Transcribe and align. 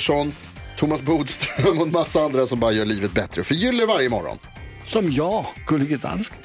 Pettersson, 0.00 0.32
Thomas 0.76 1.02
Bodström 1.02 1.78
och 1.78 1.86
en 1.86 1.92
massa 1.92 2.20
andra 2.20 2.46
som 2.46 2.60
bara 2.60 2.72
gör 2.72 2.84
livet 2.84 3.12
bättre. 3.12 3.44
Förgyller 3.44 3.86
varje 3.86 4.10
morgon. 4.10 4.38
Som 4.84 5.10
jag, 5.10 5.46
Gullige 5.66 5.96
Dansken. 5.96 6.38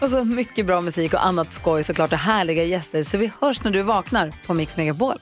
Och 0.00 0.10
så 0.10 0.24
mycket 0.24 0.66
bra 0.66 0.80
musik 0.80 1.14
och 1.14 1.26
annat 1.26 1.52
skoj 1.52 1.84
såklart 1.84 2.12
och 2.12 2.18
härliga 2.18 2.64
gäster. 2.64 3.02
Så 3.02 3.18
vi 3.18 3.32
hörs 3.40 3.64
när 3.64 3.70
du 3.70 3.82
vaknar 3.82 4.32
på 4.46 4.54
Mix 4.54 4.76
Megapol. 4.76 5.14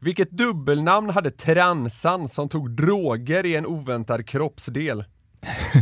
Vilket 0.00 0.30
dubbelnamn 0.30 1.10
hade 1.10 1.30
transan 1.30 2.28
som 2.28 2.48
tog 2.48 2.70
droger 2.70 3.46
i 3.46 3.56
en 3.56 3.66
oväntad 3.66 4.26
kroppsdel? 4.26 5.04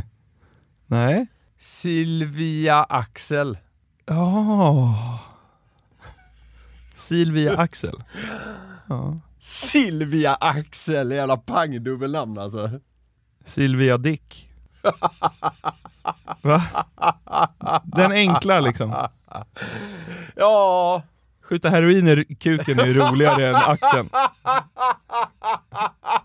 Nej. 0.86 1.26
Silvia 1.58 2.84
Axel. 2.84 3.58
Ja. 4.06 5.18
Silvia 6.94 7.56
Axel. 7.56 8.04
Ja. 8.88 9.20
Silvia 9.42 10.34
Axel, 10.34 11.10
jävla 11.10 11.36
pangdubbelnamn 11.36 12.38
alltså. 12.38 12.70
Silvia 13.44 13.98
Dick. 13.98 14.50
Va? 16.42 16.62
Den 17.84 18.12
enkla 18.12 18.60
liksom. 18.60 19.08
Ja, 20.36 21.02
Skjuta 21.42 21.68
heroin 21.68 22.08
i 22.08 22.34
kuken 22.34 22.78
är 22.78 22.94
roligare 22.94 23.48
än 23.48 23.54
axeln. 23.54 24.08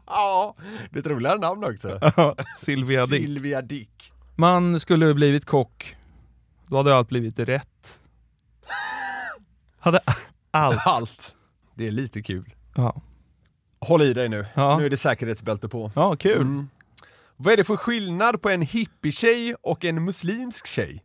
ja. 0.08 0.56
Det 0.92 0.98
är 0.98 1.00
ett 1.00 1.08
roligare 1.08 1.38
namn 1.38 1.64
också. 1.64 2.00
Ja, 2.16 2.36
Silvia 2.58 3.06
Dick. 3.06 3.22
Silvia 3.22 3.62
Dick. 3.62 4.12
Man 4.36 4.80
skulle 4.80 5.14
blivit 5.14 5.46
kock. 5.46 5.96
Då 6.68 6.78
hade 6.78 6.96
allt 6.96 7.10
blivit 7.10 7.40
rätt. 7.40 8.00
Hade 9.80 10.00
allt. 10.52 10.88
Allt. 10.88 11.36
Det 11.76 11.88
är 11.88 11.92
lite 11.92 12.22
kul. 12.22 12.54
Ja, 12.76 13.02
Håll 13.88 14.02
i 14.02 14.14
dig 14.14 14.30
nu. 14.30 14.46
Ja. 14.54 14.78
Nu 14.78 14.86
är 14.86 14.90
det 14.90 14.98
säkerhetsbälte 14.98 15.70
på. 15.70 15.92
ja 15.96 16.16
kul. 16.16 16.42
Mm. 16.42 16.70
Vad 17.36 17.54
är 17.54 17.58
det 17.58 17.64
för 17.64 17.78
skillnad 17.78 18.42
på 18.42 18.50
en 18.50 18.62
hippietjej 18.62 19.56
och 19.62 19.86
en 19.86 20.06
muslimsk 20.06 20.68
tjej? 20.68 21.04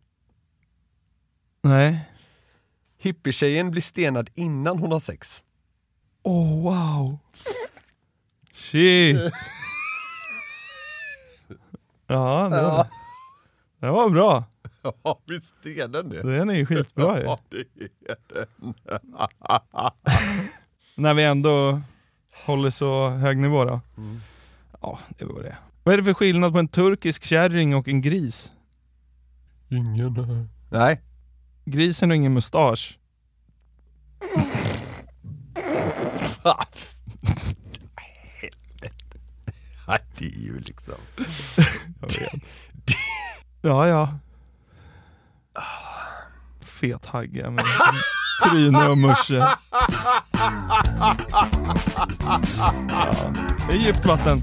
Nej. 1.62 2.08
Hippietjejen 2.98 3.70
blir 3.70 3.82
stenad 3.82 4.30
innan 4.34 4.78
hon 4.78 4.92
har 4.92 5.00
sex. 5.00 5.44
Oh 6.22 6.62
wow. 6.62 7.18
Shit. 8.52 9.16
Ja, 12.06 12.48
det 12.50 12.62
var, 12.62 12.86
det 13.80 13.90
var 13.90 14.10
bra. 14.10 14.44
Ja, 15.04 15.20
visst 15.26 15.54
är 15.64 15.88
den 15.88 16.08
det. 16.08 16.22
Den 16.22 16.50
är 16.50 16.54
ju 16.54 16.66
skitbra 16.66 17.18
ju. 17.18 17.24
Ja, 17.26 17.38
det 17.48 17.56
är 17.58 18.16
den. 18.28 18.74
När 20.94 21.14
vi 21.14 21.24
ändå 21.24 21.80
håller 22.44 22.70
så 22.70 23.08
hög 23.08 23.38
nivå 23.38 23.64
då. 23.64 23.80
Ja, 24.80 24.98
det 25.18 25.24
var 25.24 25.42
det. 25.42 25.56
Vad 25.82 25.94
är 25.94 25.98
det 25.98 26.04
för 26.04 26.14
skillnad 26.14 26.52
på 26.52 26.58
en 26.58 26.68
turkisk 26.68 27.24
kärring 27.24 27.76
och 27.76 27.88
en 27.88 28.02
gris? 28.02 28.52
Ingen 29.68 30.48
Nej. 30.70 31.00
Grisen 31.64 32.10
har 32.10 32.16
ingen 32.16 32.34
mustasch. 32.34 32.98
Ja, 36.44 36.66
det 40.18 40.24
är 40.24 40.38
ju 40.38 40.58
liksom... 40.58 40.94
Ja, 43.62 43.88
ja. 43.88 44.18
Fet 46.60 47.06
hagga 47.06 47.50
med 47.50 47.64
tryne 48.50 48.88
och 48.88 48.98
musche. 48.98 49.34
Ja, 49.34 49.58
det 53.68 53.72
är 53.72 53.78
djupt 53.78 54.06
vatten. 54.06 54.42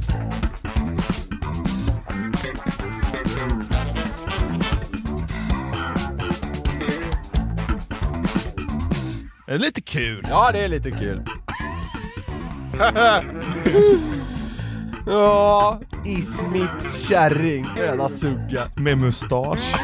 Det 9.49 9.55
är 9.55 9.59
lite 9.59 9.81
kul. 9.81 10.25
Ja, 10.29 10.51
det 10.51 10.63
är 10.63 10.67
lite 10.67 10.91
kul. 10.91 11.25
ja, 15.07 15.79
Ismits 16.05 17.07
kärring. 17.07 17.67
Jävla 17.77 18.07
sugga. 18.07 18.71
Med 18.75 18.97
mustasch. 18.97 19.75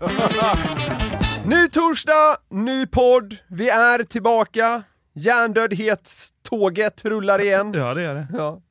Ny 1.46 1.68
torsdag, 1.68 2.36
ny 2.50 2.86
podd. 2.86 3.36
Vi 3.48 3.68
är 3.68 4.04
tillbaka. 4.04 4.82
Hjärndödhet, 5.14 6.12
tåget 6.42 7.04
rullar 7.04 7.38
igen. 7.40 7.72
Ja, 7.76 7.94
det 7.94 8.02
är 8.02 8.14
det. 8.14 8.26
Ja. 8.32 8.62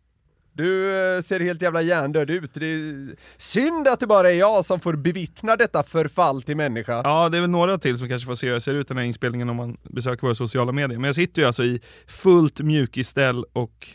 Du 0.54 0.96
eh, 1.16 1.22
ser 1.22 1.40
helt 1.40 1.62
jävla 1.62 1.82
hjärndöd 1.82 2.30
ut. 2.30 2.54
Det 2.54 2.66
är 2.66 3.16
synd 3.38 3.88
att 3.88 4.00
det 4.00 4.08
bara 4.08 4.32
är 4.32 4.36
jag 4.36 4.66
som 4.66 4.80
får 4.80 4.94
bevittna 4.94 5.56
detta 5.56 5.84
förfall 5.84 6.44
till 6.44 6.58
människa. 6.58 7.02
Ja, 7.04 7.30
det 7.30 7.38
är 7.38 7.42
väl 7.42 7.50
några 7.50 7.78
till 7.78 7.98
som 7.98 8.10
kanske 8.10 8.26
får 8.26 8.36
se 8.36 8.48
hur 8.48 8.54
jag 8.54 8.62
ser 8.62 8.76
ut 8.76 8.88
den 8.88 8.98
här 8.98 9.04
inspelningen 9.04 9.50
om 9.50 9.56
man 9.56 9.78
besöker 9.84 10.22
våra 10.22 10.36
sociala 10.36 10.72
medier. 10.72 11.00
Men 11.00 11.08
jag 11.08 11.16
sitter 11.16 11.42
ju 11.42 11.48
alltså 11.48 11.64
i 11.64 11.82
fullt 12.08 12.60
mjukisställ 12.60 13.44
och 13.54 13.88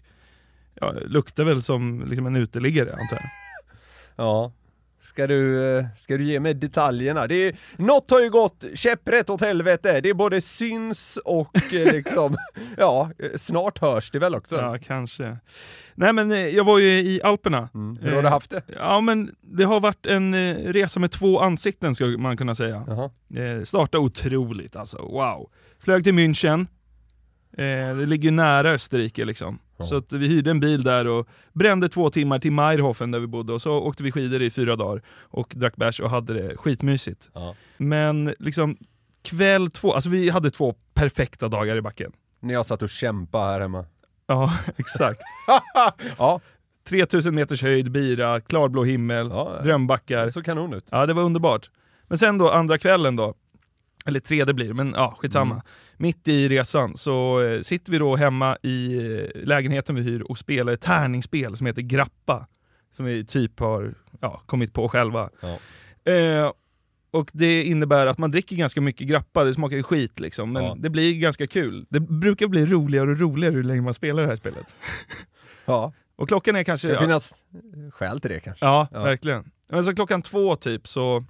ja, 0.74 0.92
luktar 0.92 1.44
väl 1.44 1.62
som 1.62 2.04
liksom 2.06 2.26
en 2.26 2.36
uteliggare 2.36 2.92
antar 2.92 3.16
jag. 3.16 3.30
Ja. 4.16 4.52
Ska 5.06 5.26
du, 5.26 5.76
eh, 5.78 5.84
ska 5.96 6.16
du 6.16 6.24
ge 6.24 6.40
mig 6.40 6.54
detaljerna? 6.54 7.26
Det 7.26 7.34
är, 7.34 7.56
något 7.76 8.10
har 8.10 8.20
ju 8.20 8.30
gått 8.30 8.64
käpprätt 8.74 9.30
åt 9.30 9.40
helvete. 9.40 10.00
Det 10.00 10.08
är 10.08 10.14
både 10.14 10.40
syns 10.40 11.18
och 11.24 11.56
eh, 11.74 11.92
liksom, 11.92 12.36
ja, 12.76 13.10
eh, 13.18 13.30
snart 13.36 13.78
hörs 13.78 14.10
det 14.10 14.18
väl 14.18 14.34
också. 14.34 14.56
Ja, 14.56 14.78
kanske. 14.82 15.36
Nej 15.94 16.12
men 16.12 16.30
jag 16.30 16.64
var 16.64 16.78
ju 16.78 16.88
i 16.88 17.20
Alperna. 17.22 17.68
Mm. 17.74 17.98
Hur 18.02 18.14
har 18.14 18.22
du 18.22 18.28
haft 18.28 18.50
det? 18.50 18.62
Ja 18.78 19.00
men 19.00 19.34
det 19.40 19.64
har 19.64 19.80
varit 19.80 20.06
en 20.06 20.54
resa 20.54 21.00
med 21.00 21.10
två 21.10 21.40
ansikten 21.40 21.94
skulle 21.94 22.18
man 22.18 22.36
kunna 22.36 22.54
säga. 22.54 22.84
Jaha. 22.86 23.10
Eh, 23.44 23.64
starta 23.64 23.98
otroligt 23.98 24.76
alltså, 24.76 24.98
wow. 24.98 25.50
Flög 25.78 26.04
till 26.04 26.12
München, 26.14 26.66
eh, 27.52 27.96
det 27.96 28.06
ligger 28.06 28.24
ju 28.24 28.30
nära 28.30 28.70
Österrike 28.70 29.24
liksom. 29.24 29.58
Så 29.84 29.96
att 29.96 30.12
vi 30.12 30.28
hyrde 30.28 30.50
en 30.50 30.60
bil 30.60 30.82
där 30.82 31.06
och 31.06 31.28
brände 31.52 31.88
två 31.88 32.10
timmar 32.10 32.38
till 32.38 32.52
Meierhofen 32.52 33.10
där 33.10 33.18
vi 33.18 33.26
bodde 33.26 33.52
och 33.52 33.62
så 33.62 33.72
åkte 33.78 34.02
vi 34.02 34.12
skidor 34.12 34.42
i 34.42 34.50
fyra 34.50 34.76
dagar 34.76 35.02
och 35.20 35.52
drack 35.56 35.76
bärs 35.76 36.00
och 36.00 36.10
hade 36.10 36.34
det 36.34 36.56
skitmysigt. 36.56 37.30
Ja. 37.32 37.54
Men 37.76 38.34
liksom 38.38 38.76
kväll 39.22 39.70
två, 39.70 39.92
alltså 39.92 40.10
vi 40.10 40.30
hade 40.30 40.50
två 40.50 40.74
perfekta 40.94 41.48
dagar 41.48 41.76
i 41.76 41.82
backen. 41.82 42.12
När 42.40 42.54
jag 42.54 42.66
satt 42.66 42.82
och 42.82 42.88
kämpade 42.88 43.44
här 43.52 43.60
hemma. 43.60 43.84
Ja, 44.26 44.52
exakt. 44.76 45.20
Ja, 46.18 46.40
3000 46.88 47.34
meters 47.34 47.62
höjd, 47.62 47.90
bira, 47.90 48.40
klarblå 48.40 48.84
himmel, 48.84 49.28
Ja, 49.30 49.60
drömbackar. 49.64 50.24
det 50.26 50.32
såg 50.32 50.44
kanon 50.44 50.74
ut. 50.74 50.88
Ja, 50.90 51.06
det 51.06 51.14
var 51.14 51.22
underbart. 51.22 51.70
Men 52.08 52.18
sen 52.18 52.38
då, 52.38 52.50
andra 52.50 52.78
kvällen 52.78 53.16
då, 53.16 53.34
eller 54.06 54.20
tredje 54.20 54.54
blir 54.54 54.68
det, 54.68 54.74
men 54.74 54.92
ja, 54.96 55.16
skitsamma. 55.18 55.54
Mm. 55.54 55.64
Mitt 55.96 56.28
i 56.28 56.48
resan 56.48 56.96
så 56.96 57.40
eh, 57.42 57.60
sitter 57.60 57.92
vi 57.92 57.98
då 57.98 58.16
hemma 58.16 58.56
i 58.62 58.96
eh, 58.96 59.44
lägenheten 59.44 59.94
vi 59.96 60.02
hyr 60.02 60.22
och 60.22 60.38
spelar 60.38 60.72
ett 60.72 60.80
tärningsspel 60.80 61.56
som 61.56 61.66
heter 61.66 61.82
Grappa. 61.82 62.46
Som 62.96 63.04
vi 63.04 63.24
typ 63.24 63.60
har 63.60 63.94
ja, 64.20 64.42
kommit 64.46 64.72
på 64.72 64.88
själva. 64.88 65.30
Ja. 65.40 65.58
Eh, 66.12 66.52
och 67.10 67.30
det 67.32 67.62
innebär 67.62 68.06
att 68.06 68.18
man 68.18 68.30
dricker 68.30 68.56
ganska 68.56 68.80
mycket 68.80 69.06
grappa, 69.08 69.44
det 69.44 69.54
smakar 69.54 69.76
ju 69.76 69.82
skit 69.82 70.20
liksom, 70.20 70.52
men 70.52 70.64
Ja. 70.64 70.76
det 70.78 70.90
blir 70.90 71.20
ganska 71.20 71.46
kul. 71.46 71.86
Det 71.90 72.00
brukar 72.00 72.46
bli 72.48 72.66
roligare 72.66 73.10
och 73.10 73.18
roligare 73.18 73.54
ju 73.54 73.62
längre 73.62 73.82
man 73.82 73.94
spelar 73.94 74.22
det 74.22 74.28
här 74.28 74.36
spelet. 74.36 74.66
Ja. 75.64 75.92
Och 76.16 76.28
klockan 76.28 76.56
är 76.56 76.62
kanske... 76.62 76.88
Det 76.88 76.94
kan 76.94 77.02
finnas 77.02 77.34
skäl 77.92 78.20
till 78.20 78.30
det 78.30 78.40
kanske. 78.40 78.64
Ja, 78.66 78.88
Ja. 78.92 79.02
verkligen. 79.02 79.50
Men 79.70 79.84
så 79.84 79.94
klockan 79.94 80.22
två 80.22 80.56
typ, 80.56 80.88
så 80.88 81.24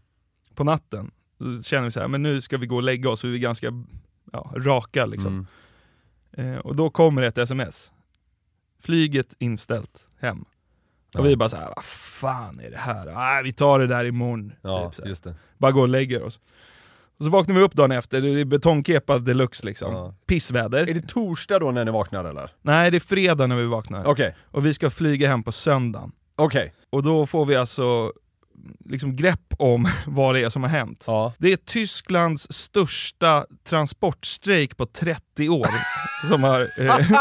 på 0.55 0.65
natten, 0.65 1.11
då 1.39 1.63
känner 1.63 1.85
vi 1.85 1.91
så 1.91 2.01
här, 2.01 2.09
men 2.09 2.23
nu 2.23 2.41
ska 2.41 2.59
vi 2.59 2.67
gå 2.67 2.77
och 2.77 2.83
lägga 2.83 3.11
oss, 3.11 3.21
för 3.21 3.29
vi 3.29 3.35
är 3.35 3.41
ganska 3.41 3.73
ja, 4.33 4.53
raka 4.57 5.07
liksom. 5.07 5.47
Mm. 6.37 6.55
Eh, 6.55 6.59
och 6.59 6.77
då 6.77 6.91
kommer 6.91 7.23
ett 7.23 7.39
sms. 7.39 7.93
Flyget 8.81 9.35
inställt 9.39 10.07
hem. 10.21 10.45
Ja. 11.13 11.21
Och 11.21 11.27
vi 11.27 11.37
bara 11.37 11.49
så 11.49 11.57
här, 11.57 11.73
vad 11.77 11.85
fan 11.85 12.61
är 12.61 12.71
det 12.71 12.77
här? 12.79 13.09
Ah, 13.09 13.43
vi 13.45 13.53
tar 13.53 13.79
det 13.79 13.87
där 13.87 14.05
imorgon. 14.05 14.53
Ja, 14.63 14.91
typ. 14.91 15.35
Bara 15.59 15.73
går 15.73 15.83
och 15.83 15.89
lägger 15.89 16.23
oss. 16.23 16.41
Och 17.19 17.25
så 17.25 17.31
vaknar 17.31 17.55
vi 17.55 17.61
upp 17.61 17.75
dagen 17.75 17.93
efter, 17.93 18.21
det 18.21 18.41
är 18.41 18.45
betongkepa 18.45 19.19
deluxe 19.19 19.67
liksom. 19.67 19.93
Ja. 19.93 20.15
Pissväder. 20.27 20.89
Är 20.89 20.95
det 20.95 21.09
torsdag 21.09 21.59
då 21.59 21.71
när 21.71 21.85
ni 21.85 21.91
vaknar 21.91 22.25
eller? 22.25 22.51
Nej, 22.63 22.91
det 22.91 22.97
är 22.97 23.01
fredag 23.01 23.47
när 23.47 23.57
vi 23.57 23.65
vaknar. 23.67 24.05
Okej, 24.05 24.37
Och 24.43 24.67
vi 24.67 24.75
ska 24.75 24.91
flyga 24.91 25.29
hem 25.29 25.43
på 25.43 25.53
söndagen. 25.53 26.13
okej. 26.37 26.75
Och 26.91 27.03
då 27.03 27.27
får 27.27 27.47
vi 27.47 27.57
alltså 27.57 28.13
liksom 28.85 29.17
grepp 29.17 29.55
om 29.59 29.89
vad 30.07 30.35
det 30.35 30.41
är 30.41 30.49
som 30.49 30.63
har 30.63 30.71
hänt. 30.71 31.05
Ja. 31.07 31.33
Det 31.39 31.53
är 31.53 31.57
Tysklands 31.57 32.53
största 32.53 33.47
transportstrejk 33.69 34.77
på 34.77 34.87
30 34.87 35.49
år 35.49 35.69
som, 36.29 36.43
har, 36.43 36.61
eh, 36.61 36.97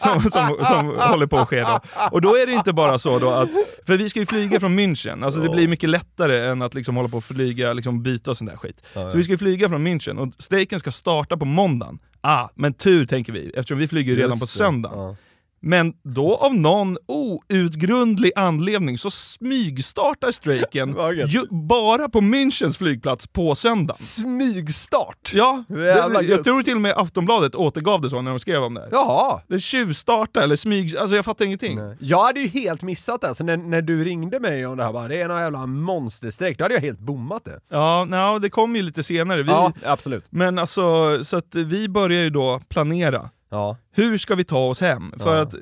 som, 0.00 0.22
som, 0.22 0.64
som 0.66 0.96
håller 0.98 1.26
på 1.26 1.38
att 1.38 1.48
ske 1.48 1.60
då. 1.60 1.80
Och 2.10 2.20
då 2.20 2.36
är 2.36 2.46
det 2.46 2.52
inte 2.52 2.72
bara 2.72 2.98
så 2.98 3.18
då 3.18 3.30
att, 3.30 3.50
för 3.86 3.96
vi 3.96 4.10
ska 4.10 4.20
ju 4.20 4.26
flyga 4.26 4.60
från 4.60 4.78
München, 4.78 5.24
alltså 5.24 5.40
det 5.40 5.48
blir 5.48 5.68
mycket 5.68 5.88
lättare 5.88 6.48
än 6.48 6.62
att 6.62 6.74
liksom 6.74 6.96
hålla 6.96 7.08
på 7.08 7.16
och 7.16 7.24
flyga, 7.24 7.72
liksom 7.72 8.02
byta 8.02 8.30
och 8.30 8.36
sån 8.36 8.46
där 8.46 8.56
skit. 8.56 8.82
Ja, 8.94 9.10
Så 9.10 9.16
vi 9.16 9.24
ska 9.24 9.38
flyga 9.38 9.68
från 9.68 9.86
München 9.86 10.18
och 10.18 10.42
strejken 10.42 10.80
ska 10.80 10.92
starta 10.92 11.36
på 11.36 11.44
måndagen. 11.44 11.98
Ah, 12.20 12.48
men 12.54 12.74
tur 12.74 13.06
tänker 13.06 13.32
vi, 13.32 13.50
eftersom 13.50 13.78
vi 13.78 13.88
flyger 13.88 14.12
ju 14.12 14.18
redan 14.18 14.30
Just 14.30 14.40
på 14.40 14.46
söndagen. 14.46 15.16
Men 15.64 15.92
då 16.02 16.36
av 16.36 16.54
någon 16.54 16.96
outgrundlig 17.06 18.32
anledning 18.36 18.98
så 18.98 19.10
smygstartar 19.10 20.30
strejken 20.30 20.96
ju, 21.28 21.42
bara 21.50 22.08
på 22.08 22.20
Münchens 22.20 22.78
flygplats 22.78 23.26
på 23.26 23.54
söndagen. 23.54 23.96
Smygstart! 23.96 25.30
Ja, 25.34 25.64
det, 25.68 26.22
jag 26.22 26.44
tror 26.44 26.62
till 26.62 26.74
och 26.74 26.80
med 26.80 26.92
Aftonbladet 26.96 27.54
återgav 27.54 28.00
det 28.00 28.10
så 28.10 28.22
när 28.22 28.30
de 28.30 28.40
skrev 28.40 28.62
om 28.62 28.74
det 28.74 28.80
här. 28.80 28.88
Jaha! 28.92 29.40
Det 29.48 29.60
tjuvstarta 29.60 30.42
eller 30.42 30.56
smyg... 30.56 30.96
Alltså 30.96 31.16
jag 31.16 31.24
fattar 31.24 31.44
ingenting. 31.44 31.78
Nej. 31.78 31.96
Jag 32.00 32.24
hade 32.24 32.40
ju 32.40 32.48
helt 32.48 32.82
missat 32.82 33.20
det, 33.20 33.34
så 33.34 33.44
när, 33.44 33.56
när 33.56 33.82
du 33.82 34.04
ringde 34.04 34.40
mig 34.40 34.66
om 34.66 34.76
det 34.76 34.84
här 34.84 34.92
bara, 34.92 35.08
det 35.08 35.20
är 35.20 35.28
någon 35.28 35.40
jävla 35.40 35.66
monsterstrejk, 35.66 36.58
då 36.58 36.64
hade 36.64 36.74
jag 36.74 36.80
helt 36.80 36.98
bommat 36.98 37.44
det. 37.44 37.60
Ja, 37.68 38.04
no, 38.04 38.38
det 38.38 38.50
kom 38.50 38.76
ju 38.76 38.82
lite 38.82 39.02
senare. 39.02 39.42
Vi, 39.42 39.50
Ja, 39.50 39.72
absolut. 39.84 40.24
Men 40.30 40.58
alltså, 40.58 41.18
så 41.24 41.36
att 41.36 41.54
vi 41.54 41.88
börjar 41.88 42.22
ju 42.22 42.30
då 42.30 42.60
planera. 42.68 43.30
Ja. 43.52 43.76
Hur 43.94 44.18
ska 44.18 44.34
vi 44.34 44.44
ta 44.44 44.58
oss 44.68 44.80
hem? 44.80 45.14
För 45.18 45.36
Ja. 45.36 45.42
att 45.42 45.54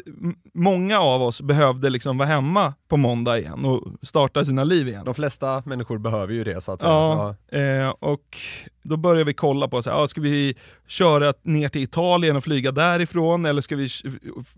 många 0.54 1.00
av 1.00 1.22
oss 1.22 1.40
behövde 1.42 1.90
liksom 1.90 2.18
vara 2.18 2.28
hemma 2.28 2.74
på 2.88 2.96
måndag 2.96 3.38
igen 3.38 3.64
och 3.64 3.82
starta 4.02 4.44
sina 4.44 4.64
liv 4.64 4.88
igen. 4.88 5.04
De 5.04 5.14
flesta 5.14 5.62
människor 5.66 5.98
behöver 5.98 6.34
ju 6.34 6.44
det 6.44 6.60
så 6.60 6.72
att 6.72 6.80
säga. 6.80 6.92
Ja, 6.92 7.34
eh, 7.58 7.88
och 7.88 8.36
då 8.82 8.96
börjar 8.96 9.24
vi 9.24 9.32
kolla 9.34 9.68
på, 9.68 9.82
så 9.82 9.90
här, 9.90 9.96
ja, 9.98 10.08
ska 10.08 10.20
vi 10.20 10.54
köra 10.88 11.32
ner 11.42 11.68
till 11.68 11.82
Italien 11.82 12.36
och 12.36 12.44
flyga 12.44 12.72
därifrån, 12.72 13.44
eller 13.46 13.60
ska 13.62 13.76
vi 13.76 13.88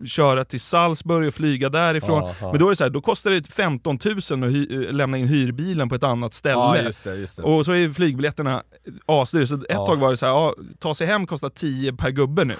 köra 0.07 0.45
till 0.45 0.61
Salzburg 0.61 1.27
och 1.27 1.33
flyga 1.33 1.69
därifrån? 1.69 2.23
Ja, 2.23 2.35
ja. 2.41 2.51
Men 2.51 2.59
då 2.59 2.65
är 2.65 2.69
det 2.69 2.75
så 2.75 2.83
här, 2.83 2.91
då 2.91 3.01
kostar 3.01 3.31
det 3.31 3.47
15 3.47 3.99
000 4.05 4.17
att 4.17 4.31
eh, 4.33 4.91
lämna 4.93 5.17
in 5.17 5.27
hyrbilen 5.27 5.89
på 5.89 5.95
ett 5.95 6.03
annat 6.03 6.33
ställe. 6.33 6.53
Ja, 6.53 6.77
just 6.77 7.03
det, 7.03 7.15
just 7.15 7.37
det. 7.37 7.43
Och 7.43 7.65
så 7.65 7.71
är 7.71 7.93
flygbiljetterna 7.93 8.63
asdyra, 9.05 9.47
så 9.47 9.55
ett 9.55 9.61
Ja. 9.69 9.85
tag 9.87 9.97
var 9.97 10.11
det 10.11 10.17
så 10.17 10.25
här, 10.25 10.33
ja, 10.33 10.53
ta 10.79 10.93
sig 10.93 11.07
hem 11.07 11.27
kostar 11.27 11.49
10 11.49 11.93
per 11.93 12.09
gubbe 12.11 12.43
nu. 12.45 12.55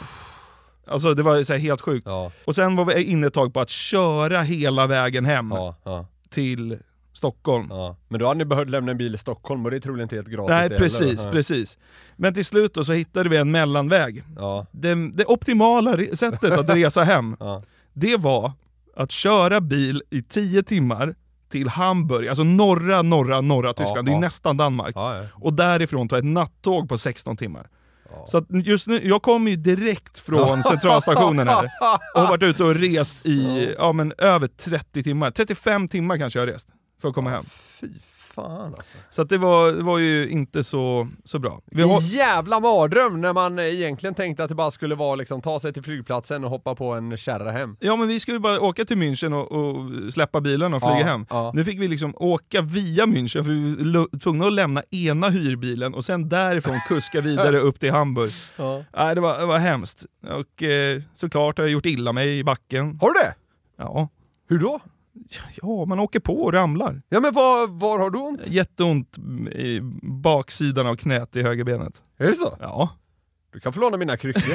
Alltså 0.87 1.13
det 1.13 1.23
var 1.23 1.43
så 1.43 1.53
helt 1.53 1.81
sjukt. 1.81 2.07
Ja, 2.07 2.31
Och 2.45 2.55
sen 2.55 2.75
var 2.75 2.85
vi 2.85 3.03
inne 3.03 3.27
ett 3.27 3.33
tag 3.33 3.53
på 3.53 3.59
att 3.59 3.69
köra 3.69 4.41
hela 4.41 4.87
vägen 4.87 5.25
hem 5.25 5.51
ja, 5.51 5.75
ja, 5.83 6.05
till 6.29 6.77
Stockholm. 7.13 7.67
Men 8.07 8.19
då 8.19 8.27
hade 8.27 8.37
ni 8.37 8.45
behövt 8.45 8.69
lämna 8.69 8.91
en 8.91 8.97
bil 8.97 9.15
i 9.15 9.17
Stockholm 9.17 9.65
och 9.65 9.71
det 9.71 9.77
är 9.77 9.81
troligen 9.81 10.03
inte 10.03 10.15
helt 10.15 10.27
gratis 10.27 10.49
Nej 10.49 10.69
det 10.69 10.77
precis, 10.77 11.19
heller. 11.19 11.31
precis. 11.31 11.77
Men 12.15 12.33
till 12.33 12.45
slut 12.45 12.73
då 12.73 12.83
så 12.83 12.93
hittade 12.93 13.29
vi 13.29 13.37
en 13.37 13.51
mellanväg. 13.51 14.23
Det, 14.71 15.11
det 15.13 15.25
optimala 15.25 15.97
sättet 16.13 16.51
att 16.51 16.69
resa 16.75 17.03
hem, 17.03 17.37
det 17.93 18.17
var 18.17 18.51
att 18.95 19.11
köra 19.11 19.61
bil 19.61 20.03
i 20.09 20.21
10 20.21 20.63
timmar 20.63 21.15
till 21.49 21.69
Hamburg, 21.69 22.27
alltså 22.27 22.43
norra, 22.43 23.01
norra, 23.01 23.41
norra 23.41 23.73
Tyskland, 23.73 24.07
det 24.07 24.11
är 24.11 24.19
nästan 24.19 24.57
Danmark. 24.57 24.95
Och 25.33 25.53
därifrån 25.53 26.09
ta 26.09 26.17
ett 26.17 26.25
nattåg 26.25 26.89
på 26.89 26.97
16 26.97 27.37
timmar. 27.37 27.67
Så 28.27 28.37
att 28.37 28.45
just 28.49 28.87
nu, 28.87 29.07
jag 29.07 29.21
kommer 29.21 29.51
ju 29.51 29.57
direkt 29.57 30.19
från 30.19 30.63
centralstationen 30.63 31.47
här. 31.47 31.71
Och 32.15 32.21
har 32.21 32.27
varit 32.27 32.43
ute 32.43 32.63
och 32.63 32.75
rest 32.75 33.25
i 33.25 33.67
ja, 33.77 33.93
men 33.93 34.13
över 34.17 34.47
30 34.47 35.03
timmar, 35.03 35.31
35 35.31 35.87
timmar 35.87 36.17
kanske 36.17 36.39
jag 36.39 36.47
har 36.47 36.53
rest 36.53 36.67
för 37.01 37.09
att 37.09 37.15
komma 37.15 37.29
hem. 37.29 37.43
Fy 37.81 37.87
fan 38.35 38.75
alltså. 38.77 38.97
Så 39.09 39.21
att 39.21 39.29
det, 39.29 39.37
var, 39.37 39.71
det 39.71 39.83
var 39.83 39.97
ju 39.97 40.29
inte 40.29 40.63
så, 40.63 41.07
så 41.23 41.39
bra. 41.39 41.61
Vi 41.65 41.81
har, 41.81 42.01
jävla 42.01 42.59
mardröm 42.59 43.21
när 43.21 43.33
man 43.33 43.59
egentligen 43.59 44.13
tänkte 44.15 44.43
att 44.43 44.49
det 44.49 44.55
bara 44.55 44.71
skulle 44.71 44.95
vara 44.95 45.15
liksom 45.15 45.41
ta 45.41 45.59
sig 45.59 45.73
till 45.73 45.83
flygplatsen 45.83 46.43
och 46.43 46.49
hoppa 46.49 46.75
på 46.75 46.91
en 46.93 47.17
kärra 47.17 47.51
hem. 47.51 47.77
ja 47.79 47.95
men 47.95 48.07
vi 48.07 48.19
skulle 48.19 48.39
bara 48.39 48.59
åka 48.61 48.85
till 48.85 48.97
München 48.97 49.33
och, 49.33 49.51
och 49.51 50.13
släppa 50.13 50.41
bilen 50.41 50.73
och 50.73 50.81
flyga 50.81 50.99
Ja, 50.99 51.05
hem. 51.05 51.25
ja. 51.29 51.51
Nu 51.55 51.65
fick 51.65 51.81
vi 51.81 51.87
liksom 51.87 52.13
åka 52.17 52.61
via 52.61 53.05
München 53.05 53.43
för 53.43 53.51
vi 53.51 53.91
var 53.97 54.19
tvungna 54.19 54.45
att 54.47 54.53
lämna 54.53 54.83
ena 54.91 55.29
hyrbilen 55.29 55.93
och 55.93 56.05
sen 56.05 56.29
därifrån 56.29 56.79
kuska 56.87 57.21
vidare 57.21 57.57
upp 57.59 57.79
till 57.79 57.91
Hamburg. 57.91 58.31
Ja. 58.55 58.83
Nej, 58.97 59.15
det, 59.15 59.21
var, 59.21 59.39
det 59.39 59.45
var 59.45 59.57
hemskt. 59.57 60.05
Och 60.31 60.63
eh, 60.63 61.01
såklart 61.13 61.57
har 61.57 61.65
jag 61.65 61.71
gjort 61.71 61.85
illa 61.85 62.11
mig 62.11 62.39
i 62.39 62.43
backen. 62.43 62.97
Har 63.01 63.07
du 63.07 63.13
det? 63.19 63.35
Ja. 63.77 64.09
Hur 64.49 64.59
då? 64.59 64.79
Ja, 65.61 65.85
man 65.85 65.99
åker 65.99 66.19
på 66.19 66.43
och 66.43 66.53
ramlar. 66.53 67.01
Ja 67.09 67.19
men 67.19 67.33
var, 67.33 67.67
var 67.67 67.99
har 67.99 68.09
du 68.09 68.19
ont? 68.19 68.47
Jätteont 68.47 69.17
i 69.51 69.79
baksidan 70.01 70.87
av 70.87 70.95
knät 70.95 71.35
i 71.35 71.41
högerbenet. 71.41 72.01
Är 72.17 72.27
det 72.27 72.35
så? 72.35 72.57
Ja. 72.59 72.89
Du 73.53 73.59
kan 73.59 73.73
få 73.73 73.79
låna 73.79 73.97
mina 73.97 74.17
kryckor. 74.17 74.43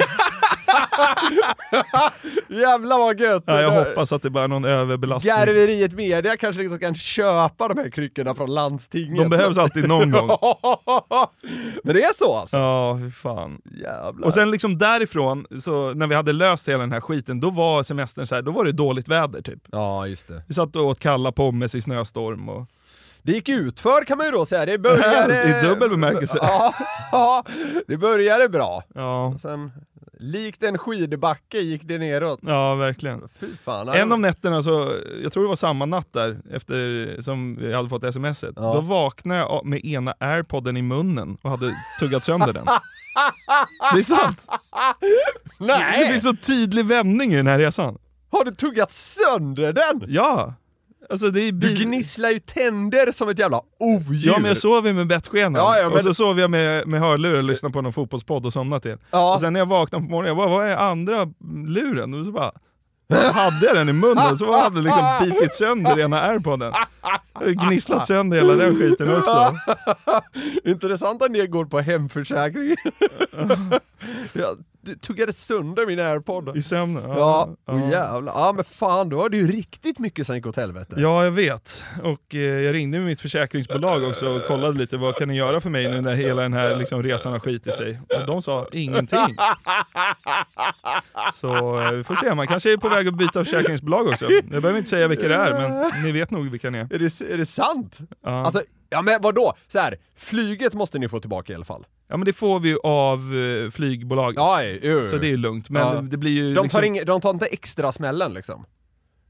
Jävlar 2.47 2.97
vad 2.97 3.19
gött! 3.19 3.43
ja 3.45 3.61
jag 3.61 3.85
hoppas 3.85 4.11
att 4.11 4.21
det 4.21 4.29
bara 4.29 4.43
är 4.43 4.47
någon 4.47 4.65
överbelastning. 4.65 5.35
Garveriet 5.35 5.93
Media 5.93 6.37
kanske 6.37 6.61
liksom 6.61 6.79
kan 6.79 6.95
köpa 6.95 7.67
de 7.67 7.77
här 7.77 7.89
kryckorna 7.89 8.35
från 8.35 8.53
landstinget. 8.53 9.17
De 9.17 9.29
behövs 9.29 9.57
alltid 9.57 9.87
någon 9.87 10.11
gång. 10.11 10.27
Men 11.83 11.95
det 11.95 12.03
är 12.03 12.13
så 12.15 12.35
alltså? 12.35 12.57
Ja, 12.57 12.99
fy 13.01 13.11
fan. 13.11 13.61
Jävlar. 13.81 14.27
Och 14.27 14.33
sen 14.33 14.51
liksom 14.51 14.77
därifrån, 14.77 15.45
så 15.61 15.93
när 15.93 16.07
vi 16.07 16.15
hade 16.15 16.33
löst 16.33 16.67
hela 16.69 16.79
den 16.79 16.91
här 16.91 17.01
skiten, 17.01 17.39
då 17.39 17.49
var 17.49 17.83
semestern 17.83 18.27
så 18.27 18.35
här, 18.35 18.41
då 18.41 18.51
var 18.51 18.65
det 18.65 18.71
dåligt 18.71 19.07
väder 19.07 19.41
typ. 19.41 19.59
Ja, 19.71 20.07
just 20.07 20.27
det. 20.27 20.43
Vi 20.47 20.53
satt 20.53 20.75
och 20.75 20.85
åt 20.85 20.99
kalla 20.99 21.31
pommes 21.31 21.75
i 21.75 21.81
snöstorm 21.81 22.49
och... 22.49 22.67
Det 23.23 23.31
gick 23.31 23.49
utför 23.49 24.03
kan 24.05 24.17
man 24.17 24.25
ju 24.25 24.31
då 24.31 24.45
säga. 24.45 24.65
Det 24.65 24.77
började... 24.77 25.43
I 25.63 25.67
dubbel 25.67 25.89
bemärkelse. 25.89 26.37
Ja, 26.41 26.73
ja, 27.11 27.43
det 27.87 27.97
började 27.97 28.49
bra. 28.49 28.83
Ja, 28.95 29.35
Sen, 29.41 29.71
likt 30.19 30.63
en 30.63 30.77
skidbacke 30.77 31.57
gick 31.59 31.81
det 31.83 31.97
neråt. 31.97 32.39
ja 32.41 32.75
verkligen. 32.75 33.29
Fy 33.39 33.47
fan. 33.63 33.89
En 33.89 34.11
av 34.11 34.19
nätterna, 34.19 34.63
så, 34.63 34.91
jag 35.23 35.33
tror 35.33 35.43
det 35.43 35.49
var 35.49 35.55
samma 35.55 35.85
natt 35.85 36.07
där, 36.13 36.37
efter 36.53 37.21
som 37.21 37.55
vi 37.55 37.73
hade 37.73 37.89
fått 37.89 38.13
smset, 38.13 38.53
Ja. 38.55 38.73
då 38.73 38.81
vaknade 38.81 39.39
jag 39.39 39.65
med 39.65 39.85
ena 39.85 40.13
airpodden 40.19 40.77
i 40.77 40.81
munnen 40.81 41.37
och 41.41 41.49
hade 41.49 41.73
tuggat 41.99 42.25
sönder 42.25 42.53
den. 42.53 42.65
Det 43.93 43.99
är 43.99 44.03
sant! 44.03 44.47
Det 45.59 45.65
Nej! 45.65 46.09
blir 46.09 46.19
så 46.19 46.35
tydlig 46.35 46.85
vändning 46.85 47.33
i 47.33 47.35
den 47.35 47.47
här 47.47 47.59
resan. 47.59 47.97
Har 48.31 48.45
du 48.45 48.51
tuggat 48.51 48.93
sönder 48.93 49.73
den? 49.73 50.03
Ja! 50.07 50.53
Alltså 51.11 51.29
det 51.31 51.41
är 51.41 51.51
Du 51.51 51.73
gnisslar 51.73 52.29
ju 52.29 52.39
tänder 52.39 53.11
som 53.11 53.29
ett 53.29 53.39
jävla 53.39 53.61
odjur. 53.79 54.27
Ja 54.27 54.39
men 54.39 54.47
jag 54.47 54.57
sov 54.57 54.87
ju 54.87 54.93
med 54.93 55.07
bettskenan, 55.07 55.53
Ja, 55.61 55.77
ja, 55.77 55.89
men- 55.89 55.97
och 55.97 56.03
så 56.03 56.13
sov 56.13 56.39
jag 56.39 56.51
med, 56.51 56.87
med 56.87 56.99
hörlurar 56.99 57.37
och 57.37 57.43
lyssnade 57.43 57.73
på 57.73 57.81
någon 57.81 57.93
fotbollspodd 57.93 58.45
och 58.45 58.53
somnade 58.53 58.81
till. 58.81 58.97
Ja. 59.11 59.33
Och 59.33 59.39
sen 59.41 59.53
när 59.53 59.59
jag 59.59 59.65
vaknade 59.65 60.03
på 60.05 60.09
morgonen, 60.11 60.27
jag 60.27 60.37
bara, 60.37 60.49
vad 60.49 60.67
är 60.67 60.75
andra 60.77 61.27
luren? 61.67 62.13
Och 62.19 62.25
så 62.25 62.31
bara, 62.31 62.51
hade 63.33 63.65
jag 63.65 63.75
den 63.75 63.89
i 63.89 63.93
munnen, 63.93 64.37
så 64.37 64.57
hade 64.61 64.75
jag 64.77 64.83
liksom 64.83 65.05
bitit 65.21 65.53
sönder 65.53 65.99
ena 65.99 66.19
har 66.19 66.39
Gnisslat 67.69 68.07
sönder 68.07 68.37
hela 68.37 68.53
den 68.55 68.75
skiten 68.75 69.17
också. 69.17 69.55
Intressant 70.65 71.23
att 71.23 71.31
ni 71.31 71.47
går 71.47 71.65
på 71.65 71.79
hemförsäkring. 71.79 72.75
ja, 74.89 74.95
tuggade 75.01 75.33
sönder 75.33 75.85
min 75.85 75.99
airpod. 75.99 76.57
I 76.57 76.61
sömnen? 76.61 77.03
Ja, 77.09 77.49
oh, 77.67 77.91
jävlar. 77.91 78.33
Ja 78.33 78.51
men 78.55 78.63
fan, 78.63 79.09
då 79.09 79.21
har 79.21 79.29
du 79.29 79.37
ju 79.37 79.47
riktigt 79.47 79.99
mycket 79.99 80.27
sen 80.27 80.35
gick 80.35 80.45
åt 80.45 80.55
helvete. 80.55 80.95
Ja, 80.97 81.23
jag 81.23 81.31
vet. 81.31 81.83
Och 82.03 82.35
eh, 82.35 82.39
jag 82.39 82.75
ringde 82.75 82.97
med 82.97 83.07
mitt 83.07 83.21
försäkringsbolag 83.21 84.03
också 84.03 84.27
och 84.27 84.47
kollade 84.47 84.77
lite, 84.77 84.97
vad 84.97 85.15
kan 85.15 85.27
ni 85.27 85.35
göra 85.35 85.61
för 85.61 85.69
mig 85.69 85.91
nu 85.91 86.01
när 86.01 86.15
hela 86.15 86.41
den 86.41 86.53
här 86.53 86.75
liksom, 86.75 87.03
resan 87.03 87.31
har 87.31 87.39
skit 87.39 87.67
i 87.67 87.71
sig? 87.71 87.99
Och 88.19 88.25
de 88.27 88.41
sa 88.41 88.67
ingenting. 88.71 89.37
Så 91.33 91.81
eh, 91.81 91.91
vi 91.91 92.03
får 92.03 92.15
se, 92.15 92.35
man 92.35 92.47
kanske 92.47 92.73
är 92.73 92.77
på 92.77 92.89
väg 92.89 93.07
att 93.07 93.17
byta 93.17 93.45
försäkringsbolag 93.45 94.07
också. 94.07 94.31
Jag 94.31 94.61
behöver 94.61 94.77
inte 94.77 94.89
säga 94.89 95.07
vilka 95.07 95.27
det 95.27 95.35
är, 95.35 95.53
men 95.53 96.03
ni 96.03 96.11
vet 96.11 96.31
nog 96.31 96.49
vilka 96.49 96.69
ni 96.69 96.77
är. 96.77 96.93
Är 96.93 96.99
det, 96.99 97.33
är 97.33 97.37
det 97.37 97.45
sant? 97.45 97.99
Ja. 98.23 98.45
Alltså, 98.45 98.61
ja 98.89 99.01
men 99.01 99.21
vadå? 99.21 99.53
Så 99.67 99.79
här, 99.79 99.97
flyget 100.15 100.73
måste 100.73 100.99
ni 100.99 101.09
få 101.09 101.19
tillbaka 101.19 101.53
i 101.53 101.55
alla 101.55 101.65
fall. 101.65 101.85
Ja 102.11 102.17
men 102.17 102.25
det 102.25 102.33
får 102.33 102.59
vi 102.59 102.69
ju 102.69 102.77
av 102.83 103.19
eh, 103.35 103.69
flygbolaget. 103.71 104.37
Ja, 104.37 104.59
Så 105.09 105.17
det 105.17 105.31
är 105.31 105.37
lugnt, 105.37 105.69
men 105.69 105.81
Ja. 105.95 106.01
det 106.01 106.17
blir 106.17 106.31
ju... 106.31 106.53
De 106.53 106.69
tar, 106.69 106.81
liksom, 106.81 106.95
ing, 106.95 107.05
de 107.05 107.21
tar 107.21 107.29
inte 107.29 107.45
extra 107.45 107.91
smällen 107.91 108.33
liksom? 108.33 108.65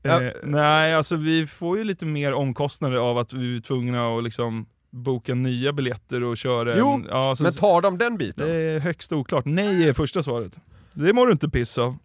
eh, 0.04 0.22
nej, 0.44 0.94
alltså 0.96 1.16
vi 1.16 1.46
får 1.48 1.78
ju 1.78 1.84
lite 1.84 2.06
mer 2.06 2.34
omkostnader 2.34 2.98
av 2.98 3.18
att 3.18 3.34
vi 3.34 3.56
är 3.56 3.60
tvungna 3.60 4.18
att 4.18 4.24
liksom 4.24 4.66
boka 4.92 5.36
nya 5.36 5.74
biljetter 5.74 6.24
och 6.24 6.38
köra 6.38 6.78
Jo, 6.78 6.94
en, 6.94 7.08
ja, 7.10 7.36
så, 7.36 7.44
Men 7.44 7.54
tar 7.54 7.82
de 7.82 7.98
den 7.98 8.18
biten? 8.18 8.48
Det 8.48 8.54
är 8.56 8.80
högst 8.80 9.12
oklart. 9.14 9.46
Nej 9.46 9.90
är 9.90 9.94
första 9.94 10.24
svaret. 10.24 10.54
Det 10.94 11.14
mår 11.14 11.26
du 11.28 11.32
inte 11.32 11.50
piss 11.50 11.78
av. 11.78 11.98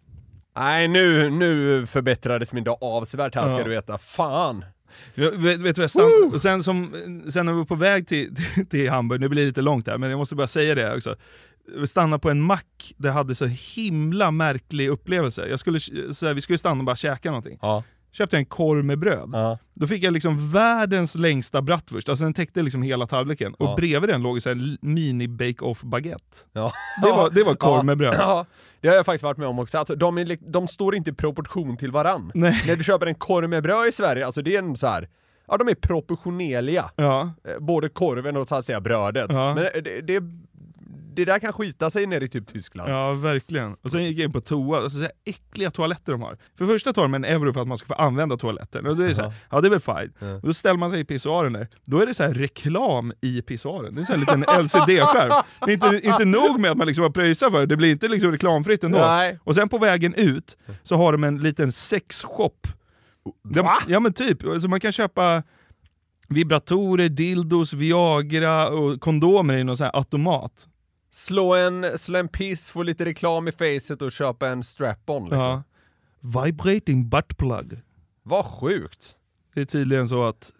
Nej 0.55 0.87
nu, 0.87 1.29
nu 1.29 1.85
förbättrades 1.85 2.53
min 2.53 2.63
dag 2.63 2.77
avsevärt 2.81 3.35
här 3.35 3.47
ska 3.47 3.57
Ja. 3.57 3.63
du 3.63 3.69
veta. 3.69 3.97
Fan! 3.97 4.65
Jag, 5.15 5.31
vet, 5.31 5.61
vet 5.61 5.75
du 5.75 5.81
vad 5.81 5.91
jag 5.95 6.33
och 6.33 6.41
sen, 6.41 6.63
som, 6.63 6.93
sen 7.29 7.45
när 7.45 7.53
vi 7.53 7.57
var 7.57 7.65
på 7.65 7.75
väg 7.75 8.07
till, 8.07 8.35
till, 8.35 8.65
till 8.69 8.89
Hamburg, 8.89 9.21
nu 9.21 9.29
blir 9.29 9.41
det 9.41 9.47
lite 9.47 9.61
långt 9.61 9.87
här, 9.87 9.97
men 9.97 10.09
jag 10.09 10.17
måste 10.17 10.35
bara 10.35 10.47
säga 10.47 10.75
det 10.75 10.95
också. 10.95 11.15
Vi 11.77 11.87
stannade 11.87 12.21
på 12.21 12.29
en 12.29 12.41
mack, 12.41 12.93
det 12.97 13.11
hade 13.11 13.35
så 13.35 13.45
himla 13.45 14.31
märklig 14.31 14.89
upplevelse. 14.89 15.47
Jag 15.49 15.59
skulle, 15.59 15.79
så 16.13 16.25
här, 16.25 16.33
vi 16.33 16.41
skulle 16.41 16.57
stanna 16.57 16.79
och 16.79 16.85
bara 16.85 16.95
käka 16.95 17.29
någonting. 17.29 17.59
Ja. 17.61 17.83
Köpte 18.17 18.37
en 18.37 18.45
korv 18.45 18.85
med 18.85 18.99
bröd. 18.99 19.29
Ja. 19.33 19.57
Då 19.73 19.87
fick 19.87 20.03
jag 20.03 20.13
liksom 20.13 20.51
världens 20.51 21.15
längsta 21.15 21.61
bratwurst, 21.61 22.09
alltså 22.09 22.23
den 22.23 22.33
täckte 22.33 22.61
liksom 22.61 22.81
hela 22.81 23.07
tallriken. 23.07 23.53
Och 23.53 23.65
Ja. 23.69 23.75
bredvid 23.77 24.09
den 24.09 24.21
låg 24.21 24.47
en 24.47 24.77
mini 24.81 25.27
bake-off 25.27 25.81
baguette. 25.81 26.37
Ja. 26.53 26.71
Det 27.03 27.09
var, 27.11 27.29
det 27.29 27.43
var 27.43 27.55
korv 27.55 27.75
Ja. 27.75 27.83
med 27.83 27.97
bröd. 27.97 28.45
Det 28.81 28.87
har 28.87 28.95
jag 28.95 29.05
faktiskt 29.05 29.23
varit 29.23 29.37
med 29.37 29.47
om 29.47 29.59
också. 29.59 29.77
Alltså, 29.77 29.95
de, 29.95 30.17
är, 30.17 30.51
de 30.51 30.67
står 30.67 30.95
inte 30.95 31.09
i 31.09 31.13
proportion 31.13 31.77
till 31.77 31.91
varann. 31.91 32.31
Nej. 32.33 32.63
När 32.67 32.75
du 32.75 32.83
köper 32.83 33.05
en 33.07 33.15
korv 33.15 33.49
med 33.49 33.63
bröd 33.63 33.87
i 33.87 33.91
Sverige, 33.91 34.25
alltså 34.25 34.41
det 34.41 34.55
är 34.55 34.59
en 34.59 34.75
så 34.75 34.87
här. 34.87 35.09
Ja, 35.47 35.57
de 35.57 35.67
är 35.67 35.75
proportionerliga. 35.75 36.85
Ja. 36.95 37.33
Eh, 37.47 37.59
Både 37.59 37.89
korven 37.89 38.37
och 38.37 38.47
så 38.47 38.55
att 38.55 38.65
säga 38.65 38.81
brödet. 38.81 39.31
Ja. 39.33 39.53
Men 39.55 39.63
det, 39.83 40.01
det, 40.01 40.23
det 41.15 41.25
där 41.25 41.39
kan 41.39 41.53
skita 41.53 41.89
sig 41.89 42.05
nere 42.05 42.25
i 42.25 42.27
typ 42.27 42.47
Tyskland. 42.47 42.89
Ja, 42.89 43.13
verkligen. 43.13 43.73
Och 43.73 43.91
sen 43.91 44.03
gick 44.03 44.17
jag 44.17 44.25
in 44.25 44.31
på 44.31 44.41
toa, 44.41 44.77
alltså 44.77 44.97
så 44.97 45.03
här 45.03 45.11
äckliga 45.25 45.71
toaletter 45.71 46.11
de 46.11 46.21
har. 46.21 46.37
För 46.57 46.65
det 46.65 46.71
första 46.71 46.93
tar 46.93 47.01
de 47.01 47.13
en 47.13 47.25
euro 47.25 47.53
för 47.53 47.61
att 47.61 47.67
man 47.67 47.77
ska 47.77 47.87
få 47.87 47.93
använda 47.93 48.37
toaletten. 48.37 48.85
Och 48.87 48.97
det 48.97 49.05
är 49.05 49.13
så 49.13 49.21
här, 49.21 49.33
ja 49.51 49.61
det 49.61 49.67
är 49.67 49.69
väl 49.69 49.79
fine. 49.79 50.13
Ja. 50.19 50.35
Och 50.35 50.47
då 50.47 50.53
ställer 50.53 50.77
man 50.77 50.89
sig 50.89 50.99
i 50.99 51.05
pissoaren 51.05 51.53
där, 51.53 51.67
då 51.85 51.99
är 51.99 52.05
det 52.05 52.13
så 52.13 52.23
här 52.23 52.33
reklam 52.33 53.13
i 53.21 53.41
pissoaren. 53.41 53.95
Det 53.95 54.01
är 54.01 54.05
så 54.05 54.13
här 54.13 54.19
en 54.19 54.39
liten 54.39 54.63
LCD-skärm. 54.63 55.43
Det 55.65 55.71
är 55.71 55.73
inte, 55.73 56.07
inte 56.07 56.25
nog 56.25 56.59
med 56.59 56.71
att 56.71 56.77
man 56.77 56.87
liksom 56.87 57.03
har 57.03 57.11
pröjsat 57.11 57.51
för 57.51 57.59
det, 57.59 57.65
det 57.65 57.77
blir 57.77 57.91
inte 57.91 58.07
liksom 58.07 58.31
reklamfritt 58.31 58.83
ändå. 58.83 58.97
Nej. 58.97 59.39
Och 59.43 59.55
sen 59.55 59.69
på 59.69 59.77
vägen 59.77 60.13
ut 60.13 60.57
så 60.83 60.95
har 60.95 61.11
de 61.11 61.23
en 61.23 61.37
liten 61.37 61.71
sexshop. 61.71 62.67
De, 63.43 63.69
ja 63.87 63.99
men 63.99 64.13
typ, 64.13 64.45
alltså 64.45 64.67
man 64.67 64.79
kan 64.79 64.91
köpa 64.91 65.43
vibratorer, 66.27 67.09
dildos, 67.09 67.73
viagra 67.73 68.69
och 68.69 69.01
kondomer 69.01 69.57
i 69.57 69.63
någon 69.63 69.77
sån 69.77 69.83
här 69.83 69.95
automat. 69.95 70.67
Slå 71.15 71.53
en, 71.53 71.97
slå 71.97 72.19
en 72.19 72.27
piss, 72.27 72.69
få 72.69 72.83
lite 72.83 73.05
reklam 73.05 73.47
i 73.47 73.51
facet 73.51 74.01
och 74.01 74.11
köpa 74.11 74.47
en 74.47 74.63
strap-on 74.63 75.23
liksom. 75.23 75.39
Ja. 75.39 75.63
Vibrating 76.43 77.09
butt 77.09 77.37
plug. 77.37 77.81
Vad 78.23 78.45
sjukt! 78.45 79.15
Det 79.53 79.61
är 79.61 79.65
tydligen 79.65 80.09
så 80.09 80.23
att 80.23 80.53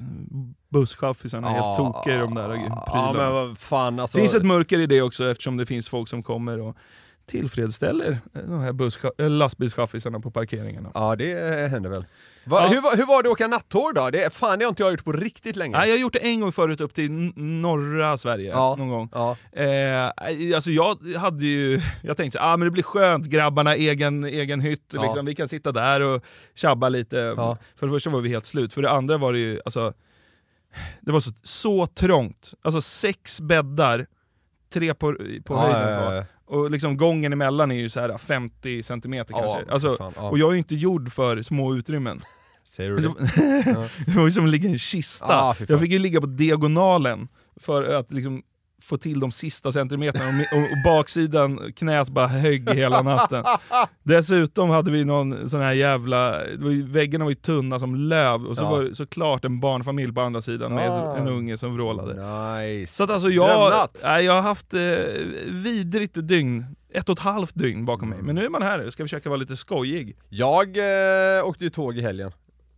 busschaffisarna 0.69 1.47
är 1.47 1.53
helt 1.53 1.65
Ja, 1.65 1.75
tokiga 1.75 2.15
i 2.15 2.17
de 2.17 2.35
där 2.35 2.49
prylarna. 2.49 2.83
Ja 2.87 3.13
men 3.17 3.31
vad 3.31 3.57
fan 3.57 3.99
alltså. 3.99 4.17
Det 4.17 4.21
finns 4.21 4.35
ett 4.35 4.45
mörker 4.45 4.79
i 4.79 4.87
det 4.87 5.01
också 5.01 5.31
eftersom 5.31 5.57
det 5.57 5.65
finns 5.65 5.89
folk 5.89 6.09
som 6.09 6.23
kommer 6.23 6.59
och 6.59 6.77
tillfredsställer 7.25 8.19
de 8.33 8.59
här 8.59 9.29
lastbilschaffisarna 9.29 10.19
på 10.19 10.31
parkeringarna. 10.31 10.91
Ja 10.93 11.15
det 11.15 11.69
händer 11.69 11.89
väl. 11.89 12.05
Va, 12.47 12.59
Ja. 12.63 12.67
hur, 12.67 12.81
var- 12.81 12.95
hur 12.97 13.05
var 13.05 13.23
det 13.23 13.29
att 13.29 13.33
åka 13.33 13.47
nattåg 13.47 13.95
då? 13.95 14.09
Det, 14.09 14.33
fan 14.33 14.59
det 14.59 14.65
har 14.65 14.69
inte 14.69 14.83
jag 14.83 14.91
gjort 14.91 15.03
på 15.03 15.11
riktigt 15.11 15.55
länge. 15.55 15.77
Nej, 15.77 15.87
jag 15.89 15.95
har 15.95 16.01
gjort 16.01 16.13
det 16.13 16.19
en 16.19 16.39
gång 16.41 16.51
förut 16.51 16.81
upp 16.81 16.93
till 16.93 17.11
norra 17.35 18.17
Sverige, 18.17 18.49
Ja. 18.49 18.75
någon 18.79 18.89
gång. 18.89 19.09
Ja. 19.13 19.37
Eh, 19.51 20.11
alltså 20.55 20.71
jag 20.71 20.97
hade 21.17 21.45
ju, 21.45 21.81
jag 22.03 22.17
tänkte 22.17 22.37
så, 22.39 22.43
ah, 22.43 22.57
men 22.57 22.65
det 22.65 22.71
blir 22.71 22.83
skönt, 22.83 23.25
grabbarna, 23.25 23.75
egen, 23.75 24.23
egen 24.23 24.61
hytt, 24.61 24.91
Ja. 24.93 25.03
liksom, 25.03 25.25
vi 25.25 25.35
kan 25.35 25.47
sitta 25.49 25.71
där 25.71 26.01
och 26.01 26.23
tjabba 26.55 26.89
lite. 26.89 27.17
Ja. 27.17 27.57
För 27.75 27.87
det 27.87 27.93
första 27.93 28.09
var 28.09 28.21
vi 28.21 28.29
helt 28.29 28.45
slut, 28.45 28.73
för 28.73 28.81
det 28.81 28.89
andra 28.91 29.17
var 29.17 29.33
det 29.33 29.39
ju, 29.39 29.61
alltså, 29.65 29.93
det 31.01 31.11
var 31.11 31.19
så, 31.19 31.31
så 31.43 31.85
trångt. 31.87 32.53
Alltså 32.61 32.81
sex 32.81 33.41
bäddar, 33.41 34.07
tre 34.73 34.93
på, 34.93 35.15
på 35.45 35.57
höjden 35.57 35.93
så. 35.93 36.25
Och 36.45 36.71
liksom 36.71 36.97
gången 36.97 37.33
emellan 37.33 37.71
är 37.71 37.75
ju 37.75 37.89
så 37.89 37.99
här 37.99 38.17
50 38.17 38.83
centimeter 38.83 39.33
Ja, 39.33 39.39
kanske. 39.39 39.71
Alltså, 39.71 39.95
fan, 39.97 40.13
ja. 40.15 40.29
Och 40.29 40.37
jag 40.39 40.49
är 40.49 40.51
ju 40.53 40.57
inte 40.57 40.75
gjord 40.75 41.13
för 41.13 41.41
små 41.41 41.75
utrymmen. 41.75 42.21
Säger 42.75 42.89
du 42.91 42.95
Det 42.95 43.01
det? 44.05 44.11
var, 44.17 44.25
ju 44.25 44.31
som 44.31 44.45
att 44.45 44.51
ligga 44.51 44.69
i 44.69 44.71
en 44.71 44.79
kista. 44.79 45.25
Ah, 45.25 45.55
jag 45.67 45.79
fick 45.79 45.91
ju 45.91 45.99
ligga 45.99 46.21
på 46.21 46.27
diagonalen 46.27 47.27
för 47.61 47.83
att 47.83 48.11
liksom 48.11 48.43
få 48.85 48.97
till 48.97 49.19
de 49.19 49.31
sista 49.31 49.71
centimeterna 49.71 50.25
och, 50.29 50.57
och, 50.57 50.67
baksidan, 50.85 51.59
knät 51.75 52.09
bara 52.09 52.27
högg 52.27 52.69
hela 52.69 53.01
natten. 53.01 53.43
Dessutom 54.03 54.69
hade 54.69 54.91
vi 54.91 55.05
någon 55.05 55.49
sån 55.49 55.61
här 55.61 55.73
jävla, 55.73 56.41
väggarna 56.85 57.25
var 57.25 57.31
ju 57.31 57.35
tunna 57.35 57.79
som 57.79 57.95
löv 57.95 58.45
och 58.45 58.57
så 58.57 58.63
Ja. 58.63 58.69
var 58.71 58.83
det 58.83 58.95
såklart 58.95 59.45
en 59.45 59.59
barnfamilj 59.59 60.13
på 60.13 60.21
andra 60.21 60.41
sidan 60.41 60.73
med 60.75 60.89
Ah. 60.91 61.15
en 61.17 61.27
unge 61.27 61.57
som 61.57 61.73
vrålade. 61.73 62.13
Nice. 62.13 62.95
Så 62.95 63.03
att 63.03 63.09
alltså 63.09 63.29
jag, 63.29 63.89
nej, 64.03 64.25
jag 64.25 64.33
har 64.33 64.41
haft 64.41 64.73
eh, 64.73 64.79
vidrigt 65.49 66.27
dygn, 66.27 66.65
ett 66.93 67.09
och 67.09 67.13
ett 67.17 67.23
halvt 67.23 67.55
dygn 67.55 67.85
bakom 67.85 68.07
Mm. 68.13 68.17
mig. 68.17 68.25
Men 68.25 68.35
nu 68.35 68.45
är 68.45 68.49
man 68.49 68.61
här, 68.61 68.89
ska 68.89 69.03
försöka 69.03 69.29
vara 69.29 69.37
lite 69.39 69.55
skojig. 69.55 70.17
Jag 70.29 70.77
eh, 71.37 71.45
åkte 71.45 71.63
ju 71.63 71.69
tåg 71.69 71.97
i 71.97 72.01
helgen. 72.01 72.31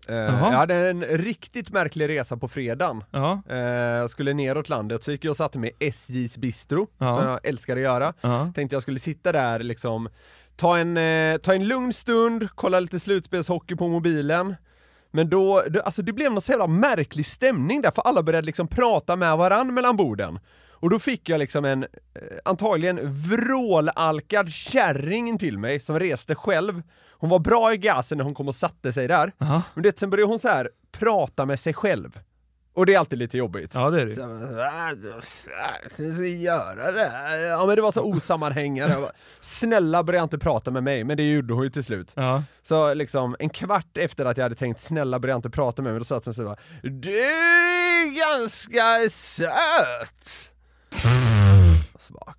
Eh, 0.09 0.15
jag 0.15 0.31
hade 0.31 0.75
en 0.89 1.03
riktigt 1.03 1.69
märklig 1.71 2.09
resa 2.09 2.37
på 2.37 2.47
fredagen. 2.47 3.03
Eh, 3.49 3.57
jag 3.57 4.09
skulle 4.09 4.33
neråt 4.33 4.69
landet, 4.69 5.03
så 5.03 5.11
gick 5.11 5.25
jag 5.25 5.29
och 5.31 5.37
satte 5.37 5.59
mig 5.59 5.71
i 5.79 5.87
SJs 5.87 6.37
bistro, 6.37 6.87
Ja. 6.97 7.13
som 7.13 7.23
jag 7.27 7.39
älskar 7.43 7.75
att 7.75 7.81
göra. 7.81 8.13
ja. 8.21 8.51
Tänkte 8.55 8.75
jag 8.75 8.81
skulle 8.83 8.99
sitta 8.99 9.31
där 9.31 9.59
liksom, 9.59 10.09
ta 10.55 10.77
en, 10.77 10.97
eh, 10.97 11.37
ta 11.37 11.53
en 11.53 11.67
lugn 11.67 11.93
stund, 11.93 12.47
kolla 12.55 12.79
lite 12.79 12.99
slutspelshockey 12.99 13.75
på 13.75 13.87
mobilen. 13.87 14.55
Men 15.11 15.29
då, 15.29 15.63
det, 15.69 15.81
alltså 15.81 16.01
det 16.01 16.13
blev 16.13 16.31
någon 16.31 16.41
så 16.41 16.51
jävla 16.51 16.67
märklig 16.67 17.25
stämning 17.25 17.81
där, 17.81 17.91
för 17.95 18.01
alla 18.01 18.23
började 18.23 18.45
liksom 18.45 18.67
prata 18.67 19.15
med 19.15 19.37
varann 19.37 19.73
mellan 19.73 19.95
borden. 19.97 20.39
Och 20.79 20.89
då 20.89 20.99
fick 20.99 21.29
jag 21.29 21.39
liksom 21.39 21.65
en, 21.65 21.83
eh, 21.83 21.87
antagligen 22.45 22.99
vrålalkad 23.13 24.49
kärring 24.51 25.37
till 25.37 25.57
mig 25.57 25.79
som 25.79 25.99
reste 25.99 26.35
själv. 26.35 26.81
Hon 27.19 27.29
var 27.29 27.39
bra 27.39 27.73
i 27.73 27.77
gasen 27.77 28.17
när 28.17 28.25
hon 28.25 28.33
kom 28.35 28.47
och 28.47 28.55
satte 28.55 28.93
sig 28.93 29.07
där. 29.07 29.31
Aha. 29.41 29.61
Men 29.73 29.83
det, 29.83 29.99
sen 29.99 30.09
började 30.09 30.31
hon 30.31 30.39
så 30.39 30.47
här 30.47 30.69
prata 30.91 31.45
med 31.45 31.59
sig 31.59 31.73
själv. 31.73 32.19
Och 32.73 32.85
det 32.85 32.93
är 32.93 32.99
alltid 32.99 33.19
lite 33.19 33.37
jobbigt. 33.37 33.71
ja 33.75 33.89
det 33.89 34.01
är 34.01 34.05
det 34.05 34.15
Så 34.15 34.21
ju. 34.21 34.27
jag 34.27 34.55
bara, 34.55 34.89
"Äh, 34.91 35.89
ska 36.13 36.23
göra 36.25 36.91
det 36.91 37.05
här?" 37.05 37.37
Ja 37.37 37.65
men 37.65 37.75
det 37.75 37.81
var 37.81 37.91
så 37.91 38.01
osammanhängande. 38.01 39.11
Snälla 39.41 40.03
börja 40.03 40.23
inte 40.23 40.37
prata 40.37 40.71
med 40.71 40.83
mig, 40.83 41.03
men 41.03 41.17
det 41.17 41.23
gjorde 41.31 41.53
hon 41.53 41.63
ju 41.63 41.69
till 41.69 41.83
slut. 41.83 42.13
Ja. 42.15 42.43
Så 42.63 42.93
liksom 42.93 43.35
en 43.39 43.49
kvart 43.49 43.97
efter 43.97 44.25
att 44.25 44.37
jag 44.37 44.43
hade 44.45 44.55
tänkt 44.55 44.83
snälla 44.83 45.19
börja 45.19 45.35
inte 45.35 45.49
prata 45.49 45.81
med 45.81 45.91
mig, 45.91 45.99
då 45.99 46.05
satt 46.05 46.25
hon 46.25 46.33
så 46.33 46.43
bara 46.43 46.55
Du 46.81 47.19
är 47.19 48.39
ganska 48.39 49.09
söt! 49.11 50.51
Och 51.93 52.01
så 52.01 52.13
bara, 52.13 52.33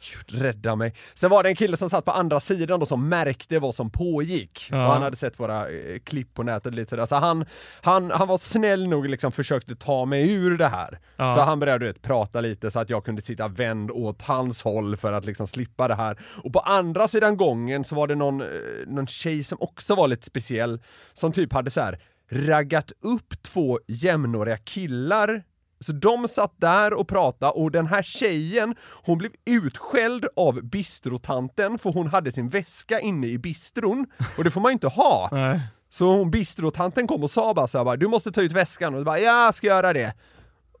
gud, 0.00 0.42
rädda 0.42 0.76
mig. 0.76 0.94
Sen 1.14 1.30
var 1.30 1.42
det 1.42 1.48
en 1.48 1.56
kille 1.56 1.76
som 1.76 1.90
satt 1.90 2.04
på 2.04 2.10
andra 2.10 2.40
sidan 2.40 2.80
då 2.80 2.86
som 2.86 3.08
märkte 3.08 3.58
vad 3.58 3.74
som 3.74 3.90
pågick. 3.90 4.68
Ja. 4.70 4.86
Och 4.86 4.92
han 4.92 5.02
hade 5.02 5.16
sett 5.16 5.40
våra 5.40 5.68
eh, 5.68 5.98
klipp 6.04 6.34
på 6.34 6.42
nätet 6.42 6.74
lite 6.74 6.90
sådär. 6.90 7.06
Så 7.06 7.16
han, 7.16 7.44
han, 7.82 8.10
han 8.10 8.28
var 8.28 8.38
snäll 8.38 8.88
nog 8.88 9.08
liksom 9.08 9.32
försökte 9.32 9.76
ta 9.76 10.04
mig 10.04 10.32
ur 10.34 10.58
det 10.58 10.68
här. 10.68 10.98
Ja. 11.16 11.34
Så 11.34 11.40
han 11.40 11.58
började 11.58 11.84
du 11.84 11.92
vet, 11.92 12.02
prata 12.02 12.40
lite 12.40 12.70
så 12.70 12.80
att 12.80 12.90
jag 12.90 13.04
kunde 13.04 13.22
sitta 13.22 13.48
vänd 13.48 13.90
åt 13.90 14.22
hans 14.22 14.62
håll 14.62 14.96
för 14.96 15.12
att 15.12 15.24
liksom 15.24 15.46
slippa 15.46 15.88
det 15.88 15.94
här. 15.94 16.18
Och 16.44 16.52
på 16.52 16.58
andra 16.58 17.08
sidan 17.08 17.36
gången 17.36 17.84
så 17.84 17.94
var 17.94 18.06
det 18.06 18.14
någon, 18.14 18.40
eh, 18.40 18.48
någon 18.86 19.06
tjej 19.06 19.44
som 19.44 19.58
också 19.60 19.94
var 19.94 20.08
lite 20.08 20.26
speciell, 20.26 20.82
som 21.12 21.32
typ 21.32 21.52
hade 21.52 21.70
så 21.70 21.80
här 21.80 21.98
raggat 22.30 22.92
upp 23.02 23.42
två 23.42 23.80
jämnåriga 23.86 24.56
killar 24.56 25.42
så 25.80 25.92
de 25.92 26.28
satt 26.28 26.54
där 26.56 26.94
och 26.94 27.08
pratade 27.08 27.52
och 27.52 27.70
den 27.70 27.86
här 27.86 28.02
tjejen, 28.02 28.74
hon 29.04 29.18
blev 29.18 29.32
utskälld 29.44 30.26
av 30.36 30.62
bistrotanten 30.62 31.78
för 31.78 31.90
hon 31.90 32.06
hade 32.06 32.32
sin 32.32 32.48
väska 32.48 33.00
inne 33.00 33.26
i 33.26 33.38
bistron 33.38 34.06
och 34.36 34.44
det 34.44 34.50
får 34.50 34.60
man 34.60 34.70
ju 34.70 34.72
inte 34.72 34.88
ha. 34.88 35.28
Nej. 35.32 35.60
Så 35.90 36.16
hon 36.16 36.30
bistrotanten 36.30 37.06
kom 37.06 37.22
och 37.22 37.30
sa 37.30 37.54
bara 37.54 37.66
så 37.66 37.84
här, 37.84 37.96
du 37.96 38.08
måste 38.08 38.32
ta 38.32 38.42
ut 38.42 38.52
väskan 38.52 38.94
och 38.94 39.00
jag 39.00 39.06
bara, 39.06 39.18
ja 39.18 39.44
jag 39.44 39.54
ska 39.54 39.66
göra 39.66 39.92
det. 39.92 40.14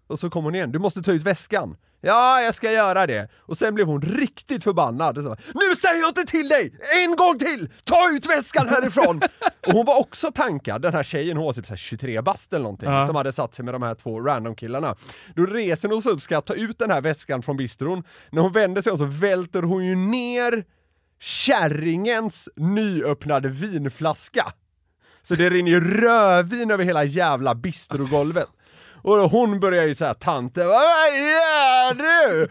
Och 0.06 0.18
så 0.18 0.30
kom 0.30 0.44
hon 0.44 0.54
igen, 0.54 0.72
du 0.72 0.78
måste 0.78 1.02
ta 1.02 1.12
ut 1.12 1.22
väskan. 1.22 1.76
Ja, 2.04 2.40
jag 2.40 2.54
ska 2.54 2.72
göra 2.72 3.06
det. 3.06 3.28
Och 3.40 3.56
sen 3.56 3.74
blev 3.74 3.86
hon 3.86 4.02
riktigt 4.02 4.64
förbannad. 4.64 5.18
Och 5.18 5.24
så, 5.24 5.36
nu 5.54 5.76
säger 5.76 6.00
jag 6.00 6.08
inte 6.10 6.24
till 6.24 6.48
dig! 6.48 6.74
En 7.04 7.16
gång 7.16 7.38
till! 7.38 7.68
Ta 7.84 8.10
ut 8.10 8.26
väskan 8.26 8.68
härifrån! 8.68 9.20
och 9.66 9.72
hon 9.72 9.86
var 9.86 9.98
också 10.00 10.30
tankad, 10.32 10.82
den 10.82 10.92
här 10.94 11.02
tjejen, 11.02 11.36
hon 11.36 11.46
var 11.46 11.52
typ 11.52 11.66
så 11.66 11.72
här 11.72 11.76
23 11.76 12.20
bast 12.22 12.52
eller 12.52 12.62
någonting, 12.62 12.90
Ja. 12.90 13.06
som 13.06 13.16
hade 13.16 13.32
satt 13.32 13.54
sig 13.54 13.64
med 13.64 13.74
de 13.74 13.82
här 13.82 13.94
två 13.94 14.20
random 14.20 14.54
killarna. 14.54 14.94
Då 15.36 15.46
reser 15.46 15.88
hon 15.88 16.02
sig 16.02 16.12
upp, 16.12 16.20
ska 16.20 16.40
ta 16.40 16.54
ut 16.54 16.78
den 16.78 16.90
här 16.90 17.00
väskan 17.00 17.42
från 17.42 17.56
bistron. 17.56 18.04
När 18.30 18.42
hon 18.42 18.52
vänder 18.52 18.82
sig 18.82 18.92
om 18.92 18.98
så 18.98 19.04
välter 19.04 19.62
hon 19.62 19.84
ju 19.86 19.96
ner 19.96 20.64
kärringens 21.20 22.48
nyöppnade 22.56 23.48
vinflaska. 23.48 24.52
Så 25.22 25.34
det 25.34 25.50
rinner 25.50 25.70
ju 25.70 26.00
rödvin 26.00 26.70
över 26.70 26.84
hela 26.84 27.04
jävla 27.04 27.54
bistrogolvet. 27.54 28.48
Och 29.04 29.30
hon 29.30 29.60
börjar 29.60 29.86
ju 29.86 29.94
säga 29.94 30.14
tanten, 30.14 30.68
vad 30.68 30.78
gör 31.18 31.94
du? 31.94 32.48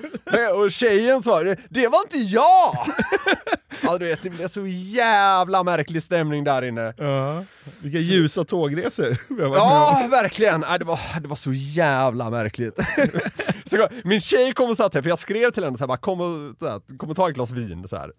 Och 0.64 0.72
tjejen 0.72 1.24
svarar, 1.24 1.58
det 1.70 1.88
var 1.88 2.00
inte 2.00 2.18
jag! 2.18 2.78
Ja 3.82 3.98
du 3.98 4.06
vet, 4.06 4.24
det 4.24 4.30
blev 4.30 4.48
så 4.48 4.68
jävla 4.68 5.64
märklig 5.64 6.04
stämning 6.04 6.44
där 6.44 6.62
inne. 6.62 6.94
Ja. 6.98 7.44
Vilka 7.80 7.98
ljusa 7.98 8.46
tågresor 8.46 9.18
vi 9.36 9.42
har 9.44 9.50
med 9.50 9.58
Ja, 9.58 10.02
om. 10.04 10.10
verkligen! 10.10 10.62
Nej, 10.62 10.80
det, 10.80 10.86
var, 10.86 11.00
det 11.22 11.28
var 11.28 11.36
så 11.36 11.54
jävla 11.54 12.30
märkligt. 12.30 12.80
så, 13.66 13.88
min 14.04 14.22
tjej 14.22 14.54
kom 14.54 14.70
och 14.70 14.78
satt 14.78 14.96
här, 14.96 15.02
för 15.02 15.10
jag 15.10 15.20
skrev 15.20 15.52
till 15.52 15.64
henne 15.64 15.78
så 15.78 15.84
här, 15.84 15.88
bara, 15.88 15.98
kom, 15.98 16.22
och, 16.22 16.56
så 16.60 16.70
här, 16.70 16.98
kom 16.98 17.10
och 17.10 17.16
ta 17.16 17.30
ett 17.30 17.36
glas 17.36 17.52
vin. 17.52 17.88
Så 17.88 17.98
här. 17.98 18.12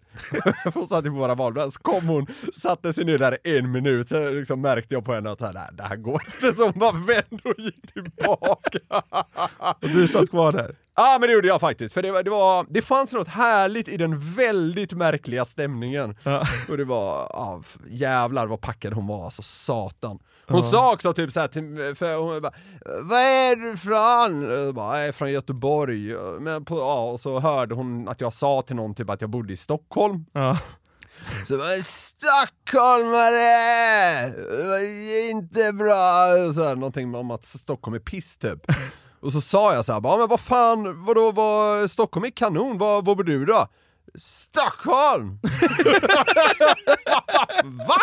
hon 0.73 0.87
satt 0.87 1.03
på 1.03 1.09
våra 1.11 1.35
valbrädor, 1.35 1.69
så 1.69 1.79
kom 1.79 2.07
hon, 2.07 2.27
satte 2.61 2.93
sig 2.93 3.05
ner 3.05 3.17
där 3.17 3.37
en 3.43 3.71
minut, 3.71 4.09
så 4.09 4.31
liksom 4.31 4.61
märkte 4.61 4.93
jag 4.93 5.05
på 5.05 5.13
henne 5.13 5.31
att 5.31 5.39
så 5.39 5.45
här, 5.45 5.71
det 5.71 5.83
här 5.83 5.95
går 5.95 6.21
inte. 6.35 6.57
Så 6.57 6.63
hon 6.63 6.79
bara 6.79 6.91
vände 6.91 7.39
och 7.43 7.59
gick 7.59 7.93
tillbaka. 7.93 8.79
Och 9.81 9.89
du 9.89 10.07
satt 10.07 10.29
kvar 10.29 10.51
där. 10.51 10.75
Ja 10.97 11.17
men 11.19 11.27
det 11.29 11.33
gjorde 11.33 11.47
jag 11.47 11.61
faktiskt, 11.61 11.93
för 11.93 12.01
det, 12.01 12.23
det, 12.23 12.29
var, 12.29 12.65
det 12.69 12.81
fanns 12.81 13.13
något 13.13 13.27
härligt 13.27 13.87
i 13.87 13.97
den 13.97 14.19
väldigt 14.33 14.93
märkliga 14.93 15.44
stämningen. 15.45 16.15
Och 16.69 16.77
det 16.77 16.85
var, 16.85 17.29
ja, 17.33 17.61
jävlar 17.89 18.47
vad 18.47 18.61
packad 18.61 18.93
hon 18.93 19.07
var, 19.07 19.25
alltså 19.25 19.41
satan. 19.41 20.19
Hon 20.47 20.57
Ja. 20.57 20.63
sa 20.69 20.93
också 20.93 21.13
typ 21.13 21.31
såhär 21.31 21.47
till 21.47 21.95
för 21.95 22.17
hon 22.17 22.41
bara, 22.41 22.53
Vad 23.01 23.19
är 23.19 23.55
du 23.55 23.73
ifrån? 23.73 24.51
Och 24.51 24.57
jag 24.67 24.75
bara, 24.75 24.99
jag 24.99 25.07
är 25.07 25.11
från 25.11 25.31
Göteborg. 25.31 26.15
Men 26.39 26.65
på, 26.65 26.77
ja, 26.79 27.03
och 27.11 27.19
så 27.19 27.39
hörde 27.39 27.75
hon 27.75 28.07
att 28.07 28.21
jag 28.21 28.33
sa 28.33 28.61
till 28.61 28.75
någon 28.75 28.95
typ 28.95 29.09
att 29.09 29.21
jag 29.21 29.29
bodde 29.29 29.53
i 29.53 29.57
Stockholm. 29.57 30.25
Ja. 30.33 30.57
Så 31.47 31.57
bara, 31.57 31.83
Stockholmare! 31.83 34.33
Inte 35.31 35.73
bra! 35.73 36.25
Så 36.55 36.63
här, 36.63 36.75
någonting 36.75 37.15
om 37.15 37.31
att 37.31 37.45
Stockholm 37.45 37.95
är 37.95 37.99
piss 37.99 38.37
typ. 38.37 38.71
Och 39.19 39.31
så 39.31 39.41
sa 39.41 39.73
jag 39.73 39.85
så 39.85 39.93
här, 39.93 39.99
bara, 39.99 40.17
men 40.17 40.27
vad 40.27 40.39
fan, 40.39 41.05
vadå, 41.05 41.31
vad, 41.31 41.91
Stockholm 41.91 42.25
är 42.25 42.29
kanon, 42.29 42.77
vad, 42.77 43.05
vad 43.05 43.17
bor 43.17 43.23
du 43.23 43.45
då? 43.45 43.67
Stockholm! 44.19 45.39
Va? 47.87 47.97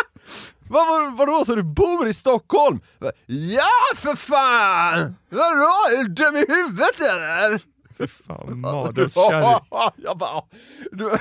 Vad, 0.67 0.87
vad, 0.87 1.17
vadå, 1.17 1.45
så 1.45 1.55
du 1.55 1.63
bor 1.63 2.07
i 2.07 2.13
Stockholm? 2.13 2.79
Ja 3.25 3.95
för 3.95 4.15
fan! 4.15 5.15
Vadå, 5.29 5.71
är 5.91 6.03
du 6.03 6.09
dum 6.09 6.35
i 6.35 6.45
huvudet 6.47 7.01
eller? 7.01 7.61
Fan, 8.07 8.59
mardrömskärring. 8.61 9.59
jag 9.95 10.17
bara, 10.17 10.43
du, 10.91 11.17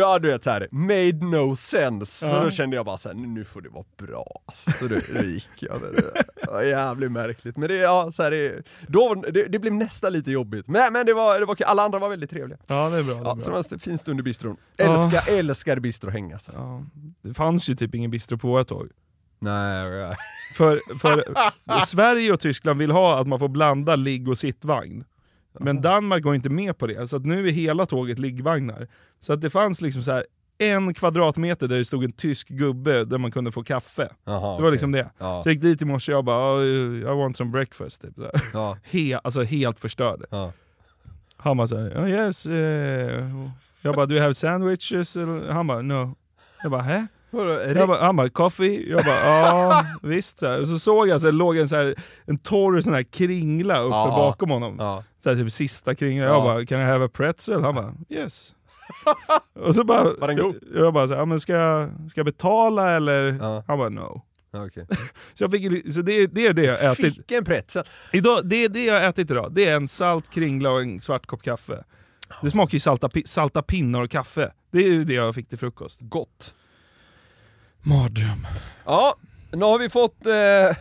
ja, 0.00 0.18
du 0.18 0.28
vet 0.28 0.44
såhär, 0.44 0.68
made 0.70 1.12
no 1.26 1.56
sense. 1.56 2.12
Så 2.28 2.34
Ja. 2.34 2.44
då 2.44 2.50
kände 2.50 2.76
jag 2.76 2.86
bara 2.86 2.96
såhär, 2.96 3.16
nu 3.16 3.44
får 3.44 3.60
det 3.60 3.68
vara 3.68 3.84
bra. 3.96 4.40
Alltså, 4.46 4.70
så 4.70 4.86
då, 4.88 4.96
då 5.14 5.20
gick 5.26 5.48
jag. 5.60 5.80
Det 5.80 6.46
var 6.52 6.62
jävligt 6.62 7.12
märkligt. 7.12 7.56
Men 7.56 7.68
det, 7.68 7.74
ja, 7.76 8.10
så 8.12 8.22
här, 8.22 8.30
det, 8.30 8.62
då, 8.88 9.14
det, 9.14 9.44
det 9.48 9.58
blev 9.58 9.72
nästan 9.74 10.12
lite 10.12 10.30
jobbigt. 10.30 10.68
Men, 10.68 10.92
men 10.92 11.06
det 11.06 11.14
var, 11.14 11.40
det 11.40 11.46
var 11.46 11.56
alla 11.66 11.82
andra 11.82 11.98
var 11.98 12.08
väldigt 12.08 12.30
trevliga. 12.30 12.58
Ja, 12.66 12.88
det 12.90 12.96
är 12.98 13.02
bra. 13.02 13.14
Det, 13.14 13.20
är 13.20 13.24
Ja, 13.24 13.30
så 13.30 13.36
det 13.38 13.44
bra. 13.44 13.52
var 13.54 13.72
en 13.72 13.78
fin 13.78 13.98
stund 13.98 14.20
i 14.20 14.22
bistron. 14.22 14.56
Ja. 14.76 14.84
Älskar, 15.04 15.32
älskar 15.38 15.78
bistrohäng 15.78 16.32
alltså. 16.32 16.52
Ja. 16.54 16.82
det 17.22 17.34
fanns 17.34 17.68
ju 17.68 17.74
typ 17.74 17.94
ingen 17.94 18.10
bistro 18.10 18.38
på 18.38 18.48
vårt 18.48 18.68
tåg. 18.68 18.88
Nej, 19.38 19.88
ja. 19.88 20.14
För, 20.54 20.80
för 20.98 21.24
Sverige 21.86 22.32
och 22.32 22.40
Tyskland 22.40 22.78
vill 22.78 22.90
ha 22.90 23.20
att 23.20 23.26
man 23.26 23.38
får 23.38 23.48
blanda 23.48 23.96
ligg 23.96 24.28
och 24.28 24.38
sittvagn. 24.38 25.04
Men 25.60 25.80
Danmark 25.80 26.22
går 26.22 26.34
inte 26.34 26.50
med 26.50 26.78
på 26.78 26.86
det, 26.86 27.08
så 27.08 27.16
att 27.16 27.24
nu 27.26 27.48
är 27.48 27.52
hela 27.52 27.86
tåget 27.86 28.18
liggvagnar. 28.18 28.88
Så 29.20 29.32
att 29.32 29.40
det 29.40 29.50
fanns 29.50 29.80
liksom 29.80 30.02
så 30.02 30.12
här 30.12 30.24
en 30.58 30.94
kvadratmeter 30.94 31.68
där 31.68 31.76
det 31.76 31.84
stod 31.84 32.04
en 32.04 32.12
tysk 32.12 32.48
gubbe 32.48 33.04
där 33.04 33.18
man 33.18 33.30
kunde 33.30 33.52
få 33.52 33.62
kaffe. 33.64 34.08
Jaha, 34.24 34.40
det 34.40 34.46
var 34.46 34.54
okej. 34.58 34.70
liksom 34.70 34.92
det. 34.92 35.10
Ja. 35.18 35.42
Så 35.42 35.48
jag 35.48 35.54
gick 35.54 35.62
dit 35.62 35.82
i 35.82 35.84
morse 35.84 36.12
och 36.12 36.16
jag 36.16 36.24
bara 36.24 36.54
"Oh, 36.58 36.64
I 36.98 37.04
want 37.04 37.36
some 37.36 37.50
breakfast. 37.50 38.02
Typ, 38.02 38.14
så. 38.14 38.30
Ja. 38.52 38.78
He, 38.90 39.18
alltså 39.24 39.42
helt 39.42 39.80
förstörd. 39.80 40.24
Ja. 40.30 40.52
Han 41.36 41.56
bara 41.56 41.68
såhär, 41.68 42.04
oh, 42.04 42.10
yes. 42.10 42.46
eh." 42.46 43.40
jag 43.82 43.94
bara, 43.94 44.06
do 44.06 44.14
you 44.14 44.22
have 44.22 44.34
sandwiches? 44.34 45.16
Han 45.50 45.66
bara, 45.66 45.82
no. 45.82 46.14
Jag 46.62 46.70
bara, 46.70 46.82
hä? 46.82 47.06
Jag 47.76 47.88
bara, 47.88 48.04
han 48.04 48.16
bara, 48.16 48.28
coffee? 48.28 48.90
Jag 48.90 49.04
bara, 49.04 49.20
ja 49.20 49.86
visst. 50.02 50.38
Så, 50.38 50.46
här. 50.46 50.64
så 50.64 50.78
såg 50.78 51.08
jag 51.08 51.20
så 51.20 51.26
här, 51.26 51.32
låg 51.32 51.56
en, 51.56 51.68
så 51.68 51.76
här, 51.76 51.94
en 52.24 52.38
torr 52.38 52.80
sån 52.80 52.94
här 52.94 53.02
kringla 53.02 53.80
uppe 53.80 53.96
Ja. 53.96 54.06
bakom 54.06 54.50
honom. 54.50 54.76
Ja. 54.78 55.04
Så 55.22 55.28
här, 55.28 55.36
typ 55.36 55.52
sista 55.52 55.94
kringlan. 55.94 56.28
Ja. 56.28 56.34
Jag 56.34 56.44
bara, 56.44 56.66
can 56.66 56.80
I 56.80 56.84
have 56.84 57.04
a 57.04 57.08
pretzel? 57.12 57.62
Han 57.62 57.74
bara, 57.74 57.94
yes. 58.08 58.54
och 59.66 59.74
så 59.74 59.84
bara, 59.84 60.04
Var 60.04 60.28
den 60.28 60.36
god? 60.36 60.54
jag 60.76 60.94
bara, 60.94 61.08
så 61.08 61.14
här, 61.14 61.26
men 61.26 61.40
ska, 61.40 61.52
jag, 61.52 61.90
ska 62.10 62.18
jag 62.18 62.26
betala 62.26 62.90
eller? 62.90 63.38
Ja. 63.40 63.64
Han 63.66 63.78
bara, 63.78 63.88
no. 63.88 64.22
Okej. 64.56 64.86
Så, 65.34 65.44
jag 65.44 65.50
fick, 65.50 65.92
så 65.94 66.00
det, 66.00 66.26
det 66.26 66.46
är 66.46 66.52
det 66.52 66.64
jag 66.64 66.84
ätit. 66.92 67.16
Fick 67.16 67.32
en 67.32 67.44
pretzel. 67.44 67.84
Idag, 68.12 68.40
det 68.44 68.64
är 68.64 68.68
det 68.68 68.84
jag 68.84 69.04
ätit 69.06 69.30
idag. 69.30 69.52
Det 69.54 69.66
är 69.66 69.76
en 69.76 69.88
salt 69.88 70.30
kringla 70.30 70.70
och 70.70 70.80
en 70.82 71.00
svart 71.00 71.26
kopp 71.26 71.42
kaffe. 71.42 71.84
Det 72.42 72.50
smakar 72.50 72.74
ju 72.74 72.80
salta, 72.80 73.08
salta 73.26 73.62
pinnar 73.62 74.02
och 74.02 74.10
kaffe. 74.10 74.52
Det 74.72 74.78
är 74.78 74.88
ju 74.88 75.04
det 75.04 75.14
jag 75.14 75.34
fick 75.34 75.48
till 75.48 75.58
frukost. 75.58 75.98
Gott. 76.00 76.54
Mardröm. 77.84 78.46
Ja, 78.84 79.16
nu 79.52 79.64
har 79.64 79.78
vi 79.78 79.90
fått 79.90 80.26
eh, 80.26 80.76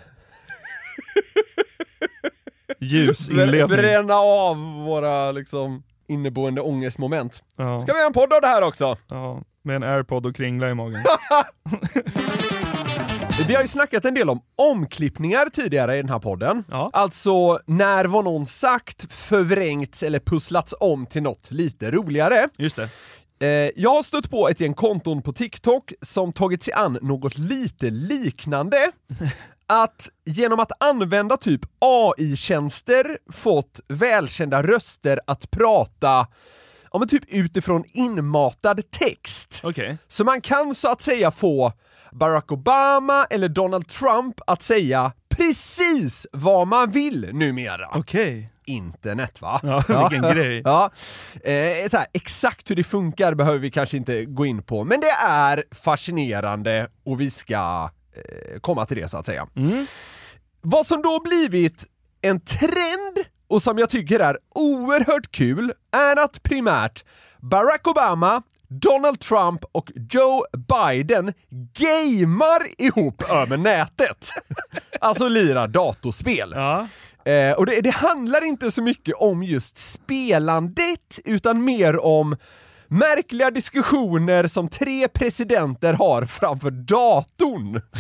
Ljus 2.79 3.29
inledning. 3.29 3.67
bränna 3.67 4.13
av 4.15 4.57
våra 4.85 5.31
liksom 5.31 5.83
inneboende 6.07 6.61
ångestmoment. 6.61 7.43
Ja. 7.57 7.79
Ska 7.79 7.93
vi 7.93 7.97
göra 7.99 8.07
en 8.07 8.13
podd 8.13 8.33
av 8.33 8.41
det 8.41 8.47
här 8.47 8.61
också? 8.61 8.97
Ja, 9.07 9.41
med 9.63 9.75
en 9.75 9.83
airpod 9.83 10.25
och 10.25 10.35
kringla 10.35 10.69
i 10.69 10.73
magen. 10.73 11.03
Vi 13.47 13.55
har 13.55 13.61
ju 13.61 13.67
snackat 13.67 14.05
en 14.05 14.13
del 14.13 14.29
om 14.29 14.41
omklippningar 14.55 15.49
tidigare 15.49 15.97
i 15.97 16.01
den 16.01 16.09
här 16.09 16.19
podden. 16.19 16.63
Alltså, 16.93 17.59
när 17.65 18.05
var 18.05 18.23
någon 18.23 18.45
sagt, 18.47 19.13
förvrängts 19.13 20.03
eller 20.03 20.19
pusslats 20.19 20.73
om 20.79 21.05
till 21.05 21.23
något 21.23 21.51
lite 21.51 21.91
roligare? 21.91 22.49
Just 22.57 22.75
det. 22.75 22.89
Eh, 23.43 23.69
jag 23.75 23.89
har 23.89 24.03
stött 24.03 24.29
på 24.29 24.49
ett 24.49 24.59
gäng 24.59 24.73
konton 24.73 25.21
på 25.21 25.33
TikTok 25.33 25.93
som 26.01 26.33
tagit 26.33 26.63
sig 26.63 26.73
an 26.73 26.97
något 27.01 27.37
lite 27.37 27.89
liknande. 27.89 28.91
Att 29.67 30.09
genom 30.25 30.59
att 30.59 30.83
använda 30.83 31.37
typ 31.37 31.61
AI-tjänster 31.79 33.17
fått 33.31 33.79
välkända 33.87 34.63
röster 34.63 35.19
att 35.27 35.51
prata 35.51 36.27
ja, 36.91 36.99
men 36.99 37.07
typ 37.07 37.23
utifrån 37.27 37.83
inmatad 37.87 38.91
text. 38.91 39.61
Okej. 39.63 39.97
Så 40.07 40.23
man 40.23 40.41
kan 40.41 40.75
så 40.75 40.91
att 40.91 41.01
säga 41.01 41.31
få 41.31 41.73
Barack 42.11 42.51
Obama 42.51 43.25
eller 43.29 43.49
Donald 43.49 43.87
Trump 43.87 44.35
att 44.47 44.61
säga 44.61 45.11
precis 45.29 46.27
vad 46.31 46.67
man 46.67 46.91
vill 46.91 47.29
numera. 47.33 47.89
Okej. 47.93 48.52
Internet 48.65 49.41
va? 49.41 49.59
Ja, 49.63 50.07
vilken 50.09 50.31
grej. 50.35 50.61
Ja. 50.65 50.91
Eh, 51.43 51.89
så 51.89 51.97
här, 51.97 52.05
exakt 52.13 52.69
hur 52.69 52.75
det 52.75 52.83
funkar 52.83 53.33
behöver 53.33 53.59
vi 53.59 53.71
kanske 53.71 53.97
inte 53.97 54.25
gå 54.25 54.45
in 54.45 54.63
på, 54.63 54.83
men 54.83 54.99
det 54.99 55.27
är 55.27 55.63
fascinerande 55.71 56.87
och 57.05 57.21
vi 57.21 57.31
ska 57.31 57.89
eh, 58.15 58.59
komma 58.59 58.85
till 58.85 58.97
det 58.97 59.09
så 59.09 59.17
att 59.17 59.25
säga. 59.25 59.47
Vad 60.61 60.85
som 60.85 61.01
då 61.01 61.19
blivit 61.23 61.85
en 62.21 62.39
trend 62.39 63.17
och 63.47 63.61
som 63.61 63.77
jag 63.77 63.89
tycker 63.89 64.19
är 64.19 64.37
oerhört 64.55 65.31
kul 65.31 65.73
är 65.91 66.23
att 66.23 66.43
primärt 66.43 67.03
Barack 67.39 67.87
Obama, 67.87 68.41
Donald 68.67 69.19
Trump 69.19 69.63
och 69.71 69.91
Joe 70.09 70.45
Biden 70.51 71.33
gamar 71.73 72.81
ihop 72.81 73.29
över 73.29 73.57
nätet. 73.57 74.31
alltså 74.99 75.27
lirar 75.27 75.67
datorspel. 75.67 76.53
Eh, 77.25 77.51
och 77.51 77.65
det, 77.65 77.81
det 77.81 77.89
handlar 77.89 78.43
inte 78.43 78.71
så 78.71 78.81
mycket 78.81 79.15
om 79.15 79.43
just 79.43 79.77
spelandet, 79.77 81.19
utan 81.25 81.65
mer 81.65 82.05
om 82.05 82.35
märkliga 82.87 83.51
diskussioner 83.51 84.47
som 84.47 84.67
tre 84.67 85.07
presidenter 85.07 85.93
har 85.93 86.25
framför 86.25 86.71
datorn. 86.71 87.81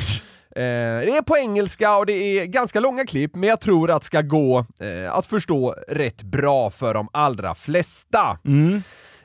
Eh, 0.55 0.99
det 1.05 1.17
är 1.17 1.21
på 1.21 1.37
engelska 1.37 1.97
och 1.97 2.05
det 2.05 2.13
är 2.13 2.45
ganska 2.45 2.79
långa 2.79 3.05
klipp, 3.05 3.35
men 3.35 3.49
jag 3.49 3.61
tror 3.61 3.91
att 3.91 4.03
ska 4.03 4.21
gå 4.21 4.65
eh, 4.79 5.13
att 5.13 5.25
förstå 5.25 5.75
rätt 5.87 6.21
bra 6.21 6.69
för 6.69 6.93
de 6.93 7.07
allra 7.13 7.55
flesta. 7.55 8.37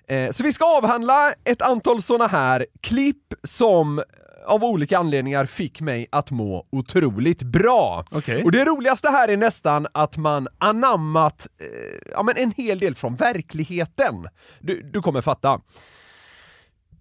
Eh, 0.09 0.31
så 0.31 0.43
vi 0.43 0.53
ska 0.53 0.77
avhandla 0.77 1.33
ett 1.45 1.63
antal 1.63 2.03
såna 2.03 2.27
här 2.27 2.67
klipp 2.81 3.35
som 3.43 4.03
av 4.46 4.64
olika 4.64 4.98
anledningar 4.98 5.46
fick 5.46 5.81
mig 5.81 6.07
att 6.11 6.31
må 6.31 6.66
otroligt 6.70 7.42
bra. 7.42 8.05
Okej. 8.11 8.44
Och 8.44 8.53
det 8.53 8.64
roligaste 8.64 9.09
här 9.09 9.29
är 9.29 9.37
nästan 9.37 9.87
att 9.92 10.16
man 10.16 10.48
anammat 10.59 11.46
eh, 11.61 11.66
ja, 12.12 12.22
men 12.22 12.37
en 12.37 12.53
hel 12.57 12.79
del 12.79 12.94
från 12.94 13.16
verkligheten. 13.16 14.29
Du, 14.61 14.83
du 14.83 15.03
kommer 15.03 15.20
fatta. 15.20 15.61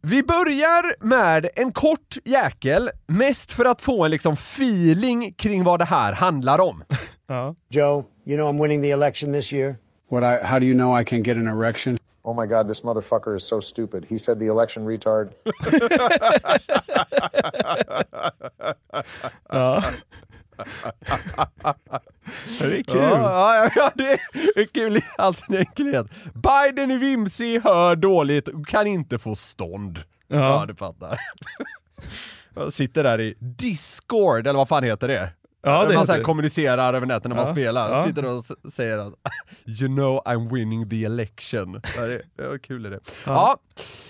Vi 0.02 0.24
börjar 0.24 1.06
med 1.06 1.50
en 1.56 1.72
kort 1.72 2.18
jäkel, 2.26 2.90
mest 3.08 3.52
för 3.52 3.66
att 3.66 3.82
få 3.82 4.06
en 4.06 4.12
liksom 4.12 4.34
feeling 4.34 5.34
kring 5.34 5.64
vad 5.64 5.80
det 5.80 5.86
här 5.86 6.14
handlar 6.14 6.60
om. 6.60 6.84
Joe, 7.70 8.06
you 8.26 8.38
know 8.38 8.56
I'm 8.56 8.62
winning 8.62 8.82
the 8.82 8.92
election 8.92 9.34
this 9.34 9.54
year. 9.54 9.76
What 10.10 10.24
I, 10.24 10.46
how 10.46 10.60
do 10.60 10.66
you 10.66 10.74
know 10.74 11.02
I 11.02 11.04
can 11.04 11.24
get 11.24 11.38
an 11.38 11.48
erection? 11.48 11.98
Oh 12.28 12.34
my 12.42 12.46
god, 12.46 12.68
this 12.68 12.84
motherfucker 12.84 13.36
is 13.38 13.44
so 13.48 13.62
stupid. 13.62 14.06
He 14.10 14.20
said 14.20 14.40
the 14.40 14.48
election 14.48 14.86
retard. 14.88 15.30
Ja. 19.50 19.84
Det 22.60 22.78
är 22.80 22.84
kul. 22.84 23.02
Ja, 23.02 23.56
ja, 23.56 23.72
ja, 23.76 23.92
det 23.96 24.12
är 24.62 24.66
kul 24.66 24.98
i 24.98 25.02
all 25.18 25.36
sin 25.36 25.56
enkelhet. 25.56 26.08
Biden 26.34 26.92
är 26.92 26.98
vimsig, 26.98 27.62
hör 27.64 27.96
dåligt, 27.96 28.48
och 28.48 28.68
kan 28.68 28.88
inte 28.88 29.20
få 29.20 29.36
stånd. 29.36 30.00
Ja, 30.28 30.38
Ja. 30.38 30.66
du 30.68 30.76
fattar. 30.76 31.20
Jag 32.56 32.74
sitter 32.74 33.04
där 33.04 33.22
i 33.22 33.36
Discord, 33.40 34.48
eller 34.48 34.58
vad 34.58 34.68
fan 34.68 34.84
heter 34.84 35.08
det? 35.08 35.30
Ja, 35.64 35.86
det 35.86 35.96
man 35.96 36.08
så 36.08 36.14
här 36.14 36.22
kommunicerar 36.24 36.94
över 36.94 37.08
nätet 37.08 37.30
när 37.30 37.36
man 37.36 37.46
Ja, 37.46 37.52
spelar. 37.52 37.92
ja. 37.92 38.04
Sitter 38.04 38.26
och 38.26 38.44
säger 38.72 38.98
att 38.98 39.14
You 39.82 39.88
know 39.88 40.22
I'm 40.26 40.54
winning 40.54 40.90
the 40.90 41.06
election. 41.06 41.82
Ja, 41.98 42.02
det, 42.02 42.48
var 42.48 42.58
kul 42.58 42.86
är 42.86 42.90
det. 42.90 43.00
Ja, 43.26 43.58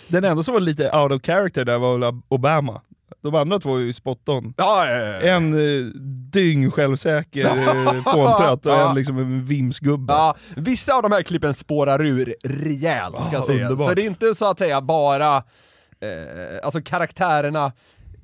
Den 0.08 0.24
enda 0.24 0.44
som 0.44 0.54
var 0.54 0.62
lite 0.62 0.92
out 0.92 1.12
of 1.12 1.22
character 1.22 1.66
där 1.66 1.78
var 1.78 1.98
väl 1.98 2.14
Obama. 2.28 2.82
De 3.22 3.36
andra 3.36 3.60
två 3.60 3.76
är 3.76 3.80
ju 3.80 3.94
spot 3.94 4.30
on. 4.30 4.54
ja, 4.58 4.90
ja, 4.90 4.98
ja. 4.98 5.20
En 5.20 5.54
eh, 5.54 5.86
dyng 6.32 6.72
självsäker 6.72 7.46
eh, 7.46 8.04
fåntratt 8.14 8.66
och 8.66 8.72
Ja. 8.72 8.90
en 8.90 8.96
liksom 8.96 9.18
en 9.18 9.46
vimsgubbe. 9.46 10.14
Ja, 10.14 10.36
vissa 10.56 10.94
av 10.96 11.02
de 11.02 11.12
här 11.12 11.24
klippen 11.24 11.54
spårar 11.54 12.06
ur 12.06 12.36
rejält 12.44 13.16
ska 13.26 13.38
Ah, 13.38 13.46
sägas. 13.46 13.50
underbart. 13.50 13.88
Så 13.88 13.94
det 13.94 14.02
är 14.02 14.06
inte 14.08 14.36
så 14.36 14.52
att 14.52 14.60
säga 14.60 14.82
bara, 14.82 15.36
eh, 15.38 15.44
alltså 16.64 16.82
karaktärerna, 16.82 17.72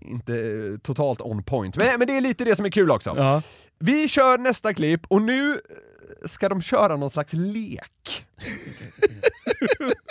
inte 0.05 0.33
eh, 0.35 0.77
totalt 0.83 1.21
on 1.21 1.43
point. 1.43 1.75
Men, 1.75 1.99
men 1.99 2.07
det 2.07 2.17
är 2.17 2.21
lite 2.21 2.43
det 2.43 2.55
som 2.55 2.65
är 2.65 2.69
kul 2.69 2.91
också. 2.91 3.13
Ja. 3.17 3.41
Vi 3.79 4.07
kör 4.07 4.37
nästa 4.37 4.73
klipp 4.73 5.01
och 5.07 5.21
nu 5.21 5.61
ska 6.25 6.49
de 6.49 6.61
köra 6.61 6.95
någon 6.95 7.09
slags 7.09 7.33
lek. 7.33 8.25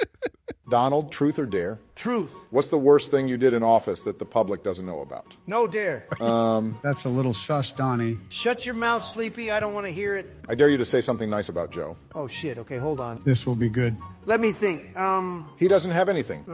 Donald, 0.72 1.12
truth 1.12 1.38
or 1.38 1.44
dare? 1.44 1.78
Truth. 1.94 2.30
What's 2.50 2.68
the 2.70 2.78
worst 2.78 3.10
thing 3.10 3.28
you 3.28 3.36
did 3.36 3.52
in 3.52 3.62
office 3.62 4.04
that 4.04 4.18
the 4.18 4.24
public 4.24 4.64
doesn't 4.64 4.86
know 4.86 5.00
about? 5.02 5.26
No 5.46 5.66
dare. 5.66 6.06
That's 6.82 7.04
a 7.04 7.10
little 7.10 7.34
sus, 7.34 7.72
Donnie. 7.72 8.16
Shut 8.30 8.64
your 8.64 8.74
mouth, 8.74 9.02
Sleepy. 9.02 9.50
I 9.50 9.60
don't 9.60 9.74
want 9.74 9.86
to 9.86 9.92
hear 9.92 10.16
it. 10.16 10.24
I 10.48 10.54
dare 10.54 10.70
you 10.70 10.78
to 10.78 10.84
say 10.86 11.02
something 11.02 11.28
nice 11.28 11.50
about 11.50 11.70
Joe. 11.72 11.96
Oh 12.14 12.26
shit. 12.28 12.56
Okay, 12.58 12.78
hold 12.78 13.00
on. 13.00 13.20
This 13.24 13.46
will 13.46 13.54
be 13.54 13.68
good. 13.68 13.94
Let 14.24 14.40
me 14.40 14.52
think. 14.52 14.96
Um, 14.96 15.50
He 15.58 15.68
doesn't 15.68 15.90
have 15.92 16.08
anything. 16.08 16.44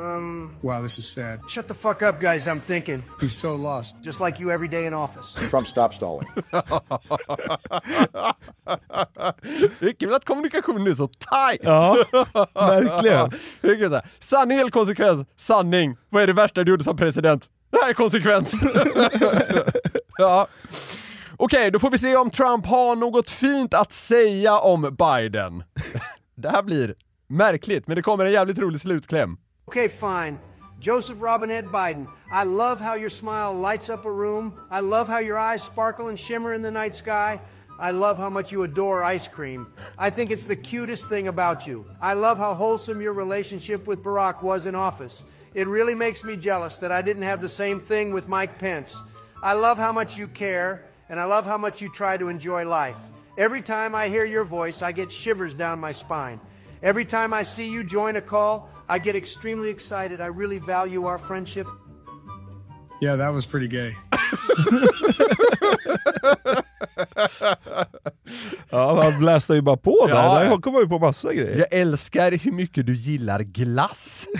Wow, 0.63 0.83
this 0.83 0.99
is 0.99 1.07
sad. 1.07 1.39
shut 1.49 1.69
the 1.69 1.75
fuck 1.75 2.03
up, 2.03 2.19
guys. 2.21 2.49
I'm 2.49 2.61
thinking. 2.61 3.03
He's 3.21 3.37
so 3.37 3.55
lost. 3.55 3.95
Just 4.03 4.21
like 4.21 4.41
you 4.41 4.51
every 4.51 4.69
day 4.69 4.87
in 4.87 4.95
office. 4.95 5.37
Trump, 5.51 5.67
stop 5.67 5.93
stalling. 5.95 6.27
Det 9.81 9.87
är 9.89 9.93
kul 9.93 10.15
att 10.15 10.25
kommunikationen 10.25 10.87
är 10.87 10.95
så 10.95 11.07
tight. 11.09 11.61
Ja, 11.63 11.97
verkligen. 12.55 13.31
Sanning 14.19 14.59
eller 14.59 14.71
konsekvens? 14.71 15.27
Sanning. 15.37 15.97
Vad 16.09 16.23
är 16.23 16.27
det 16.27 16.33
värsta 16.33 16.65
du 16.65 16.71
gjorde 16.71 16.85
som 16.85 16.97
president? 16.97 17.49
Det 17.71 17.79
här 17.83 17.91
är 17.91 17.95
konsekvent. 17.95 18.53
ja. 20.19 20.49
Okej, 21.37 21.71
då 21.71 21.79
får 21.79 21.91
vi 21.91 21.99
se 21.99 22.17
om 22.17 22.31
Trump 22.31 22.67
har 22.67 22.97
något 22.97 23.31
fint 23.31 23.75
att 23.75 23.93
säga 23.93 24.59
om 24.59 24.97
Biden. 24.99 25.65
Det 26.35 26.49
här 26.49 26.63
blir 26.63 26.95
märkligt, 27.29 27.87
men 27.87 27.97
det 27.97 28.03
kommer 28.03 28.25
en 28.25 28.33
jävligt 28.33 28.59
rolig 28.59 28.81
slutkläm. 28.81 29.37
Okay, 29.67 29.89
fine. 29.89 30.39
Joseph 30.81 31.21
Robinette 31.23 31.69
Biden, 31.69 32.07
I 32.43 32.45
love 32.45 32.81
how 32.81 32.97
your 32.97 33.09
smile 33.09 33.71
lights 33.71 33.91
up 33.91 34.07
a 34.07 34.09
room. 34.09 34.53
I 34.71 34.81
love 34.81 35.09
how 35.09 35.21
your 35.21 35.39
eyes 35.39 35.63
sparkle 35.63 36.09
and 36.09 36.19
shimmer 36.19 36.55
in 36.55 36.63
the 36.63 36.71
night 36.71 36.95
sky. 36.95 37.41
I 37.79 37.93
love 37.93 38.19
how 38.19 38.29
much 38.29 38.51
you 38.51 38.65
adore 38.65 39.05
ice 39.05 39.29
cream. 39.29 39.73
I 39.97 40.11
think 40.11 40.33
it's 40.33 40.45
the 40.45 40.57
cutest 40.57 41.09
thing 41.09 41.29
about 41.29 41.67
you. 41.67 41.87
I 42.01 42.15
love 42.15 42.37
how 42.37 42.55
wholesome 42.55 43.01
your 43.01 43.13
relationship 43.13 43.87
with 43.87 44.03
Barack 44.03 44.43
was 44.43 44.67
in 44.67 44.75
office. 44.75 45.23
It 45.55 45.69
really 45.69 45.95
makes 45.95 46.25
me 46.25 46.37
jealous 46.37 46.77
that 46.77 46.91
I 46.91 47.03
didn't 47.03 47.23
have 47.23 47.41
the 47.41 47.49
same 47.49 47.79
thing 47.79 48.13
with 48.13 48.27
Mike 48.27 48.59
Pence. 48.59 49.01
I 49.43 49.53
love 49.53 49.79
how 49.79 49.93
much 49.93 50.19
you 50.19 50.27
care, 50.27 50.87
and 51.09 51.21
I 51.21 51.25
love 51.25 51.47
how 51.47 51.57
much 51.57 51.81
you 51.81 51.89
try 51.93 52.17
to 52.17 52.29
enjoy 52.29 52.67
life. 52.67 52.97
Every 53.37 53.63
time 53.63 53.95
I 53.95 54.09
hear 54.09 54.25
your 54.25 54.43
voice, 54.43 54.83
I 54.83 54.91
get 54.91 55.13
shivers 55.13 55.55
down 55.55 55.79
my 55.79 55.93
spine. 55.93 56.41
Every 56.83 57.05
time 57.05 57.33
I 57.33 57.45
see 57.45 57.69
you 57.69 57.85
join 57.85 58.17
a 58.17 58.21
call, 58.21 58.69
I 58.89 58.99
get 58.99 59.15
extremely 59.15 59.69
excited. 59.69 60.21
I 60.21 60.27
really 60.27 60.59
value 60.59 61.07
our 61.07 61.19
friendship. 61.19 61.69
Yeah, 63.01 63.15
that 63.15 63.29
was 63.29 63.47
pretty 63.47 63.69
gay. 63.69 63.95
Ja, 68.71 69.03
han 69.03 69.19
blästar 69.19 69.55
ju 69.55 69.63
bara 69.63 69.77
på 69.77 70.07
där. 70.07 70.15
Ja, 70.15 70.45
ja. 70.45 70.51
Där 70.51 70.57
kommer 70.57 70.73
man 70.73 70.83
ju 70.83 70.89
på 70.89 70.99
massa 70.99 71.35
grejer. 71.35 71.59
Jag 71.59 71.81
älskar 71.81 72.33
hur 72.33 72.53
mycket 72.53 72.87
du 72.87 72.95
gillar 72.95 73.41
glass. 73.41 74.27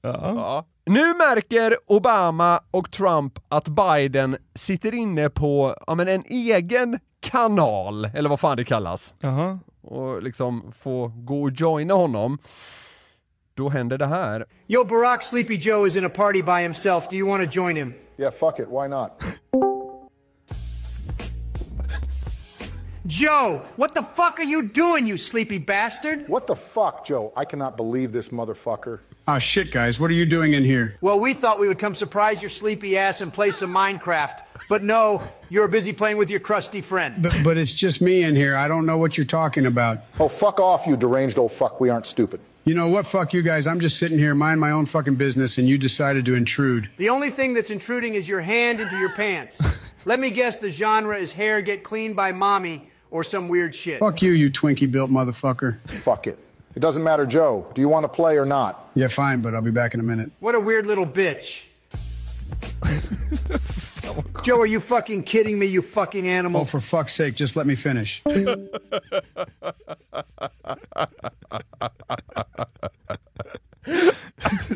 ja. 0.00 0.66
Nu 0.86 1.14
märker 1.14 1.76
Obama 1.86 2.60
och 2.70 2.90
Trump 2.90 3.38
att 3.48 3.68
Biden 3.68 4.36
sitter 4.54 4.94
inne 4.94 5.30
på 5.30 5.76
ja, 5.86 5.94
men 5.94 6.08
en 6.08 6.24
egen 6.26 6.98
kanal, 7.20 8.04
eller 8.04 8.28
vad 8.28 8.40
fan 8.40 8.56
det 8.56 8.64
kallas, 8.64 9.14
Jaha. 9.20 9.58
och 9.82 10.22
liksom 10.22 10.72
få 10.78 11.12
gå 11.16 11.42
och 11.42 11.50
joina 11.50 11.94
honom. 11.94 12.38
Då 13.54 13.68
händer 13.68 13.98
det 13.98 14.06
här. 14.06 14.44
Yo, 14.66 14.84
Barack 14.84 15.22
Sleepy 15.22 15.54
Joe 15.54 15.86
is 15.86 15.96
in 15.96 16.04
a 16.06 16.10
party 16.14 16.42
by 16.42 16.62
himself. 16.62 17.08
Do 17.10 17.16
you 17.16 17.28
want 17.28 17.50
to 17.50 17.60
join 17.60 17.76
him? 17.76 17.94
Yeah, 18.18 18.30
fuck 18.30 18.60
it. 18.60 18.68
Why 18.68 18.86
not? 18.86 19.22
Joe, 23.06 23.62
what 23.76 23.94
the 23.94 24.02
fuck 24.02 24.40
are 24.40 24.44
you 24.44 24.64
doing, 24.64 25.06
you 25.06 25.16
sleepy 25.16 25.58
bastard? 25.58 26.28
What 26.28 26.48
the 26.48 26.56
fuck, 26.56 27.06
Joe? 27.06 27.32
I 27.36 27.44
cannot 27.44 27.76
believe 27.76 28.10
this 28.10 28.30
motherfucker. 28.30 28.98
Oh 29.28 29.38
shit, 29.38 29.70
guys, 29.70 30.00
what 30.00 30.10
are 30.10 30.14
you 30.14 30.26
doing 30.26 30.54
in 30.54 30.64
here? 30.64 30.96
Well, 31.00 31.20
we 31.20 31.32
thought 31.32 31.60
we 31.60 31.68
would 31.68 31.78
come 31.78 31.94
surprise 31.94 32.42
your 32.42 32.50
sleepy 32.50 32.98
ass 32.98 33.20
and 33.20 33.32
play 33.32 33.52
some 33.52 33.72
Minecraft. 33.72 34.40
But 34.68 34.82
no, 34.82 35.22
you're 35.48 35.68
busy 35.68 35.92
playing 35.92 36.16
with 36.16 36.30
your 36.30 36.40
crusty 36.40 36.80
friend. 36.80 37.22
But, 37.22 37.36
but 37.44 37.56
it's 37.56 37.72
just 37.72 38.00
me 38.00 38.24
in 38.24 38.34
here. 38.34 38.56
I 38.56 38.66
don't 38.66 38.86
know 38.86 38.98
what 38.98 39.16
you're 39.16 39.26
talking 39.26 39.66
about. 39.66 40.00
Oh, 40.18 40.28
fuck 40.28 40.58
off, 40.58 40.86
you 40.86 40.96
deranged 40.96 41.38
old 41.38 41.52
fuck. 41.52 41.80
We 41.80 41.88
aren't 41.88 42.06
stupid. 42.06 42.40
You 42.66 42.74
know 42.74 42.88
what? 42.88 43.06
Fuck 43.06 43.32
you 43.32 43.42
guys. 43.42 43.68
I'm 43.68 43.78
just 43.78 43.96
sitting 43.96 44.18
here, 44.18 44.34
mind 44.34 44.60
my 44.60 44.72
own 44.72 44.86
fucking 44.86 45.14
business, 45.14 45.56
and 45.56 45.68
you 45.68 45.78
decided 45.78 46.24
to 46.24 46.34
intrude. 46.34 46.90
The 46.96 47.10
only 47.10 47.30
thing 47.30 47.54
that's 47.54 47.70
intruding 47.70 48.14
is 48.14 48.28
your 48.28 48.40
hand 48.40 48.80
into 48.80 48.98
your 48.98 49.12
pants. 49.12 49.62
Let 50.04 50.18
me 50.18 50.30
guess 50.30 50.58
the 50.58 50.68
genre 50.68 51.16
is 51.16 51.32
hair 51.32 51.62
get 51.62 51.84
cleaned 51.84 52.16
by 52.16 52.32
mommy 52.32 52.90
or 53.12 53.22
some 53.22 53.46
weird 53.46 53.72
shit. 53.72 54.00
Fuck 54.00 54.20
you, 54.20 54.32
you 54.32 54.50
Twinkie 54.50 54.90
built 54.90 55.12
motherfucker. 55.12 55.78
Fuck 56.02 56.26
it. 56.26 56.40
It 56.74 56.80
doesn't 56.80 57.04
matter, 57.04 57.24
Joe. 57.24 57.70
Do 57.72 57.80
you 57.80 57.88
want 57.88 58.02
to 58.02 58.08
play 58.08 58.36
or 58.36 58.44
not? 58.44 58.90
Yeah, 58.96 59.06
fine, 59.06 59.42
but 59.42 59.54
I'll 59.54 59.62
be 59.62 59.70
back 59.70 59.94
in 59.94 60.00
a 60.00 60.02
minute. 60.02 60.32
What 60.40 60.56
a 60.56 60.60
weird 60.60 60.86
little 60.88 61.06
bitch. 61.06 61.66
Joe, 64.44 64.60
are 64.60 64.66
you 64.66 64.80
fucking 64.80 65.22
kidding 65.22 65.58
me, 65.58 65.66
you 65.66 65.82
fucking 65.82 66.28
animal? 66.30 66.62
Oh, 66.62 66.64
for 66.66 66.80
fuck's 66.80 67.14
sake, 67.14 67.40
just 67.40 67.56
let 67.56 67.66
me 67.66 67.76
finish. 67.76 68.22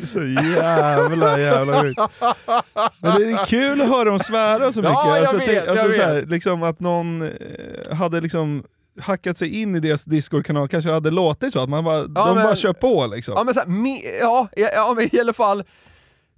Så 0.05 0.23
jävla 0.23 1.39
jävla 1.39 1.81
sjukt. 1.81 1.99
Men 2.99 3.19
det 3.21 3.31
är 3.31 3.45
kul 3.45 3.81
att 3.81 3.87
höra 3.89 4.03
dem 4.03 4.19
svära 4.19 4.71
så 4.71 4.79
mycket. 4.81 4.93
Ja, 4.93 5.17
jag 5.17 5.25
alltså, 5.25 5.37
vet, 5.37 5.45
tänk- 5.47 5.57
jag 5.57 5.69
alltså, 5.77 5.91
så 5.99 6.01
här, 6.05 6.25
liksom 6.25 6.63
att 6.63 6.79
någon 6.79 7.21
eh, 7.21 7.29
hade 7.95 8.21
liksom 8.21 8.63
hackat 8.99 9.37
sig 9.37 9.61
in 9.61 9.75
i 9.75 9.79
deras 9.79 10.03
Discord-kanal, 10.03 10.67
kanske 10.67 10.91
hade 10.91 11.11
låtit 11.11 11.53
så, 11.53 11.59
att 11.63 11.69
man 11.69 11.83
bara, 11.83 12.03
de 12.07 12.35
men- 12.35 12.43
bara 12.43 12.55
kör 12.55 12.73
på 12.73 13.07
liksom. 13.07 13.33
Ja 13.37 13.43
men, 13.43 13.53
så 13.53 13.59
här, 13.59 13.67
me, 13.67 13.99
ja, 14.19 14.47
ja, 14.55 14.69
ja, 14.73 14.93
men 14.97 15.15
i 15.15 15.19
alla 15.19 15.33
fall, 15.33 15.63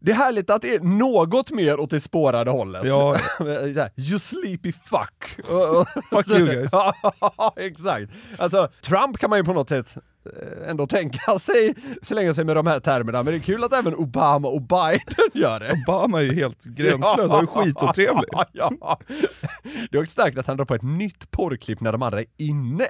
det 0.03 0.11
är 0.11 0.15
härligt 0.15 0.49
att 0.49 0.61
det 0.61 0.75
är 0.75 0.79
något 0.79 1.51
mer 1.51 1.79
åt 1.79 1.89
det 1.89 1.99
spårade 1.99 2.51
hållet. 2.51 2.85
Ja. 2.85 3.17
You 3.97 4.19
sleepy 4.19 4.71
fuck. 4.71 5.45
Fuck 6.11 6.27
you 6.27 6.45
guys. 6.45 6.71
Exakt. 7.55 8.11
Alltså, 8.37 8.69
Trump 8.81 9.17
kan 9.17 9.29
man 9.29 9.39
ju 9.39 9.45
på 9.45 9.53
något 9.53 9.69
sätt 9.69 9.97
eh, 10.25 10.69
ändå 10.69 10.87
tänka 10.87 11.39
sig 11.39 11.75
slänga 12.01 12.33
sig 12.33 12.45
med 12.45 12.55
de 12.55 12.67
här 12.67 12.79
termerna, 12.79 13.23
men 13.23 13.33
det 13.33 13.39
är 13.39 13.39
kul 13.39 13.63
att 13.63 13.73
även 13.73 13.95
Obama 13.95 14.47
och 14.47 14.61
Biden 14.61 15.29
gör 15.33 15.59
det. 15.59 15.71
Obama 15.71 16.19
är 16.19 16.23
ju 16.23 16.33
helt 16.33 16.63
gränslös, 16.63 17.31
han 17.31 17.43
är 17.43 17.47
skitotrevlig. 17.47 18.29
Ja. 18.51 18.99
Det 19.91 19.97
är 19.97 20.01
också 20.01 20.11
starkt 20.11 20.37
att 20.37 20.47
han 20.47 20.57
drar 20.57 20.65
på 20.65 20.75
ett 20.75 20.83
nytt 20.83 21.31
porrklipp 21.31 21.81
när 21.81 21.91
de 21.91 22.01
andra 22.01 22.19
är 22.19 22.27
inne. 22.37 22.85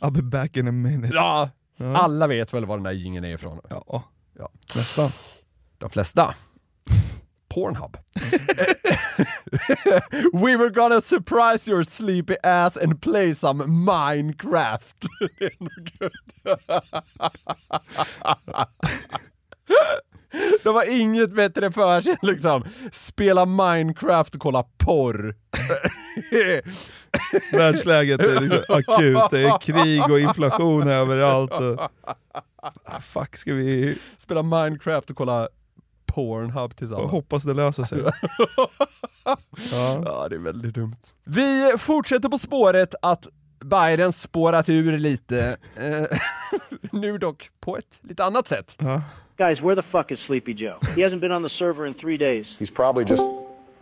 I'll 0.00 0.12
be 0.12 0.22
back 0.22 0.56
in 0.56 0.68
a 0.68 0.72
minute. 0.72 1.14
Ja, 1.14 1.50
Alla 1.96 2.26
vet 2.26 2.54
väl 2.54 2.66
var 2.66 2.76
den 2.76 2.84
där 2.84 2.92
jingeln 2.92 3.24
är 3.24 3.34
ifrån? 3.34 3.60
Ja, 3.68 4.04
Ja. 4.40 4.48
nästan. 4.74 5.12
De 5.78 5.90
flesta. 5.90 6.34
Pornhub. 7.48 7.96
We 10.32 10.56
were 10.56 10.70
gonna 10.70 11.00
surprise 11.00 11.70
your 11.70 11.84
sleepy 11.84 12.36
ass 12.42 12.76
and 12.76 13.02
play 13.02 13.34
some 13.34 13.66
Minecraft. 13.66 14.96
Det 15.38 15.44
är 15.44 15.52
nog 15.58 15.90
gött. 16.00 16.12
De 20.62 20.74
har 20.74 20.90
inget 20.90 21.34
bättre 21.34 21.72
för 21.72 22.00
sig 22.00 22.12
än 22.12 22.18
liksom 22.22 22.64
spela 22.92 23.46
Minecraft 23.46 24.34
och 24.34 24.40
kolla 24.40 24.64
porr. 24.78 25.34
Världsläget 27.52 28.20
är 28.20 28.40
liksom 28.40 28.62
akut, 28.68 29.30
det 29.30 29.40
är 29.40 29.60
krig 29.60 30.10
och 30.10 30.20
inflation 30.20 30.88
överallt. 30.88 31.52
Och... 31.52 31.80
Ah, 32.84 33.00
fuck, 33.00 33.36
ska 33.36 33.54
vi 33.54 33.98
spela 34.16 34.42
Minecraft 34.42 35.10
och 35.10 35.16
kolla 35.16 35.48
Pornhub 36.06 36.76
tillsammans. 36.76 37.10
hoppas 37.10 37.42
det 37.42 37.54
löser 37.54 37.84
sig. 37.84 38.02
Ja. 39.72 40.02
ja, 40.04 40.28
det 40.28 40.36
är 40.36 40.40
väldigt 40.40 40.74
dumt. 40.74 40.96
Vi 41.24 41.74
fortsätter 41.78 42.28
på 42.28 42.38
spåret 42.38 42.94
att 43.02 43.28
Biden 43.64 44.12
spårat 44.12 44.68
ur 44.68 44.98
lite. 44.98 45.56
Eh, 45.76 46.18
nu 46.92 47.18
dock 47.18 47.50
på 47.60 47.76
ett 47.76 47.98
lite 48.02 48.24
annat 48.24 48.48
sätt. 48.48 48.76
Guys, 49.40 49.62
where 49.62 49.74
the 49.74 49.82
fuck 49.82 50.12
is 50.12 50.20
Sleepy 50.20 50.52
Joe? 50.52 50.76
He 50.94 51.00
hasn't 51.00 51.22
been 51.22 51.32
on 51.32 51.40
the 51.40 51.48
server 51.48 51.86
in 51.86 51.94
three 51.94 52.18
days. 52.18 52.56
He's 52.58 52.70
probably 52.70 53.06
just. 53.06 53.24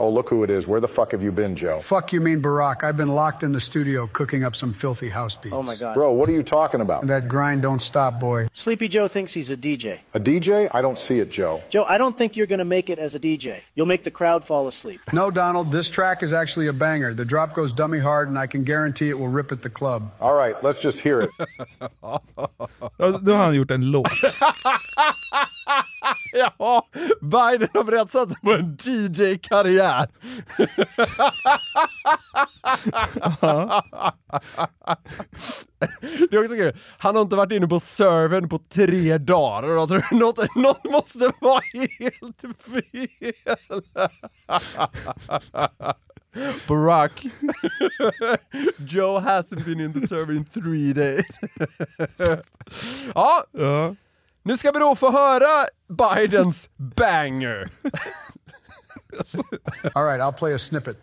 Oh, 0.01 0.09
look 0.09 0.29
who 0.29 0.45
it 0.45 0.51
is. 0.51 0.69
Where 0.69 0.79
the 0.81 0.87
fuck 0.87 1.11
have 1.11 1.25
you 1.25 1.33
been, 1.33 1.57
Joe? 1.57 1.81
Fuck 1.81 2.13
you 2.13 2.21
mean 2.21 2.41
Barack. 2.41 2.85
I've 2.85 2.97
been 2.97 3.09
locked 3.09 3.43
in 3.43 3.51
the 3.51 3.59
studio 3.59 4.09
cooking 4.13 4.45
up 4.45 4.55
some 4.55 4.73
filthy 4.73 5.09
house 5.09 5.37
beats. 5.37 5.55
Oh 5.55 5.63
my 5.65 5.75
god. 5.75 5.95
Bro, 5.95 6.13
what 6.13 6.29
are 6.29 6.33
you 6.33 6.45
talking 6.45 6.81
about? 6.81 7.09
That 7.09 7.27
grind 7.27 7.63
don't 7.63 7.83
stop, 7.83 8.21
boy. 8.21 8.47
Sleepy 8.55 8.87
Joe 8.87 9.09
thinks 9.09 9.33
he's 9.33 9.51
a 9.51 9.57
DJ. 9.57 9.99
A 10.15 10.21
DJ? 10.21 10.71
I 10.73 10.83
don't 10.83 10.99
see 10.99 11.19
it, 11.19 11.31
Joe. 11.31 11.63
Joe, 11.69 11.85
I 11.85 11.99
don't 11.99 12.17
think 12.17 12.37
you're 12.37 12.47
gonna 12.47 12.65
make 12.65 12.91
it 12.91 13.01
as 13.01 13.17
a 13.17 13.19
DJ. 13.19 13.63
You'll 13.75 13.87
make 13.87 14.05
the 14.05 14.11
crowd 14.13 14.45
fall 14.45 14.69
asleep. 14.69 15.01
No, 15.13 15.33
Donald, 15.33 15.73
this 15.73 15.91
track 15.91 16.23
is 16.23 16.33
actually 16.33 16.69
a 16.69 16.73
banger. 16.73 17.13
The 17.13 17.25
drop 17.25 17.53
goes 17.55 17.73
dummy 17.73 17.99
hard, 17.99 18.29
and 18.29 18.39
I 18.39 18.47
can 18.47 18.63
guarantee 18.63 19.09
it 19.11 19.19
will 19.19 19.27
rip 19.29 19.51
at 19.51 19.63
the 19.63 19.71
club. 19.71 20.13
All 20.21 20.35
right, 20.35 20.55
let's 20.63 20.79
just 20.79 21.01
hear 21.01 21.23
it. 21.23 21.31
Ja, 22.01 23.19
nu 23.23 23.33
har 23.33 23.45
han 23.45 23.55
gjort 23.55 23.71
en 23.71 23.91
låt. 23.91 24.09
ja, 26.33 26.87
Biden 27.21 27.69
har 27.75 27.85
börjat 27.85 28.13
satsa 28.13 28.37
på 28.43 28.53
en 28.53 28.79
DJ-karriär. 28.81 30.09
Det 36.31 36.37
är 36.37 36.45
också 36.45 36.55
kul. 36.57 36.77
Han 36.99 37.15
har 37.15 37.23
inte 37.23 37.37
varit 37.37 37.53
inne 37.53 37.67
på 37.67 37.81
servern 37.81 38.49
på 38.49 38.59
tre 38.59 39.19
dagar 39.19 39.77
och 39.77 39.89
tror 39.89 40.15
något, 40.15 40.57
något 40.57 40.85
måste 40.85 41.33
vara 41.41 41.61
helt 41.73 42.41
fel. 42.59 43.83
Barack. 46.69 47.27
Joe 48.79 49.19
hasn't 49.21 49.65
been 49.65 49.81
in 49.81 49.93
the 49.93 50.07
server 50.07 50.33
in 50.35 50.45
three 50.45 50.93
days. 50.93 51.27
ja, 53.15 53.45
Ja. 53.53 53.95
Nu 54.49 54.57
ska 54.57 54.73
vi 54.73 54.79
då 54.79 54.95
få 54.95 55.13
höra 55.13 55.67
Bidens 55.89 56.69
banger. 56.77 57.71
All 59.93 60.05
right, 60.05 60.21
I'll 60.21 60.33
play 60.33 60.55
a 60.55 60.59
snippet. 60.59 60.97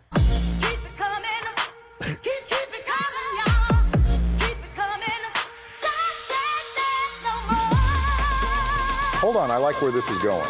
Hold 9.22 9.36
on, 9.36 9.50
I 9.50 9.56
like 9.58 9.82
where 9.82 9.92
this 9.92 10.10
is 10.10 10.22
going. 10.22 10.46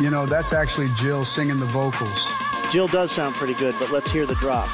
You 0.00 0.10
know, 0.10 0.26
that's 0.26 0.52
actually 0.52 0.88
Jill 0.96 1.24
singing 1.24 1.58
the 1.58 1.66
vocals. 1.66 2.26
Jill 2.72 2.86
does 2.86 3.10
sound 3.10 3.34
pretty 3.34 3.54
good, 3.54 3.74
but 3.78 3.90
let's 3.92 4.10
hear 4.10 4.26
the 4.26 4.34
drop. 4.34 4.68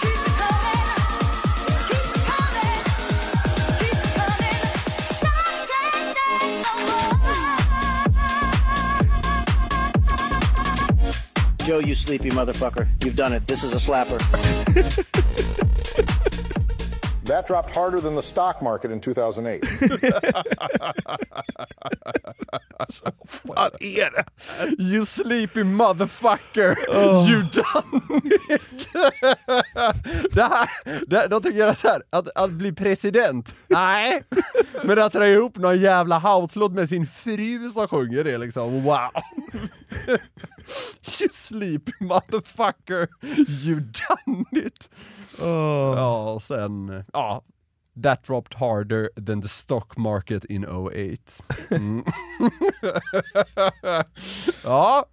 Joe, 11.64 11.78
you 11.78 11.94
sleepy 11.94 12.28
motherfucker. 12.28 12.86
You've 13.02 13.16
done 13.16 13.32
it. 13.32 13.46
This 13.46 13.64
is 13.64 13.72
a 13.72 13.76
slapper. 13.76 14.20
That 17.24 17.46
dropped 17.46 17.74
harder 17.74 18.00
than 18.02 18.14
the 18.14 18.22
stock 18.22 18.60
market 18.60 18.90
in 18.90 19.00
2008. 19.00 19.66
Fan 23.26 23.70
är 23.80 24.10
det? 24.10 24.24
You 24.78 25.04
sleepy 25.04 25.62
motherfucker, 25.62 26.76
oh. 26.88 27.26
you 27.26 27.42
done 27.42 28.02
it! 28.50 28.88
det 30.30 30.42
här, 30.42 30.70
det, 31.06 31.26
de 31.26 31.42
tycker 31.42 31.58
jag 31.58 31.78
så 31.78 31.88
här, 31.88 32.02
att, 32.10 32.28
att 32.34 32.50
bli 32.50 32.72
president, 32.72 33.54
nej. 33.68 34.22
Men 34.82 34.98
att 34.98 35.12
dra 35.12 35.28
ihop 35.28 35.56
någon 35.56 35.78
jävla 35.78 36.18
house-låt 36.18 36.72
med 36.72 36.88
sin 36.88 37.06
fru 37.06 37.70
som 37.70 37.88
sjunger 37.88 38.24
det 38.24 38.38
liksom, 38.38 38.84
wow. 38.84 39.10
you 41.20 41.28
sleepy 41.32 41.92
motherfucker, 42.00 43.08
you 43.66 43.80
done 43.80 44.66
it! 44.66 44.90
Ja, 45.38 46.32
och 46.32 46.42
sen, 46.42 47.04
ja. 47.12 47.42
That 48.02 48.24
dropped 48.24 48.54
harder 48.54 49.10
than 49.26 49.42
the 49.42 49.48
stock 49.48 49.96
market 49.96 50.44
in 50.44 50.64
08. 50.64 51.44
Mm. 51.70 52.04
ja. 54.64 55.06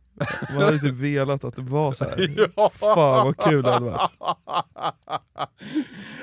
Man 0.53 0.63
hade 0.63 0.79
typ 0.79 0.93
velat 0.93 1.43
att 1.43 1.55
det 1.55 1.61
var 1.61 1.93
så 1.93 2.03
här. 2.05 2.49
Ja. 2.55 2.71
Fan 2.73 3.25
vad 3.25 3.37
kul 3.37 3.63
det 3.63 3.71
hade 3.71 3.85
varit. 3.85 4.11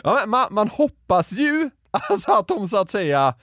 Ja, 0.05 0.23
man, 0.27 0.47
man 0.51 0.69
hoppas 0.69 1.33
ju 1.33 1.71
alltså 1.91 2.33
att 2.33 2.49
de 2.49 2.69
så 2.69 2.77
att 2.77 2.91
säga 2.91 3.35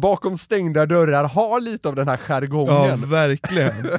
bakom 0.00 0.38
stängda 0.38 0.86
dörrar 0.86 1.24
har 1.24 1.60
lite 1.60 1.88
av 1.88 1.94
den 1.94 2.08
här 2.08 2.16
jargongen. 2.16 3.00
Ja, 3.00 3.06
verkligen. 3.06 3.86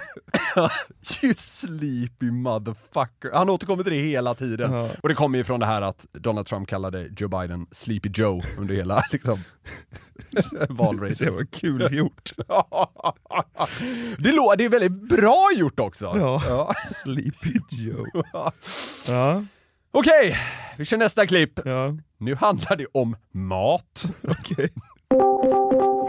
you 1.23 1.33
sleepy 1.37 2.31
motherfucker. 2.31 3.31
Han 3.33 3.49
återkommer 3.49 3.83
till 3.83 3.93
det 3.93 3.99
hela 4.01 4.35
tiden. 4.35 4.73
Ja. 4.73 4.89
Och 5.03 5.09
det 5.09 5.15
kommer 5.15 5.37
ju 5.37 5.43
från 5.43 5.59
det 5.59 5.65
här 5.65 5.81
att 5.81 6.05
Donald 6.11 6.47
Trump 6.47 6.67
kallade 6.69 7.07
Joe 7.17 7.27
Biden 7.27 7.67
Sleepy 7.71 8.09
Joe 8.13 8.41
under 8.57 8.75
hela 8.75 9.03
liksom, 9.11 9.39
valracet. 10.69 11.19
Det 11.19 11.31
var 11.31 11.45
kul 11.45 11.93
gjort. 11.93 12.31
det, 14.17 14.31
lå- 14.31 14.55
det 14.57 14.65
är 14.65 14.69
väldigt 14.69 15.09
bra 15.09 15.49
gjort 15.55 15.79
också. 15.79 16.05
Ja. 16.05 16.73
Sleepy 17.03 17.59
Joe. 17.71 18.05
Ja. 19.07 19.43
Okej, 19.91 20.37
vi 20.77 20.85
kör 20.85 20.97
nästa 20.97 21.27
klipp. 21.27 21.59
Ja. 21.65 21.97
Nu 22.17 22.35
handlar 22.35 22.75
det 22.75 22.85
om 22.91 23.15
mat. 23.31 24.05
Okej. 24.23 24.69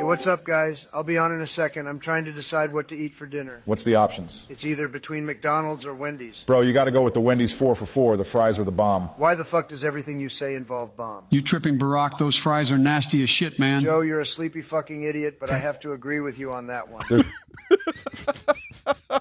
Hey, 0.09 0.13
what's 0.13 0.27
up, 0.27 0.43
guys? 0.43 0.89
I'll 0.91 1.05
be 1.05 1.19
on 1.19 1.33
in 1.33 1.43
a 1.43 1.47
second. 1.47 1.87
I'm 1.87 1.99
trying 1.99 2.25
to 2.25 2.33
decide 2.33 2.73
what 2.73 2.89
to 2.89 2.97
eat 2.97 3.15
for 3.15 3.27
dinner. 3.27 3.61
What's 3.67 3.83
the 3.83 3.97
options? 3.97 4.47
It's 4.49 4.65
either 4.65 4.89
between 4.89 5.27
McDonald's 5.27 5.85
or 5.85 5.93
Wendy's. 5.93 6.45
Bro, 6.45 6.63
you 6.63 6.73
got 6.73 6.87
to 6.87 6.91
go 6.91 7.03
with 7.03 7.13
the 7.13 7.21
Wendy's 7.21 7.53
4 7.53 7.75
for 7.75 7.85
4. 7.85 8.17
The 8.17 8.25
fries 8.25 8.59
are 8.59 8.65
the 8.65 8.73
bomb. 8.73 9.09
Why 9.19 9.35
the 9.35 9.45
fuck 9.45 9.69
does 9.69 9.85
everything 9.85 10.19
you 10.19 10.31
say 10.31 10.55
involve 10.55 10.97
bomb? 10.97 11.25
You 11.29 11.43
tripping, 11.43 11.79
Barack? 11.79 12.17
Those 12.17 12.37
fries 12.37 12.73
are 12.73 12.79
nasty 12.79 13.23
as 13.23 13.29
shit, 13.29 13.59
man. 13.59 13.83
Joe, 13.83 14.01
you're 14.01 14.21
a 14.21 14.25
sleepy 14.25 14.63
fucking 14.63 15.03
idiot, 15.03 15.37
but 15.39 15.51
I 15.51 15.59
have 15.59 15.79
to 15.81 15.93
agree 15.93 16.21
with 16.21 16.39
you 16.39 16.55
on 16.55 16.69
that 16.69 16.89
one. 16.89 17.05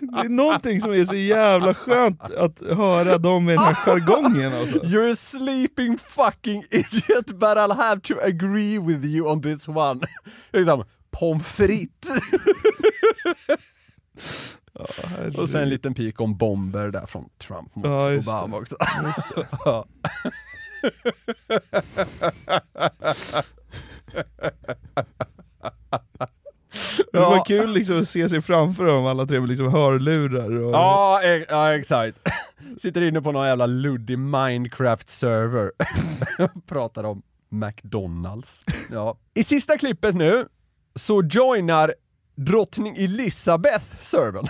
Det 0.00 0.18
är 0.18 0.28
någonting 0.28 0.80
som 0.80 0.92
är 0.92 1.04
så 1.04 1.16
jävla 1.16 1.74
skönt 1.74 2.22
att 2.22 2.62
höra 2.76 3.18
dem 3.18 3.44
med 3.44 3.54
den 3.54 3.64
här 3.64 3.74
jargongen 3.74 4.54
alltså. 4.54 4.76
You're 4.78 5.12
a 5.12 5.16
sleeping 5.16 5.98
fucking 5.98 6.64
idiot 6.70 7.26
but 7.26 7.42
I'll 7.56 7.74
have 7.76 8.00
to 8.00 8.14
agree 8.22 8.78
with 8.78 9.04
you 9.04 9.30
on 9.30 9.42
this 9.42 9.68
one. 9.68 10.00
liksom, 10.52 10.84
pommes 11.10 11.46
frites. 11.46 12.10
Och 15.38 15.48
sen 15.48 15.62
en 15.62 15.68
liten 15.68 15.94
pik 15.94 16.20
om 16.20 16.36
bomber 16.36 16.90
där 16.90 17.06
från 17.06 17.28
Trump 17.38 17.76
mot 17.76 17.86
Ja, 17.86 18.14
Obama 18.18 18.56
också. 18.56 18.76
Ja. 19.64 19.86
Det 27.20 27.20
var 27.20 27.44
kul 27.44 27.72
liksom 27.72 28.00
att 28.00 28.08
se 28.08 28.28
sig 28.28 28.42
framför 28.42 28.84
dem 28.84 29.06
alla 29.06 29.26
tre 29.26 29.40
med 29.40 29.48
liksom 29.48 29.72
hörlurar 29.72 30.50
och... 30.60 30.72
Ja, 30.72 31.20
e- 31.22 31.44
ja, 31.48 31.74
exakt. 31.74 32.18
Sitter 32.80 33.02
inne 33.02 33.22
på 33.22 33.32
någon 33.32 33.46
jävla 33.46 33.66
luddig 33.66 34.18
Minecraft-server. 34.18 35.70
Pratar 36.68 37.04
om 37.04 37.22
McDonalds. 37.48 38.64
Ja. 38.90 39.18
I 39.34 39.44
sista 39.44 39.78
klippet 39.78 40.14
nu 40.14 40.46
så 40.94 41.22
joinar 41.22 41.94
drottning 42.36 42.96
Elizabeth 42.96 43.84
servern. 44.00 44.46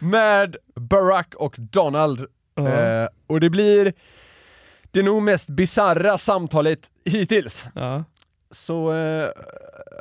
Med 0.10 0.56
Barack 0.74 1.34
och 1.34 1.54
Donald. 1.58 2.26
Ja. 2.54 2.68
Eh, 2.68 3.08
och 3.26 3.40
det 3.40 3.50
blir 3.50 3.92
det 4.90 5.02
nog 5.02 5.22
mest 5.22 5.48
bizarra 5.48 6.18
samtalet 6.18 6.90
hittills. 7.04 7.68
Ja. 7.74 8.04
Så 8.50 8.92
eh, 8.92 9.30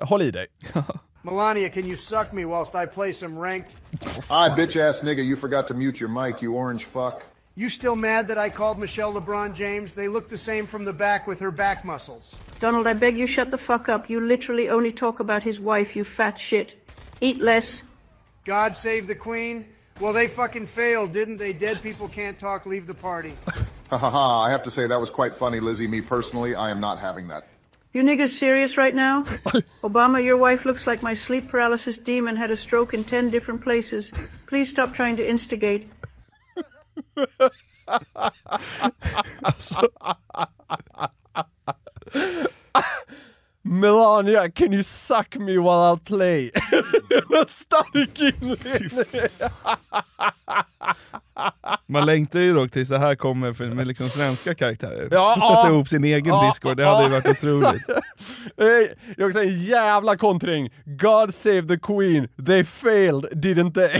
håll 0.02 0.22
i 0.22 0.32
dig. 0.32 0.48
Melania, 1.24 1.70
can 1.70 1.86
you 1.86 1.96
suck 1.96 2.34
me 2.34 2.46
whilst 2.46 2.76
I 2.76 2.86
play 2.86 3.14
some 3.14 3.40
ranked? 3.40 3.76
I 4.30 4.50
bitch 4.50 4.76
ass 4.76 5.02
nigga, 5.02 5.26
you 5.26 5.36
forgot 5.36 5.68
to 5.68 5.74
mute 5.74 6.00
your 6.00 6.10
mic, 6.10 6.42
you 6.42 6.54
orange 6.54 6.86
fuck. 6.86 7.26
You 7.56 7.70
still 7.70 7.96
mad 7.96 8.28
that 8.28 8.38
I 8.38 8.50
called 8.50 8.78
Michelle 8.78 9.14
LeBron 9.14 9.56
James? 9.56 9.94
They 9.94 10.08
look 10.08 10.28
the 10.30 10.38
same 10.38 10.68
from 10.68 10.86
the 10.86 10.94
back 10.94 11.26
with 11.26 11.40
her 11.40 11.52
back 11.52 11.86
muscles. 11.86 12.36
Donald, 12.60 12.86
I 12.86 12.94
beg 12.94 13.18
you 13.18 13.28
shut 13.28 13.50
the 13.50 13.58
fuck 13.58 13.90
up. 13.90 14.10
You 14.10 14.20
literally 14.20 14.70
only 14.70 14.92
talk 14.92 15.20
about 15.20 15.44
his 15.44 15.60
wife, 15.60 15.96
you 15.96 16.04
fat 16.04 16.38
shit. 16.38 16.76
Eat 17.22 17.40
less. 17.40 17.82
God 18.46 18.76
save 18.76 19.08
the 19.08 19.16
queen? 19.16 19.66
Well, 20.00 20.14
they 20.14 20.28
fucking 20.28 20.68
failed, 20.68 21.14
didn't 21.14 21.38
they? 21.38 21.54
Dead 21.54 21.82
people 21.82 22.10
can't 22.10 22.38
talk, 22.38 22.66
leave 22.66 22.86
the 22.88 22.94
party. 22.94 23.34
Ha 23.90 23.98
ha 23.98 24.10
ha, 24.10 24.42
I 24.42 24.50
have 24.50 24.64
to 24.64 24.72
say 24.72 24.88
that 24.88 25.00
was 25.00 25.10
quite 25.10 25.34
funny, 25.34 25.60
Lizzie. 25.60 25.88
Me 25.88 26.02
personally, 26.02 26.56
I 26.56 26.72
am 26.72 26.80
not 26.80 27.00
having 27.00 27.28
that. 27.30 27.48
You 27.96 28.04
niggas 28.04 28.32
serious 28.32 28.76
right 28.76 28.94
now? 28.94 29.24
Obama, 29.82 30.22
your 30.22 30.36
wife 30.36 30.66
looks 30.66 30.86
like 30.86 31.02
my 31.02 31.14
sleep 31.14 31.48
paralysis 31.48 31.98
demon 31.98 32.36
had 32.36 32.52
a 32.52 32.58
stroke 32.58 32.94
in 32.94 33.06
10 33.06 33.30
different 33.30 33.62
places. 33.62 34.12
Please 34.48 34.70
stop 34.70 34.94
trying 34.94 35.16
to 35.16 35.26
instigate. 35.26 35.88
Melania, 43.64 44.50
can 44.50 44.74
you 44.74 44.82
suck 44.82 45.40
me 45.40 45.58
while 45.58 45.94
I 45.94 45.98
play? 45.98 46.52
En 47.34 47.48
stark 47.48 47.96
inledning. 48.20 49.30
Man 51.88 52.06
längtar 52.06 52.40
ju 52.40 52.54
dock 52.54 52.72
tills 52.72 52.90
det 52.90 53.00
här 53.00 53.16
kommer 53.16 53.54
för, 53.54 53.66
med 53.66 53.88
liksom 53.88 54.10
svenska 54.10 54.54
karaktärer. 54.56 55.08
Ja, 55.12 55.36
Sätta 55.56 55.74
ihop 55.74 55.90
sin 55.90 56.04
egen 56.04 56.26
Ja, 56.26 56.48
Discord, 56.48 56.78
det 56.78 56.86
hade 56.86 57.04
ju 57.04 57.10
varit 57.10 57.28
otroligt. 57.28 57.84
Det 58.56 59.24
är 59.24 59.28
också 59.28 59.40
en 59.40 59.58
jävla 59.58 60.18
kontring. 60.18 60.74
God 60.86 61.34
save 61.34 61.68
the 61.68 61.78
Queen, 61.78 62.28
they 62.46 62.64
failed, 62.64 63.26
didn't 63.32 63.74
they? 63.74 64.00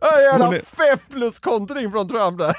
En 0.00 0.22
jävla 0.24 0.56
är- 0.56 0.60
fem 0.76 0.98
plus 1.10 1.38
kontring 1.38 1.90
från 1.90 2.08
Trump 2.08 2.38
där. 2.38 2.54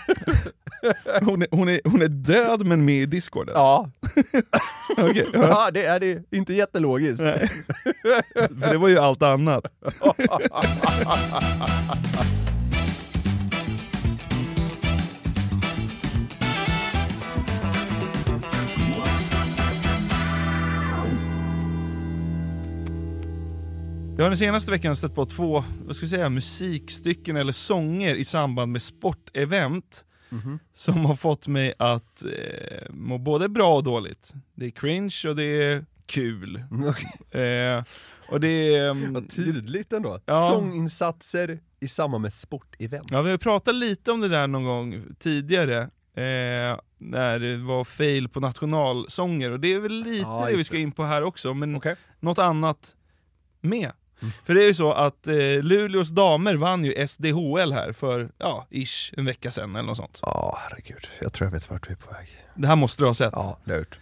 Hon 1.22 1.42
är, 1.42 1.48
hon, 1.52 1.70
är, 1.70 1.82
hon 1.84 2.02
är 2.02 2.08
död 2.08 2.66
men 2.66 2.86
med 2.86 2.96
i 2.96 3.06
Discorden? 3.06 3.54
Ja. 3.58 3.92
Okej, 4.98 5.28
ja. 5.34 5.48
Ja, 5.48 5.72
det 5.72 5.86
är 5.86 6.00
det 6.00 6.24
inte 6.32 6.54
jättelogiskt. 6.54 7.22
Nej. 7.22 7.50
För 8.34 8.72
det 8.72 8.78
var 8.78 8.88
ju 8.88 8.98
allt 8.98 9.24
annat. 9.24 9.66
Jag 24.18 24.26
har 24.26 24.30
den 24.30 24.38
senaste 24.38 24.72
veckan 24.72 24.96
stött 24.96 25.16
på 25.16 25.26
två 25.26 25.64
vad 25.86 25.96
ska 25.96 26.06
vi 26.06 26.10
säga, 26.10 26.30
musikstycken 26.30 27.38
eller 27.38 27.54
sånger 27.54 28.16
i 28.16 28.26
samband 28.26 28.72
med 28.72 28.82
sportevent 28.82 30.04
som 30.74 31.06
har 31.06 31.16
fått 31.16 31.48
mig 31.48 31.74
att 31.80 32.24
eh, 32.24 32.90
må 32.90 33.18
både 33.18 33.50
bra 33.50 33.76
och 33.76 33.84
dåligt. 33.84 34.34
Det 34.56 34.66
är 34.66 34.70
cringe 34.70 35.16
och 35.28 35.36
det 35.36 35.44
är 35.64 35.86
kul. 36.06 36.56
Eh, 37.32 37.84
och 38.30 38.40
det 38.40 38.76
är... 38.76 38.90
mm, 38.90 39.14
Vad 39.14 39.30
tydligt 39.30 39.94
ändå. 39.94 40.20
Ja. 40.26 40.48
Sånginsatser 40.48 41.60
i 41.80 41.88
samband 41.88 42.22
med 42.22 42.34
sportevent. 42.34 43.08
Ja, 43.12 43.22
vi 43.22 43.32
har 43.32 43.38
pratat 43.38 43.76
lite 43.76 44.12
om 44.12 44.22
det 44.22 44.28
där 44.28 44.48
någon 44.48 44.64
gång 44.64 45.04
tidigare, 45.20 45.78
eh, 46.16 46.80
när 46.98 47.40
det 47.40 47.58
var 47.58 47.84
fail 47.84 48.30
på 48.30 48.40
nationalsånger, 48.40 49.52
och 49.52 49.60
det 49.60 49.74
är 49.74 49.80
väl 49.80 50.04
lite 50.04 50.22
Ja, 50.22 50.46
det 50.50 50.56
vi 50.56 50.64
ska 50.64 50.78
in 50.78 50.92
på 50.92 51.04
här 51.04 51.24
också, 51.24 51.54
men 51.54 51.76
Okej. 51.76 51.96
något 52.20 52.40
annat 52.40 52.96
med. 53.62 53.92
Mm. 54.22 54.32
För 54.46 54.56
det 54.56 54.64
är 54.64 54.68
ju 54.68 54.74
så 54.74 54.92
att 54.94 55.28
eh, 55.28 55.34
Luleås 55.62 56.10
damer 56.10 56.56
vann 56.56 56.86
ju 56.86 57.08
SDHL 57.08 57.72
här 57.74 57.94
för, 57.94 58.32
ja, 58.38 58.68
ish, 58.70 59.14
en 59.18 59.26
vecka 59.26 59.52
sedan 59.52 59.76
eller 59.76 59.84
något 59.88 59.98
sånt. 59.98 60.20
Ja, 60.22 60.60
herregud. 60.62 61.08
Jag 61.22 61.34
tror 61.34 61.46
jag 61.48 61.52
vet 61.52 61.70
vart 61.70 61.90
vi 61.90 61.92
är 61.92 61.98
på 61.98 62.14
väg. 62.14 62.28
Det 62.56 62.68
här 62.68 62.76
måste 62.76 63.02
du 63.04 63.08
ha 63.08 63.14
sett. 63.14 63.34
Ja, 63.34 63.60
det 63.66 63.72
har 63.72 63.76
jag 63.78 63.82
gjort. 63.82 64.00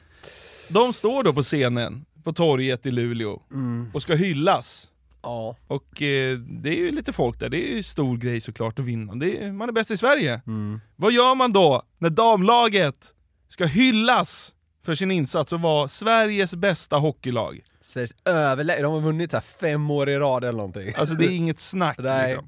De 0.68 0.94
står 0.94 1.24
då 1.24 1.34
på 1.34 1.42
scenen, 1.44 2.06
på 2.24 2.34
torget 2.34 2.86
i 2.86 2.92
Luleå, 2.92 3.42
Mm. 3.52 3.92
och 3.94 4.02
ska 4.02 4.16
hyllas. 4.16 4.88
Ja. 5.22 5.56
Och 5.68 6.02
eh, 6.02 6.38
det 6.38 6.70
är 6.70 6.78
ju 6.80 6.92
lite 6.92 7.14
folk 7.14 7.40
där, 7.40 7.50
det 7.50 7.70
är 7.72 7.76
ju 7.76 7.84
stor 7.84 8.18
grej 8.18 8.42
såklart 8.42 8.80
att 8.80 8.86
vinna. 8.86 9.26
Är, 9.26 9.52
man 9.52 9.70
är 9.70 9.74
bäst 9.74 9.92
i 9.92 9.98
Sverige. 9.98 10.42
Mm. 10.48 10.82
Vad 10.96 11.12
gör 11.12 11.36
man 11.36 11.54
då 11.54 11.84
när 11.98 12.10
damlaget 12.10 13.14
ska 13.50 13.66
hyllas 13.66 14.54
för 14.86 14.96
sin 14.96 15.12
insats 15.12 15.54
och 15.54 15.62
vara 15.62 15.88
Sveriges 15.88 16.56
bästa 16.56 16.98
hockeylag? 16.98 17.60
Sveriges 17.82 18.12
överläge, 18.26 18.82
de 18.82 18.94
har 18.94 19.02
vunnit 19.02 19.32
så 19.32 19.38
här 19.38 19.42
fem 19.42 19.92
år 19.92 20.10
i 20.10 20.16
rad 20.18 20.44
eller 20.44 20.58
någonting. 20.58 20.94
Alltså 20.98 21.16
det 21.16 21.26
är 21.26 21.32
inget 21.32 21.60
snack 21.60 21.98
liksom. 22.28 22.48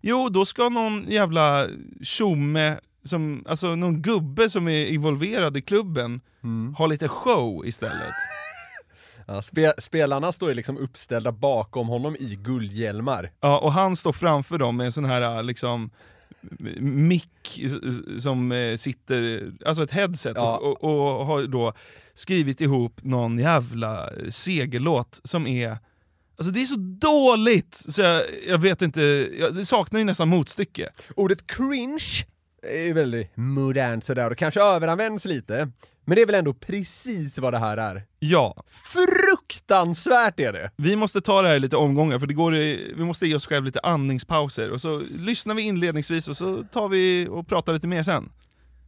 Jo, 0.00 0.28
då 0.28 0.44
ska 0.44 0.68
någon 0.68 1.04
jävla 1.08 1.66
tjomme, 2.02 2.78
som, 3.04 3.44
alltså 3.48 3.74
någon 3.74 4.02
gubbe 4.02 4.50
som 4.50 4.68
är 4.68 4.86
involverad 4.86 5.56
i 5.56 5.62
klubben, 5.62 6.20
Mm. 6.42 6.74
ha 6.74 6.86
lite 6.86 7.08
show 7.08 7.66
istället. 7.66 7.96
Ja, 9.28 9.42
spe, 9.42 9.72
spelarna 9.78 10.32
står 10.32 10.48
ju 10.48 10.54
liksom 10.54 10.78
uppställda 10.78 11.32
bakom 11.32 11.88
honom 11.88 12.16
i 12.16 12.36
guldhjälmar. 12.36 13.30
Ja, 13.40 13.58
och 13.58 13.72
han 13.72 13.96
står 13.96 14.12
framför 14.12 14.58
dem 14.58 14.76
med 14.76 14.86
en 14.86 14.92
sån 14.92 15.04
här 15.04 15.42
liksom 15.42 15.90
mick 16.80 17.60
som 18.20 18.52
eh, 18.52 18.76
sitter, 18.76 19.52
alltså 19.66 19.82
ett 19.82 19.90
headset, 19.90 20.32
Ja. 20.36 20.56
och, 20.58 20.84
och, 20.84 21.20
och 21.20 21.26
har 21.26 21.42
då 21.46 21.72
skrivit 22.14 22.60
ihop 22.60 23.04
någon 23.04 23.38
jävla 23.38 24.10
segerlåt 24.30 25.20
som 25.24 25.46
är 25.46 25.78
Alltså 26.38 26.52
det 26.52 26.62
är 26.62 26.66
så 26.66 26.76
dåligt, 27.00 27.74
så 27.88 28.00
jag, 28.00 28.22
jag 28.48 28.58
vet 28.58 28.82
inte, 28.82 29.02
jag, 29.40 29.54
det 29.54 29.66
saknar 29.66 29.98
ju 29.98 30.04
nästan 30.04 30.28
motstycke. 30.28 30.88
Ordet 31.16 31.46
cringe 31.46 32.26
är 32.62 32.92
väldigt 32.92 33.36
modernt 33.36 34.04
sådär 34.04 34.30
och 34.30 34.38
kanske 34.38 34.60
överanvänds 34.62 35.24
lite. 35.24 35.70
Men 36.08 36.16
det 36.16 36.22
är 36.22 36.26
väl 36.26 36.34
ändå 36.34 36.54
precis 36.54 37.38
vad 37.38 37.52
det 37.52 37.58
här 37.58 37.76
är. 37.76 38.02
Ja. 38.18 38.64
Fruktansvärt 38.94 40.40
är 40.40 40.52
det! 40.52 40.70
Vi 40.76 40.96
måste 40.96 41.20
ta 41.20 41.42
det 41.42 41.48
här 41.48 41.56
i 41.56 41.60
lite 41.60 41.76
omgångar, 41.76 42.18
för 42.18 42.26
det 42.26 42.34
går 42.34 42.56
i, 42.56 42.94
vi 42.96 43.04
måste 43.04 43.26
ge 43.26 43.34
oss 43.34 43.46
själva 43.46 43.66
lite 43.66 43.80
andningspauser, 43.82 44.70
och 44.70 44.80
så 44.80 45.02
lyssnar 45.18 45.54
vi 45.54 45.62
inledningsvis 45.62 46.28
och 46.28 46.36
så 46.36 46.62
tar 46.62 46.88
vi 46.88 47.28
och 47.30 47.48
pratar 47.48 47.72
lite 47.72 47.86
mer 47.86 48.02
sen. 48.02 48.32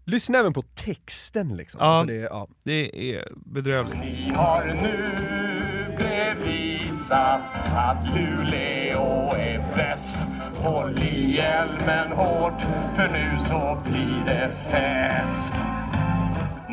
Lyssna 0.06 0.38
även 0.38 0.52
på 0.52 0.62
texten 0.62 1.56
liksom. 1.56 1.78
Ja, 1.80 1.86
Alltså 1.86 2.06
det, 2.14 2.20
ja. 2.20 2.48
det 2.64 3.14
är 3.14 3.28
bedrövligt. 3.36 3.96
Vi 4.04 4.32
har 4.34 4.64
nu 4.82 5.14
bevisat 5.98 7.40
att 7.76 8.04
Luleå 8.16 9.34
är 9.34 9.74
bäst. 9.76 10.16
Håll 10.56 10.98
i 10.98 11.36
hjälmen 11.36 12.12
hårt, 12.12 12.60
för 12.96 13.08
nu 13.12 13.38
så 13.40 13.82
blir 13.90 14.24
det 14.26 14.50
fest. 14.70 15.52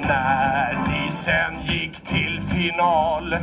När 0.08 0.88
ni 0.88 1.12
sen 1.12 1.54
gick 1.62 2.00
till 2.00 2.41
final 2.41 3.38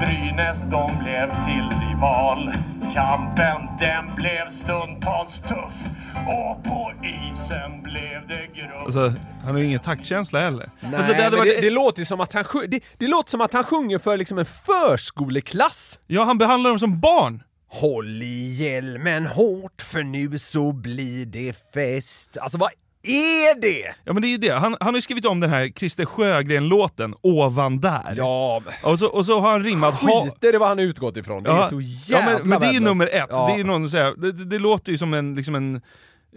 Brynäs 0.00 0.58
de 0.70 0.98
blev 1.04 1.44
till 1.44 1.68
rival 1.80 2.52
Kampen 2.94 3.68
den 3.78 4.14
blev 4.16 4.50
stundtals 4.50 5.38
tuff 5.38 5.84
Och 6.26 6.64
på 6.64 6.92
isen 7.02 7.82
blev 7.82 8.28
det 8.28 8.60
gruff 8.60 8.84
Alltså, 8.84 9.12
han 9.44 9.54
har 9.54 9.58
ju 9.58 9.66
ingen 9.66 9.80
taktkänsla 9.80 10.40
heller. 10.40 10.66
Nej, 10.80 10.94
alltså, 10.94 11.12
men 11.12 11.46
det, 11.46 11.60
det 11.60 11.70
låter 11.70 11.98
ju 11.98 12.04
som 12.04 12.20
att 12.20 12.32
han, 12.32 12.44
det, 12.68 12.80
det 12.98 13.06
låter 13.06 13.30
som 13.30 13.40
att 13.40 13.52
han 13.52 13.64
sjunger 13.64 13.98
för 13.98 14.16
liksom 14.16 14.38
en 14.38 14.44
förskoleklass. 14.44 15.98
Ja, 16.06 16.24
han 16.24 16.38
behandlar 16.38 16.70
dem 16.70 16.78
som 16.78 17.00
barn. 17.00 17.42
Håll 17.68 18.22
i 18.22 18.54
hjälmen 18.54 19.26
hårt 19.26 19.82
för 19.82 20.02
nu 20.02 20.38
så 20.38 20.72
blir 20.72 21.26
det 21.26 21.56
fest. 21.74 22.38
Alltså 22.40 22.58
vad 22.58 22.70
är 23.08 23.60
det? 23.60 23.94
Ja 24.04 24.12
men 24.12 24.22
det 24.22 24.28
är 24.28 24.30
ju 24.30 24.36
det, 24.36 24.52
han, 24.52 24.76
han 24.80 24.88
har 24.88 24.98
ju 24.98 25.02
skrivit 25.02 25.26
om 25.26 25.40
den 25.40 25.50
här 25.50 25.68
Christer 25.68 26.04
Sjögren-låten 26.04 27.14
Ovan 27.20 27.80
där. 27.80 28.14
Ja. 28.16 28.62
Och 28.82 28.98
så, 28.98 29.06
och 29.06 29.26
så 29.26 29.40
har 29.40 29.50
han 29.50 29.64
rimmat... 29.64 29.94
ha- 29.94 30.24
Skit 30.24 30.44
i 30.44 30.52
det 30.52 30.58
vad 30.58 30.68
han 30.68 30.78
utgått 30.78 31.16
ifrån. 31.16 31.42
Det 31.42 31.50
är 31.50 31.68
så 31.68 31.80
jävla 31.80 32.32
ja, 32.32 32.38
men, 32.38 32.48
men 32.48 32.60
det 32.60 32.66
är 32.66 32.72
ju 32.72 32.80
nummer 32.80 33.06
ett, 33.12 33.26
Ja. 33.30 33.52
det, 33.54 33.60
är 33.60 33.64
någon, 33.64 33.90
så 33.90 33.96
här, 33.96 34.14
det, 34.16 34.32
det, 34.32 34.44
det 34.44 34.58
låter 34.58 34.92
ju 34.92 34.98
som 34.98 35.14
en, 35.14 35.34
liksom 35.34 35.54
en 35.54 35.74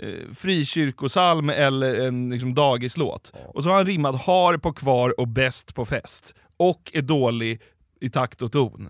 eh, 0.02 0.34
frikyrkosalm 0.36 1.50
eller 1.50 2.08
en 2.08 2.30
liksom, 2.30 2.56
dagislåt. 2.56 3.32
Och 3.54 3.64
så 3.64 3.70
har 3.70 3.76
han 3.76 3.86
rimmat 3.86 4.22
har 4.22 4.58
på 4.58 4.74
kvar 4.74 5.20
och 5.20 5.28
bäst 5.28 5.76
på 5.76 5.86
fest. 5.86 6.34
Och 6.58 6.92
är 6.94 7.02
dålig 7.02 7.62
i 8.02 8.10
takt 8.10 8.42
och 8.42 8.52
ton. 8.52 8.90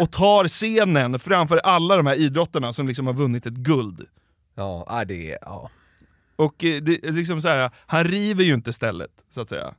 Och 0.00 0.12
tar 0.12 0.48
scenen 0.48 1.18
framför 1.18 1.56
alla 1.56 1.96
de 1.96 2.06
här 2.06 2.14
idrottarna 2.14 2.72
som 2.72 2.88
liksom 2.88 3.06
har 3.06 3.14
vunnit 3.14 3.46
ett 3.46 3.52
guld. 3.54 4.06
Ja, 4.54 4.86
ja, 4.88 5.04
det 5.04 5.32
är... 5.32 5.38
Ja. 5.40 5.70
Och 6.44 6.64
eh, 6.64 6.76
det, 6.82 7.04
är 7.04 7.12
liksom 7.12 7.40
så 7.42 7.48
här, 7.48 7.70
han 7.86 8.04
river 8.04 8.44
ju 8.44 8.54
inte 8.54 8.72
stället, 8.72 9.10
så 9.30 9.40
att 9.40 9.48
säga. 9.48 9.74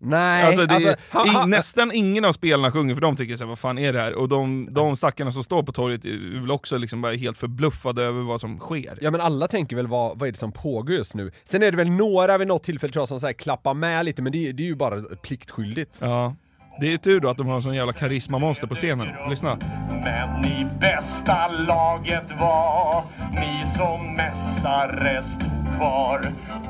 Nej, 0.00 0.44
Alltså, 0.46 0.66
det, 0.66 0.74
alltså, 0.74 0.90
i- 0.90 1.28
han- 1.28 1.50
nästan 1.50 1.90
ingen 1.94 2.24
av 2.24 2.32
spelarna 2.32 2.72
sjunger 2.72 2.94
för 2.94 3.00
de 3.02 3.16
tycker 3.16 3.36
så 3.36 3.44
här, 3.44 3.48
vad 3.48 3.58
fan 3.58 3.78
är 3.78 3.92
det 3.92 4.00
här? 4.00 4.14
Och 4.14 4.28
de, 4.28 4.68
de 4.74 4.96
stackarna 4.96 5.32
som 5.32 5.44
står 5.44 5.62
på 5.62 5.72
torget 5.72 6.04
är 6.04 6.40
väl 6.40 6.50
också 6.50 6.78
liksom 6.78 7.02
bara 7.02 7.12
helt 7.14 7.38
förbluffade 7.38 8.02
över 8.02 8.22
vad 8.22 8.40
som 8.40 8.58
sker. 8.58 8.98
Ja 9.00 9.10
men 9.10 9.20
alla 9.20 9.48
tänker 9.48 9.76
väl 9.76 9.86
vad, 9.86 10.18
vad 10.18 10.28
är 10.28 10.32
det 10.32 10.38
som 10.38 10.52
pågår 10.52 10.94
just 10.96 11.14
nu? 11.14 11.30
Sen 11.44 11.62
är 11.62 11.70
det 11.70 11.76
väl 11.76 11.90
några 11.90 12.38
vid 12.38 12.48
något 12.48 12.62
tillfälle 12.62 12.92
tror 12.92 13.00
jag 13.00 13.08
som 13.08 13.20
så 13.20 13.26
här 13.26 13.32
klappar 13.32 13.74
med 13.74 14.04
lite 14.04 14.22
men 14.22 14.32
det, 14.32 14.48
är- 14.48 14.52
det 14.52 14.62
är 14.62 14.66
ju 14.66 14.74
bara 14.76 15.00
pliktskyldigt. 15.00 15.98
Ja. 16.00 16.36
Det 16.80 16.92
är 16.92 16.98
tur 16.98 17.20
då 17.20 17.28
att 17.28 17.36
de 17.36 17.46
har 17.48 17.54
en 17.54 17.62
sån 17.62 17.74
jävla 17.74 17.92
karismamonster 17.92 18.66
på 18.66 18.74
scenen. 18.74 19.08
Lyssna. 19.30 19.56
Men 19.88 20.44
i 20.44 20.66
bästa 20.80 21.48
laget 21.48 22.32
var 22.40 23.04
ni 23.32 23.66
som 23.66 24.14
mästare 24.14 25.22
stod 25.22 25.76
kvar. 25.76 26.20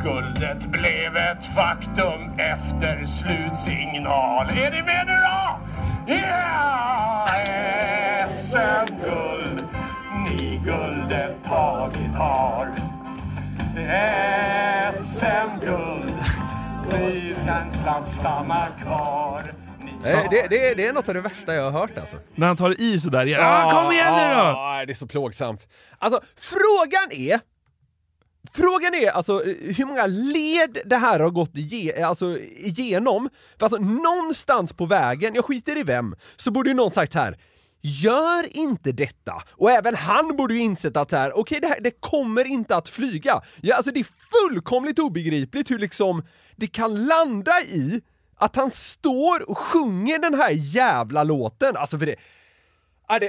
Guldet 0.02 0.66
blev 0.66 1.16
ett 1.16 1.44
faktum 1.44 2.38
efter 2.38 3.06
slutsignal. 3.06 4.46
Är 4.46 4.70
ni 4.70 4.82
med 4.82 5.06
nu 5.06 5.12
då? 5.12 5.58
Ja! 6.14 7.26
SM-guld, 8.36 9.64
ni 10.24 10.60
guldet 10.64 11.44
tagit 11.44 12.14
har. 12.14 12.72
SM-guld, 14.92 16.14
ni 16.92 17.34
kan 17.46 18.04
stannar 18.04 18.68
kvar. 18.82 19.27
Det, 20.02 20.48
det, 20.50 20.74
det 20.74 20.86
är 20.86 20.92
något 20.92 21.08
av 21.08 21.14
det 21.14 21.20
värsta 21.20 21.54
jag 21.54 21.70
har 21.70 21.80
hört 21.80 21.98
alltså. 21.98 22.16
När 22.34 22.46
han 22.46 22.56
tar 22.56 22.80
i 22.80 23.00
sådär, 23.00 23.26
ja, 23.26 23.70
kom 23.72 23.92
igen 23.92 24.12
nu 24.12 24.34
då! 24.34 24.40
Ja, 24.40 24.82
det 24.86 24.92
är 24.92 24.94
så 24.94 25.06
plågsamt. 25.06 25.68
Alltså, 25.98 26.20
frågan 26.36 27.12
är... 27.12 27.40
Frågan 28.52 28.94
är 28.94 29.10
alltså 29.10 29.38
hur 29.44 29.86
många 29.86 30.06
led 30.06 30.78
det 30.84 30.96
här 30.96 31.20
har 31.20 31.30
gått 31.30 31.56
ige, 31.56 32.06
alltså, 32.06 32.38
igenom. 32.56 33.30
För 33.58 33.66
alltså 33.66 33.78
någonstans 33.78 34.72
på 34.72 34.86
vägen, 34.86 35.34
jag 35.34 35.44
skiter 35.44 35.78
i 35.78 35.82
vem, 35.82 36.14
så 36.36 36.50
borde 36.50 36.70
ju 36.70 36.76
någon 36.76 36.90
sagt 36.90 37.14
här 37.14 37.38
Gör 37.80 38.56
inte 38.56 38.92
detta! 38.92 39.42
Och 39.50 39.70
även 39.70 39.94
han 39.94 40.36
borde 40.36 40.54
ju 40.54 40.60
insett 40.60 40.96
att 40.96 41.10
så 41.10 41.16
här, 41.16 41.38
okej 41.38 41.60
det 41.60 41.66
här 41.66 41.80
det 41.80 42.00
kommer 42.00 42.44
inte 42.44 42.76
att 42.76 42.88
flyga. 42.88 43.42
Ja, 43.60 43.76
alltså 43.76 43.92
det 43.92 44.00
är 44.00 44.06
fullkomligt 44.30 44.98
obegripligt 44.98 45.70
hur 45.70 45.78
liksom 45.78 46.22
det 46.56 46.66
kan 46.66 47.06
landa 47.06 47.60
i 47.60 48.00
att 48.38 48.56
han 48.56 48.70
står 48.70 49.50
och 49.50 49.58
sjunger 49.58 50.18
den 50.18 50.34
här 50.34 50.50
jävla 50.50 51.24
låten. 51.24 51.76
Alltså 51.76 51.98
för 51.98 52.06
det, 52.06 52.16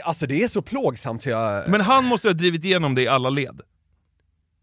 alltså 0.04 0.28
det 0.28 0.44
är 0.44 0.48
så 0.48 0.62
plågsamt 0.62 1.22
så 1.22 1.30
jag... 1.30 1.70
Men 1.70 1.82
han 1.82 2.06
måste 2.06 2.28
ha 2.28 2.34
drivit 2.34 2.64
igenom 2.64 2.96
det 2.96 3.02
i 3.02 3.08
alla 3.08 3.30
led. 3.30 3.62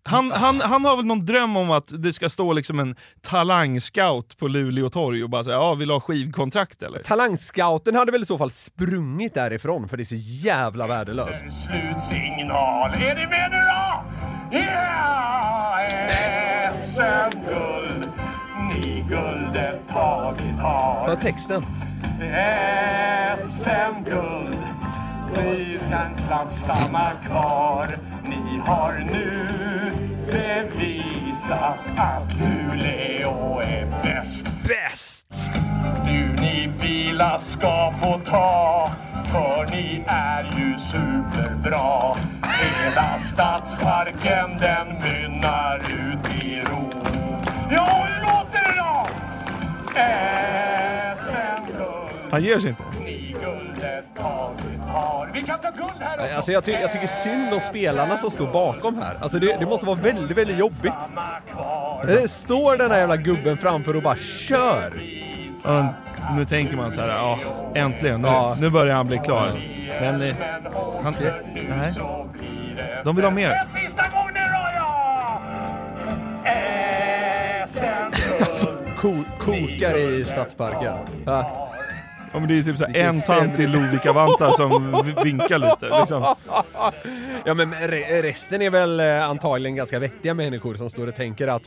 Han, 0.08 0.30
han, 0.30 0.60
han 0.60 0.84
har 0.84 0.96
väl 0.96 1.06
någon 1.06 1.26
dröm 1.26 1.56
om 1.56 1.70
att 1.70 2.02
det 2.02 2.12
ska 2.12 2.28
stå 2.28 2.52
liksom 2.52 2.78
en 2.78 2.96
talangscout 3.22 4.36
på 4.38 4.48
Luleå 4.48 4.90
torg 4.90 5.24
och 5.24 5.30
bara 5.30 5.44
säga 5.44 5.56
ja, 5.56 5.74
vill 5.74 5.90
ha 5.90 6.00
skivkontrakt 6.00 6.82
eller? 6.82 6.98
Talangscouten 6.98 7.94
hade 7.94 8.12
väl 8.12 8.22
i 8.22 8.26
så 8.26 8.38
fall 8.38 8.50
sprungit 8.50 9.34
därifrån 9.34 9.88
för 9.88 9.96
det 9.96 10.02
är 10.02 10.04
så 10.04 10.14
jävla 10.16 10.86
värdelöst. 10.86 11.40
Slutsignal. 11.40 12.90
Är 12.90 13.14
ni 13.14 13.26
med 13.26 13.50
nu 13.50 13.56
då? 13.56 14.04
Ja! 14.58 14.86
SM-guld, 16.78 18.08
ni 19.08 19.14
guldet 19.14 19.88
tagit 19.88 20.60
har. 20.60 21.08
Hör 21.08 21.16
texten. 21.16 21.62
SM-guld, 23.38 24.56
ni 25.36 25.78
känslan 25.90 26.48
stannar 26.48 27.12
kvar. 27.26 27.98
Ni 28.24 28.60
har 28.66 28.92
nu 29.12 29.48
bevisat 30.30 31.78
att 31.96 32.34
Luleå 32.34 33.60
är 33.60 34.02
bäst. 34.02 34.46
Bäst! 34.68 35.50
Du 36.04 36.42
ni 36.42 36.72
vila 36.80 37.38
ska 37.38 37.92
få 38.02 38.20
ta, 38.24 38.90
för 39.24 39.66
ni 39.70 40.04
är 40.06 40.44
ju 40.44 40.78
superbra. 40.78 42.16
Hela 42.42 43.18
stadsparken 43.18 44.58
den 44.60 44.86
mynnar 45.02 45.76
ut 45.76 46.44
i 46.44 46.60
ro. 46.60 46.90
Ja, 47.70 48.06
hur 48.08 48.20
låter 48.20 48.60
det 48.64 48.76
då? 48.78 48.95
Han 52.30 52.42
ger 52.42 52.58
sig 52.58 52.70
inte. 52.70 52.82
Alltså 56.36 56.52
jag, 56.52 56.64
ty 56.64 56.72
jag 56.72 56.92
tycker 56.92 57.06
synd 57.06 57.52
om 57.54 57.60
spelarna 57.60 58.18
som 58.18 58.30
står 58.30 58.52
bakom 58.52 58.98
här. 59.02 59.16
Alltså 59.20 59.38
det, 59.38 59.56
det 59.60 59.66
måste 59.66 59.86
vara 59.86 59.96
väldigt, 59.96 60.38
väldigt 60.38 60.58
jobbigt. 60.58 60.92
Det 62.06 62.28
står 62.30 62.76
den 62.76 62.90
här 62.90 62.98
jävla 62.98 63.16
gubben 63.16 63.58
framför 63.58 63.96
och 63.96 64.02
bara 64.02 64.16
kör! 64.16 64.92
Ja, 65.64 65.94
nu 66.36 66.44
tänker 66.44 66.76
man 66.76 66.92
så 66.92 67.00
här, 67.00 67.08
ja 67.08 67.38
äntligen, 67.74 68.22
nu, 68.22 68.28
Ja. 68.28 68.54
nu 68.60 68.70
börjar 68.70 68.94
han 68.96 69.06
bli 69.06 69.18
klar. 69.18 69.50
Men 70.00 70.22
eh, 70.22 70.34
han... 71.02 71.14
Nej. 71.68 71.92
De 73.04 73.16
vill 73.16 73.24
ha 73.24 73.32
mer. 73.32 73.52
Kokar 79.46 79.98
i 79.98 80.24
stadsparken. 80.24 80.92
Ja. 81.26 81.72
Ja, 82.32 82.38
men 82.40 82.48
det 82.48 82.58
är 82.58 82.62
typ 82.62 82.76
så 82.78 82.84
här, 82.86 82.92
Vilken 82.92 83.14
en 83.14 83.22
tant 83.22 83.58
i 83.58 83.66
Lovikka-vantar 83.66 84.52
som 84.52 85.02
vinkar 85.24 85.58
lite. 85.58 85.98
Liksom. 86.00 86.34
Ja 87.44 87.54
men 87.54 87.74
re 87.74 88.22
resten 88.22 88.62
är 88.62 88.70
väl 88.70 89.00
eh, 89.00 89.28
antagligen 89.28 89.76
ganska 89.76 89.98
vettiga 89.98 90.34
människor 90.34 90.74
som 90.74 90.90
står 90.90 91.06
och 91.06 91.14
tänker 91.14 91.48
att 91.48 91.62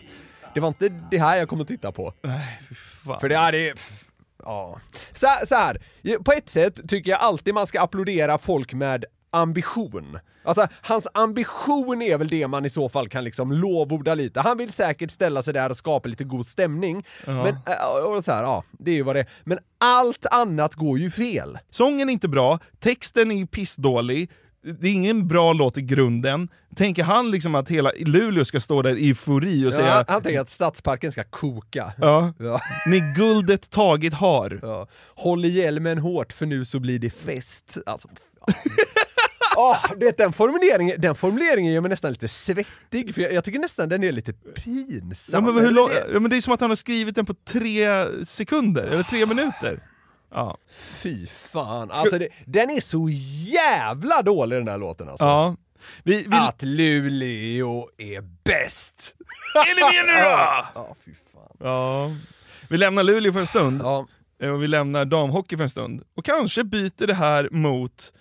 det 0.54 0.60
var 0.60 0.68
inte 0.68 0.90
det 1.12 1.18
här 1.18 1.38
jag 1.38 1.50
kommer 1.50 1.62
att 1.64 1.68
titta 1.68 1.92
på. 1.92 2.14
Nej, 2.22 2.60
fy 2.70 2.76
fan. 2.76 3.20
För 3.20 3.30
det 3.30 3.36
är 3.36 3.52
det... 3.52 3.70
f- 3.70 4.04
Ja. 4.44 4.80
Så, 5.14 5.28
så 5.46 5.56
här, 5.56 5.78
på 6.24 6.32
ett 6.32 6.50
sätt 6.50 6.90
tycker 6.90 7.12
jag 7.12 7.20
alltid 7.20 7.54
man 7.54 7.68
ska 7.68 7.82
applådera 7.82 8.38
folk 8.38 8.74
med 8.74 9.06
ambition. 9.32 10.20
Alltså, 10.44 10.68
hans 10.82 11.08
ambition 11.14 12.02
är 12.02 12.18
väl 12.18 12.28
det 12.28 12.48
man 12.48 12.66
i 12.66 12.70
så 12.70 12.90
fall 12.90 13.10
kan 13.10 13.24
liksom 13.24 13.52
lovorda 13.52 14.16
lite. 14.16 14.42
Han 14.42 14.58
vill 14.58 14.74
säkert 14.74 15.12
ställa 15.12 15.44
sig 15.44 15.54
där 15.54 15.70
och 15.70 15.78
skapa 15.78 16.10
lite 16.10 16.24
god 16.24 16.46
stämning. 16.46 17.06
Ja. 17.26 17.44
Men, 17.44 17.48
äh, 17.48 18.14
och 18.16 18.24
så 18.24 18.32
här, 18.32 18.44
ja, 18.44 18.64
det 18.72 18.92
är 18.92 18.96
ju 18.96 19.04
vad 19.04 19.16
det 19.16 19.20
är. 19.20 19.28
Men 19.44 19.60
allt 19.78 20.26
annat 20.32 20.76
går 20.76 21.00
ju 21.00 21.12
fel. 21.12 21.58
Sången 21.70 22.10
är 22.10 22.14
inte 22.14 22.28
bra, 22.28 22.60
texten 22.80 23.32
är 23.32 23.46
pissdålig, 23.46 24.32
det 24.62 24.88
är 24.88 24.92
ingen 24.92 25.28
bra 25.28 25.54
låt 25.54 25.78
i 25.78 25.82
grunden. 25.82 26.50
Tänker 26.76 27.04
han 27.04 27.32
liksom 27.32 27.56
att 27.56 27.70
hela 27.70 27.92
Luleå 28.00 28.46
ska 28.46 28.60
stå 28.60 28.82
där 28.82 28.96
i 28.96 29.08
eufori 29.10 29.66
och 29.66 29.68
Ja, 29.68 29.76
säga 29.76 29.92
han, 29.92 30.06
han 30.08 30.22
tänker 30.22 30.40
att 30.40 30.50
stadsparken 30.50 31.12
ska 31.12 31.24
koka. 31.24 31.94
Ja. 31.98 32.34
Ja. 32.40 32.62
Ni 32.88 33.00
guldet 33.16 33.70
tagit 33.70 34.14
har. 34.14 34.60
Ja. 34.62 34.88
Håll 35.16 35.46
i 35.46 35.50
hjälmen 35.50 35.98
hårt 35.98 36.34
för 36.34 36.46
nu 36.46 36.66
så 36.66 36.80
blir 36.80 37.00
det 37.00 37.10
fest. 37.10 37.78
Alltså, 37.86 38.08
ja. 38.48 38.54
Åh, 39.62 39.78
du 39.98 40.06
vet, 40.06 40.18
den, 40.18 40.34
formuleringen, 40.34 41.02
den 41.02 41.16
formuleringen 41.16 41.74
gör 41.74 41.82
mig 41.82 41.90
nästan 41.90 42.12
lite 42.12 42.28
svettig, 42.28 43.16
för 43.16 43.22
jag, 43.22 43.34
jag 43.34 43.44
tycker 43.44 43.60
nästan 43.60 43.90
den 43.90 44.04
är 44.04 44.12
lite 44.12 44.34
pinsam. 44.34 45.46
Ja, 45.46 45.52
men, 45.52 45.64
hur 45.64 45.72
lång, 45.72 45.88
det- 45.88 46.08
ja, 46.14 46.20
men 46.20 46.32
det 46.32 46.38
är 46.38 46.42
som 46.42 46.54
att 46.54 46.62
han 46.62 46.70
har 46.72 46.76
skrivit 46.76 47.16
den 47.16 47.26
på 47.26 47.34
tre 47.34 48.06
sekunder, 48.26 48.84
eller 48.84 49.04
tre 49.04 49.26
minuter. 49.26 49.80
Ja. 50.32 50.58
Fy 50.98 51.28
fan, 51.28 51.92
alltså 51.92 52.20
det, 52.20 52.28
den 52.46 52.70
är 52.70 52.82
så 52.82 53.10
jävla 53.54 54.22
dålig 54.22 54.60
den 54.60 54.68
här 54.68 54.78
låten 54.78 55.10
alltså. 55.10 55.26
ja. 55.26 55.56
Vi, 56.04 56.16
vi, 56.24 56.38
Att 56.38 56.62
Luleå 56.64 57.90
är 57.98 58.22
bäst! 58.44 59.16
Är 59.56 59.76
ni 59.76 59.82
med 59.98 60.16
nu 60.16 60.22
då? 60.22 60.30
Ja, 60.76 60.96
fy 61.06 61.12
fan. 61.34 61.58
Ja. 61.60 62.12
Vi 62.70 62.78
lämnar 62.78 63.04
Luleå 63.04 63.32
för 63.34 63.40
en 63.40 63.48
stund, 63.48 63.82
Ja. 63.84 64.08
eh, 64.42 64.50
och 64.50 64.64
vi 64.64 64.68
lämnar 64.68 65.06
damhockey 65.06 65.56
för 65.58 65.64
en 65.64 65.70
stund. 65.70 66.04
Och 66.16 66.26
kanske 66.26 66.64
byter 66.64 67.08
det 67.08 67.14
här 67.14 67.50
mot 67.52 68.14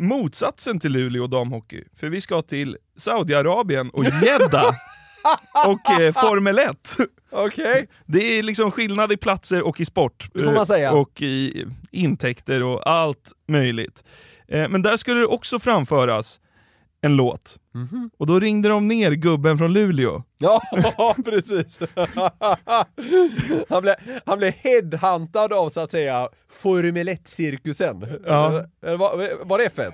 motsatsen 0.00 0.80
till 0.80 0.92
Luleå 0.92 1.26
damhockey. 1.26 1.84
För 1.96 2.08
vi 2.08 2.20
ska 2.20 2.42
till 2.42 2.76
Saudiarabien 2.96 3.90
och 3.90 4.04
Jeddah 4.04 4.74
och 5.66 6.00
eh, 6.00 6.12
Formel 6.12 6.58
1. 6.58 6.96
Okej. 7.32 7.88
Det 8.06 8.38
är 8.38 8.42
liksom 8.42 8.70
skillnad 8.70 9.12
i 9.12 9.16
platser 9.16 9.62
och 9.62 9.80
i 9.80 9.84
sport. 9.84 10.28
Eh. 10.34 10.94
Och 10.94 11.22
i 11.22 11.66
intäkter 11.90 12.62
och 12.62 12.90
allt 12.90 13.32
möjligt. 13.48 14.04
Eh, 14.48 14.68
Men 14.68 14.82
där 14.82 14.96
skulle 14.96 15.20
det 15.20 15.26
också 15.26 15.58
framföras 15.58 16.40
en 17.02 17.16
låt. 17.16 17.56
Mhm. 17.74 18.10
Och 18.18 18.26
då 18.26 18.40
ringde 18.40 18.68
de 18.68 18.88
ner 18.88 19.12
gubben 19.12 19.58
från 19.58 19.72
Luleå. 19.72 20.22
Ja, 20.38 20.60
precis. 21.24 21.78
han, 23.68 23.82
blev, 23.82 23.94
han 24.26 24.38
blev 24.38 24.52
headhuntad 24.52 25.52
av 25.52 25.68
så 25.68 25.80
att 25.80 25.90
säga 25.90 26.28
Formel 26.62 27.08
1-cirkusen. 27.08 28.20
Ja. 28.26 28.64
Var, 28.80 29.44
var 29.46 29.58
det 29.58 29.68
F1? 29.76 29.92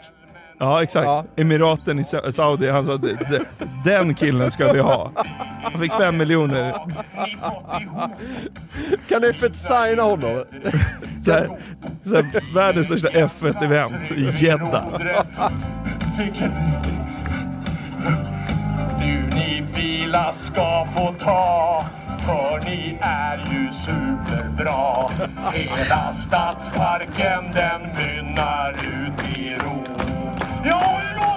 Ja, 0.59 0.83
exakt. 0.83 1.07
Ja. 1.07 1.25
Emiraten 1.37 1.99
i 1.99 2.05
Sa- 2.05 2.33
Saudi, 2.33 2.71
han 2.71 2.87
sa 2.87 2.97
"D- 2.97 3.09
d- 3.31 3.41
den 3.85 4.15
killen 4.15 4.51
ska 4.51 4.73
vi 4.73 4.79
ha. 4.81 5.13
Han 5.63 5.81
fick 5.81 5.93
fem 5.93 6.17
miljoner. 6.17 6.73
Kan 9.09 9.25
F1 9.25 9.53
signa 9.55 10.03
honom? 10.03 10.45
Så 11.25 11.33
här, 11.33 11.59
så 12.05 12.15
här, 12.15 12.55
världens 12.55 12.87
största 12.87 13.09
F1-event 13.09 14.13
i 14.13 14.45
Jeddah. 14.45 14.87
Vilket... 16.19 16.53
Du 18.99 19.37
ni 19.37 19.65
vila 19.75 20.33
ska 20.33 20.87
få 20.95 21.15
ta, 21.19 21.85
för 22.19 22.61
ni 22.65 22.99
är 23.01 23.39
ju 23.39 23.73
superbra. 23.73 25.09
Hela 25.53 26.13
stadsparken 26.13 27.53
den 27.55 27.81
mynnar 27.81 28.71
ut 28.71 29.39
i 29.39 29.55
ro. 29.55 29.85
Ja, 30.65 31.01
hur? 31.01 31.36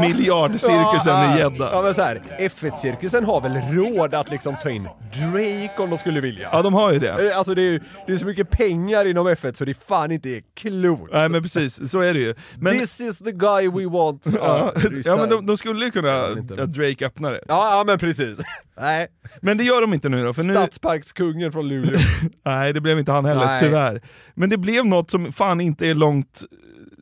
Miljardcirkusen 0.00 1.34
i 1.34 1.38
gädda. 1.38 1.70
Ja 1.72 1.82
men 1.82 1.94
så 1.94 2.02
här, 2.02 2.22
F1-cirkusen 2.38 3.24
har 3.24 3.40
väl 3.40 3.52
råd 3.72 4.14
att 4.14 4.30
liksom 4.30 4.56
ta 4.62 4.70
in 4.70 4.88
Drake 5.20 5.70
om 5.78 5.90
de 5.90 5.98
skulle 5.98 6.20
vilja? 6.20 6.48
Ja, 6.52 6.62
de 6.62 6.74
har 6.74 6.92
ju 6.92 6.98
det. 6.98 7.34
Alltså 7.36 7.54
det 7.54 7.62
är, 7.62 7.70
ju- 7.70 7.80
det 8.06 8.12
är 8.12 8.16
så 8.16 8.26
mycket 8.26 8.50
pengar 8.50 9.04
inom 9.06 9.28
F1 9.28 9.52
så 9.58 9.64
det 9.64 9.74
fan 9.88 10.12
inte 10.12 10.28
är 10.28 10.42
klokt. 10.54 11.12
Nej 11.12 11.28
men 11.28 11.42
precis, 11.42 11.90
så 11.90 12.00
är 12.00 12.14
det 12.14 12.20
ju. 12.20 12.34
Men, 12.58 12.78
This 12.78 13.00
is 13.00 13.18
the 13.18 13.32
guy 13.32 13.68
we 13.68 13.86
want. 13.86 14.26
ja, 14.40 14.72
ja 15.04 15.16
men 15.16 15.28
de, 15.28 15.46
de 15.46 15.56
skulle 15.56 15.84
ju 15.84 15.90
kunna, 15.90 16.22
att 16.22 16.72
Drake 16.72 17.06
öppna 17.06 17.30
det. 17.30 17.40
Ja, 17.48 17.76
ja 17.78 17.84
men 17.86 17.98
precis. 17.98 18.38
Nej. 18.80 19.06
Men 19.40 19.56
det 19.56 19.64
gör 19.64 19.80
de 19.80 19.94
inte 19.94 20.08
nu 20.08 20.24
då, 20.24 20.32
för 20.32 20.42
nu... 20.42 20.52
Stadsparkskungen 20.54 21.52
från 21.52 21.68
Luleå. 21.68 21.98
Nej, 22.44 22.72
det 22.72 22.80
blev 22.80 22.98
inte 22.98 23.12
han 23.12 23.24
heller, 23.24 23.46
Nej. 23.46 23.60
tyvärr. 23.62 24.02
Men 24.34 24.50
det 24.50 24.56
blev 24.56 24.86
något 24.86 25.10
som 25.10 25.32
fan 25.32 25.60
inte 25.60 25.86
är 25.86 25.94
långt 25.94 26.42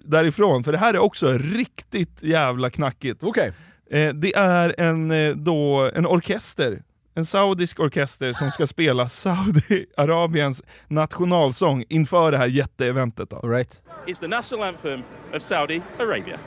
därifrån, 0.09 0.65
för 0.65 0.73
det 0.73 0.79
här 0.79 0.95
är 0.95 0.99
också 0.99 1.33
riktigt 1.39 2.23
jävla 2.23 2.71
knackigt. 2.71 3.23
Okej. 3.23 3.53
Eh, 3.91 4.15
det 4.15 4.35
är 4.37 4.75
en, 4.79 5.11
eh, 5.11 5.37
då, 5.37 5.91
en 5.95 6.07
orkester, 6.07 6.83
en 7.15 7.25
saudisk 7.25 7.81
orkester 7.81 8.33
som 8.33 8.51
ska 8.51 8.67
spela 8.67 9.09
Saudiarabiens 9.09 10.63
nationalsång 10.89 11.85
inför 11.89 12.33
det 12.33 12.39
här 12.39 12.47
jätteeventet. 12.47 13.31
Då. 13.31 13.41
right. 13.41 13.83
is 14.07 14.19
the 14.19 14.29
national 14.29 14.69
anthem 14.69 15.03
of 15.35 15.43
Saudi 15.43 15.83
Arabia. 15.99 16.39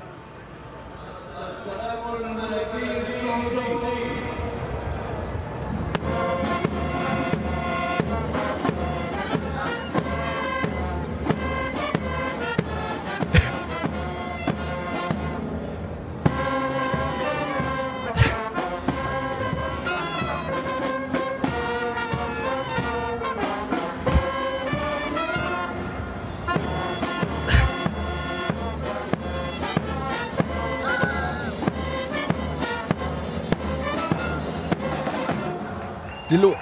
Det, 36.32 36.38
lå- 36.38 36.58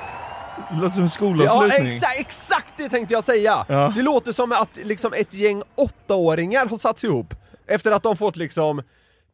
Det 0.71 0.75
låter 0.81 0.93
som 0.93 0.99
en 1.03 1.05
ja, 1.05 1.09
skolavslutning. 1.09 1.87
exakt, 1.87 2.19
exakt 2.19 2.67
det 2.77 2.89
tänkte 2.89 3.13
jag 3.13 3.23
säga! 3.23 3.65
Ja. 3.69 3.93
Det 3.95 4.01
låter 4.01 4.31
som 4.31 4.51
att 4.51 4.69
liksom 4.83 5.13
ett 5.13 5.33
gäng 5.33 5.63
åttaåringar 5.75 6.65
har 6.65 6.77
satts 6.77 7.03
ihop 7.03 7.33
efter 7.67 7.91
att 7.91 8.03
de 8.03 8.17
fått 8.17 8.35
liksom 8.35 8.81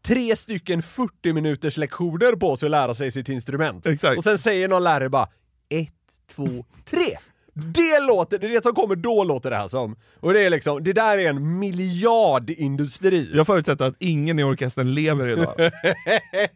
tre 0.06 0.36
stycken 0.36 0.84
40 0.84 1.34
minuters 1.34 1.78
lektioner 1.78 2.32
på 2.36 2.58
sig 2.58 2.68
att 2.68 2.72
lära 2.72 2.94
sig 2.94 3.12
sitt 3.12 3.30
instrument. 3.30 3.86
Exakt. 3.86 4.18
Och 4.18 4.24
sen 4.24 4.38
säger 4.38 4.68
någon 4.68 4.84
lärare 4.84 5.10
bara 5.10 5.28
ett, 5.70 5.90
två, 6.36 6.48
tre! 6.86 7.18
Det 7.58 8.00
låter, 8.00 8.40
det 8.40 8.48
är 8.48 8.52
det 8.52 8.64
som 8.64 8.76
kommer 8.76 8.96
då 8.96 9.24
låter 9.24 9.50
det 9.50 9.56
här 9.56 9.68
som. 9.68 9.96
Och 10.20 10.34
det 10.34 10.42
är 10.44 10.50
liksom, 10.50 10.84
det 10.84 10.94
där 10.94 11.18
är 11.18 11.30
en 11.30 11.60
miljardindustri. 11.60 13.32
Jag 13.34 13.48
förutsätter 13.48 13.86
att 13.86 13.96
ingen 14.00 14.40
i 14.40 14.44
orkestern 14.44 14.94
lever 14.94 15.28
idag. 15.28 15.54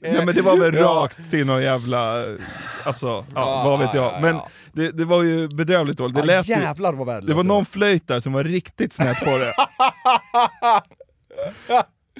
Nej 0.01 0.25
men 0.25 0.35
det 0.35 0.41
var 0.41 0.57
väl 0.57 0.75
Ja. 0.75 0.87
rakt 0.87 1.29
till 1.31 1.45
någon 1.45 1.61
jävla, 1.63 2.23
alltså, 2.83 3.25
ja, 3.35 3.63
vad 3.65 3.79
vet 3.79 3.93
jag. 3.93 4.21
Men 4.21 4.37
det, 4.73 4.91
det 4.91 5.05
var 5.05 5.23
ju 5.23 5.47
bedrövligt 5.47 5.97
dåligt. 5.97 6.15
Det, 6.15 6.19
Ja, 6.21 6.25
lät 6.25 6.47
jävlar 6.47 6.93
vad 6.93 7.07
värdelöst 7.07 7.27
det 7.27 7.33
var 7.33 7.43
någon 7.43 7.65
flöjt 7.65 8.07
där 8.07 8.19
som 8.19 8.33
var 8.33 8.43
riktigt 8.43 8.93
snett 8.93 9.19
på 9.19 9.37
det. 9.37 9.53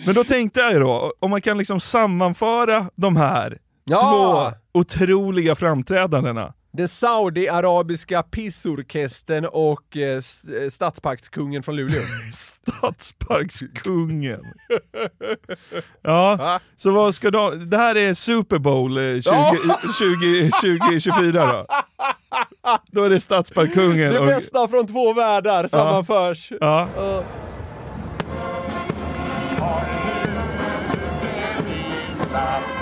Men 0.06 0.16
då 0.16 0.24
tänkte 0.24 0.60
jag 0.60 0.74
ju 0.74 0.80
då, 0.80 1.14
om 1.20 1.32
man 1.32 1.42
kan 1.42 1.58
liksom 1.58 1.80
sammanföra 1.80 2.86
de 2.96 3.16
här 3.16 3.58
Ja. 3.86 4.00
två 4.00 4.52
otroliga 4.80 5.56
framträdandena. 5.56 6.54
Den 6.72 6.88
Saudi-arabiska 6.88 8.24
pissorkestern 8.24 9.46
och 9.46 9.98
eh, 9.98 10.18
s- 10.18 10.44
eh, 10.64 10.70
stadsparkskungen 10.70 11.64
från 11.64 11.76
Luleå. 11.76 12.02
Stadsparkskungen. 12.34 14.42
Ja, 16.02 16.60
så 16.78 16.92
vad 16.92 17.16
ska 17.16 17.32
de, 17.32 17.70
det 17.70 17.78
här 17.78 17.96
är 17.98 18.14
Super 18.14 18.60
Bowl 18.60 18.98
eh, 18.98 19.04
20, 19.04 19.22
Ja. 19.26 19.56
20, 20.00 20.52
2024 20.52 21.54
då? 21.54 21.66
Då 22.92 23.04
är 23.04 23.10
det 23.10 23.20
Stadsparkkungen 23.20 24.14
Det 24.14 24.20
och... 24.20 24.28
bästa 24.28 24.68
från 24.68 24.88
två 24.88 25.14
världar 25.14 25.68
sammanförs. 25.68 26.52
Ja. 26.62 26.88
Ja. 26.96 27.24
bevisat 31.66 32.79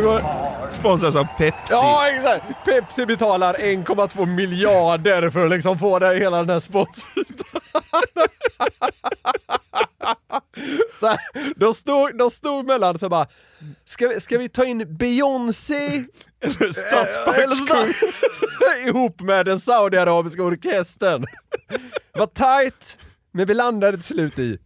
tar. 0.00 0.72
Sponsras 0.72 1.16
av 1.16 1.26
Pepsi. 1.38 1.70
Ja, 1.70 2.08
exakt! 2.08 2.64
Pepsi 2.64 3.06
betalar 3.06 3.54
1,2 3.54 4.26
miljarder 4.26 5.30
för 5.30 5.44
att 5.44 5.50
liksom 5.50 5.78
få 5.78 5.98
det, 5.98 6.14
hela 6.14 6.38
den 6.38 6.50
här 6.50 6.60
sponsorn. 6.60 7.24
Så 11.00 11.06
här, 11.06 11.18
de, 11.56 11.74
stod, 11.74 12.18
de 12.18 12.30
stod 12.30 12.66
mellan 12.66 12.98
så 12.98 13.08
bara, 13.08 13.26
ska 13.84 14.08
vi, 14.08 14.20
ska 14.20 14.38
vi 14.38 14.48
ta 14.48 14.64
in 14.64 14.96
Beyoncé? 14.96 16.04
Eller 16.40 16.72
Stadsparkskungen. 16.72 17.94
Eller 18.60 18.88
ihop 18.88 19.20
med 19.20 19.46
den 19.46 19.60
saudiarabiska 19.60 20.42
orkestern. 20.42 21.26
Vad 22.12 22.34
tight, 22.34 22.98
men 23.32 23.46
vi 23.46 23.54
landade 23.54 23.96
till 23.96 24.06
slut 24.06 24.38
i 24.38 24.58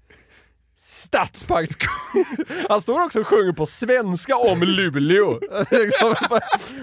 Stadsparkskungen. 0.78 2.46
Han 2.68 2.82
står 2.82 3.04
också 3.04 3.20
och 3.20 3.26
sjunger 3.26 3.52
på 3.52 3.66
svenska 3.66 4.36
om 4.36 4.62
Luleå. 4.62 5.40
liksom, 5.70 6.14
på, 6.28 6.40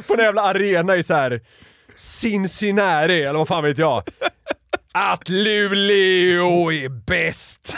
på 0.07 0.13
en 0.13 0.19
jävla 0.19 0.41
arena 0.41 0.95
i 0.95 1.03
så 1.03 1.13
här 1.13 1.41
Cincinnati, 1.95 3.21
eller 3.23 3.39
vad 3.39 3.47
fan 3.47 3.63
vet 3.63 3.77
jag. 3.77 4.03
Att 4.91 5.29
Luleå 5.29 6.71
är 6.71 6.89
bäst! 6.89 7.75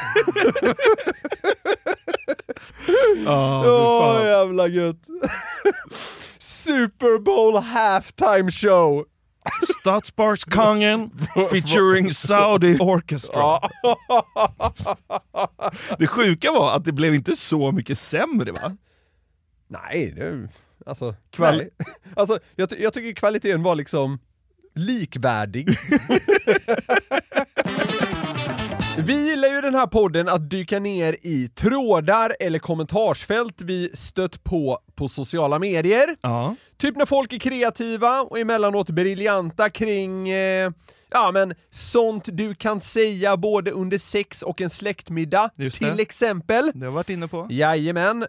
Åh, 3.28 4.02
fan. 4.02 4.26
jävla 4.26 4.68
gött. 4.68 5.02
Super 6.40 7.20
Bowl 7.20 7.58
halftime 7.58 8.52
show. 8.52 9.06
Stadsparkskungen 9.80 11.12
featuring 11.52 12.12
Saudi 12.14 12.78
Orchestra. 12.80 13.60
Det 16.00 16.08
sjuka 16.08 16.52
var 16.52 16.76
att 16.76 16.86
det 16.86 16.92
blev 16.92 17.16
inte 17.16 17.36
så 17.36 17.72
mycket 17.72 17.98
sämre 18.00 18.52
va? 18.52 18.78
Nej, 19.68 20.14
det, 20.16 20.48
alltså, 20.86 21.16
kvali- 21.32 21.58
Nej. 21.58 21.70
alltså 22.16 22.40
jag, 22.56 22.70
ty- 22.70 22.82
jag 22.82 22.94
tycker 22.94 23.14
kvaliteten 23.20 23.64
var 23.64 23.76
liksom 23.76 24.20
likvärdig. 24.76 25.78
Vi 28.98 29.30
gillar 29.30 29.48
ju 29.48 29.62
den 29.62 29.76
här 29.76 29.88
podden 29.88 30.30
att 30.30 30.50
dyka 30.50 30.80
ner 30.80 31.18
i 31.22 31.50
trådar 31.56 32.36
eller 32.40 32.60
kommentarsfält 32.60 33.62
vi 33.62 33.90
stött 33.94 34.44
på 34.44 34.80
på 34.96 35.10
sociala 35.10 35.60
medier. 35.60 36.16
Ja. 36.22 36.56
Typ 36.78 36.96
när 36.96 37.06
folk 37.06 37.34
är 37.34 37.40
kreativa 37.40 38.22
och 38.22 38.40
emellanåt 38.40 38.90
briljanta 38.90 39.70
kring 39.70 40.30
eh, 40.30 40.72
Ja 41.12 41.32
men 41.34 41.54
sånt 41.72 42.24
du 42.32 42.56
kan 42.56 42.82
säga 42.82 43.38
både 43.38 43.72
under 43.72 43.98
sex 43.98 44.42
och 44.42 44.62
en 44.62 44.70
släktmiddag, 44.70 45.50
Just 45.56 45.78
till 45.78 45.96
det. 45.96 46.02
exempel. 46.02 46.72
Det 46.74 46.80
har 46.80 46.86
jag 46.86 46.92
varit 46.92 47.10
inne 47.10 47.28
på. 47.28 47.48
Jajamän. 47.50 48.24
Eh, 48.24 48.28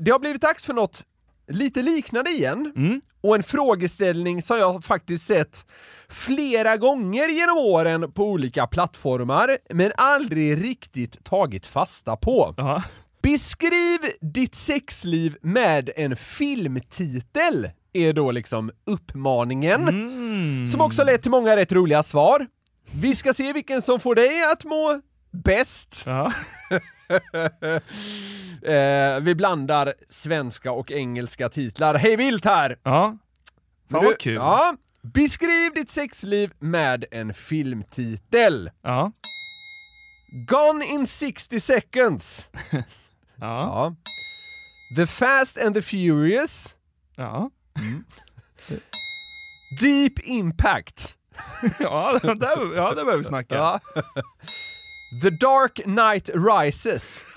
det 0.00 0.10
har 0.10 0.18
blivit 0.18 0.42
dags 0.42 0.64
för 0.64 0.72
något 0.72 1.02
lite 1.48 1.82
liknande 1.82 2.30
igen. 2.30 2.72
Mm. 2.76 3.00
Och 3.20 3.34
en 3.34 3.42
frågeställning 3.42 4.42
som 4.42 4.58
jag 4.58 4.84
faktiskt 4.84 5.26
sett 5.26 5.66
flera 6.08 6.76
gånger 6.76 7.28
genom 7.28 7.58
åren 7.58 8.12
på 8.12 8.24
olika 8.24 8.66
plattformar, 8.66 9.58
men 9.70 9.92
aldrig 9.96 10.64
riktigt 10.64 11.24
tagit 11.24 11.66
fasta 11.66 12.16
på. 12.16 12.54
Ja. 12.56 12.82
Beskriv 13.22 14.00
ditt 14.20 14.54
sexliv 14.54 15.36
med 15.42 15.90
en 15.96 16.16
filmtitel, 16.16 17.70
är 17.92 18.12
då 18.12 18.30
liksom 18.30 18.70
uppmaningen. 18.86 19.88
Mm. 19.88 20.66
Som 20.66 20.80
också 20.80 21.04
lett 21.04 21.22
till 21.22 21.30
många 21.30 21.56
rätt 21.56 21.72
roliga 21.72 22.02
svar. 22.02 22.46
Vi 22.92 23.14
ska 23.14 23.34
se 23.34 23.52
vilken 23.52 23.82
som 23.82 24.00
får 24.00 24.14
dig 24.14 24.44
att 24.52 24.64
må 24.64 25.00
bäst. 25.30 26.02
Ja. 26.06 26.32
eh, 28.62 29.20
vi 29.20 29.34
blandar 29.34 29.94
svenska 30.08 30.72
och 30.72 30.90
engelska 30.90 31.48
titlar. 31.48 31.94
Hej 31.94 32.16
vilt 32.16 32.44
här! 32.44 32.78
Ja. 32.82 33.16
Fan 33.90 34.04
vad 34.04 34.18
kul. 34.18 34.34
Ja. 34.34 34.76
Beskriv 35.02 35.74
ditt 35.74 35.90
sexliv 35.90 36.52
med 36.58 37.04
en 37.10 37.34
filmtitel. 37.34 38.70
Ja. 38.82 39.12
Gone 40.48 40.84
in 40.84 41.06
60 41.06 41.60
seconds. 41.60 42.50
Ja. 43.40 43.94
The 44.96 45.06
Fast 45.06 45.58
and 45.58 45.74
the 45.74 45.82
Furious. 45.82 46.74
Ja. 47.16 47.50
Deep 49.80 50.18
Impact. 50.18 51.16
Ja, 51.78 52.18
där, 52.22 52.76
ja, 52.76 52.94
där 52.94 53.04
börjar 53.04 53.18
vi 53.18 53.24
snacka. 53.24 53.54
Ja. 53.54 53.80
The 55.22 55.30
Dark 55.30 55.74
Knight 55.84 56.30
Rises. 56.34 57.22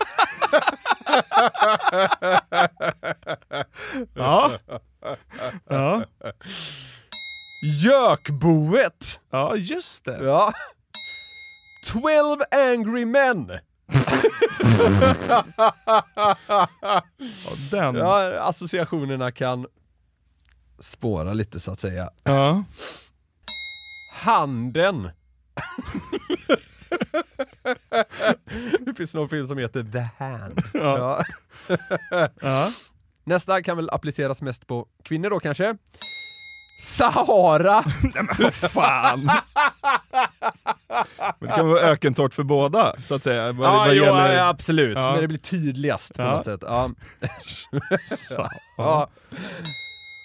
Ja. 4.13 4.51
Ja. 5.69 6.03
Gökboet. 7.83 9.19
Ja, 9.29 9.55
just 9.55 10.05
det. 10.05 10.23
Ja. 10.23 10.53
12 11.85 12.39
Angry 12.51 13.05
Men. 13.05 13.47
den. 17.71 17.95
Ja, 17.95 18.39
associationerna 18.41 19.31
kan 19.31 19.67
spåra 20.79 21.33
lite 21.33 21.59
så 21.59 21.71
att 21.71 21.79
säga. 21.79 22.09
Ja. 22.23 22.63
Handen. 24.13 25.09
det 28.85 28.93
finns 28.97 29.13
någon 29.13 29.29
film 29.29 29.47
som 29.47 29.57
heter 29.57 29.83
The 29.83 30.07
Hand. 30.25 30.61
Ja. 30.73 31.23
Ja. 32.41 32.71
Nästa 33.23 33.63
kan 33.63 33.77
väl 33.77 33.89
appliceras 33.89 34.41
mest 34.41 34.67
på 34.67 34.87
kvinnor 35.03 35.29
då 35.29 35.39
kanske. 35.39 35.77
Sahara! 36.81 37.83
Nej 38.03 38.11
men 38.13 38.27
vad 38.39 38.53
fan! 38.53 39.29
Men 41.39 41.49
det 41.49 41.55
kan 41.55 41.67
vara 41.67 41.79
ökentorrt 41.79 42.33
för 42.33 42.43
båda, 42.43 42.95
så 43.05 43.15
att 43.15 43.23
säga. 43.23 43.51
Vad, 43.51 43.67
Ja, 43.69 43.77
vad 43.77 43.93
jo, 43.95 44.03
gäller- 44.03 44.33
ja, 44.35 44.47
absolut, 44.47 44.97
Ja. 44.97 45.11
men 45.11 45.21
det 45.21 45.27
blir 45.27 45.37
tydligast 45.37 46.13
på 46.15 46.21
något 46.21 46.45
sätt. 46.45 46.59
Ja. 46.63 46.89
Ja. 48.77 49.09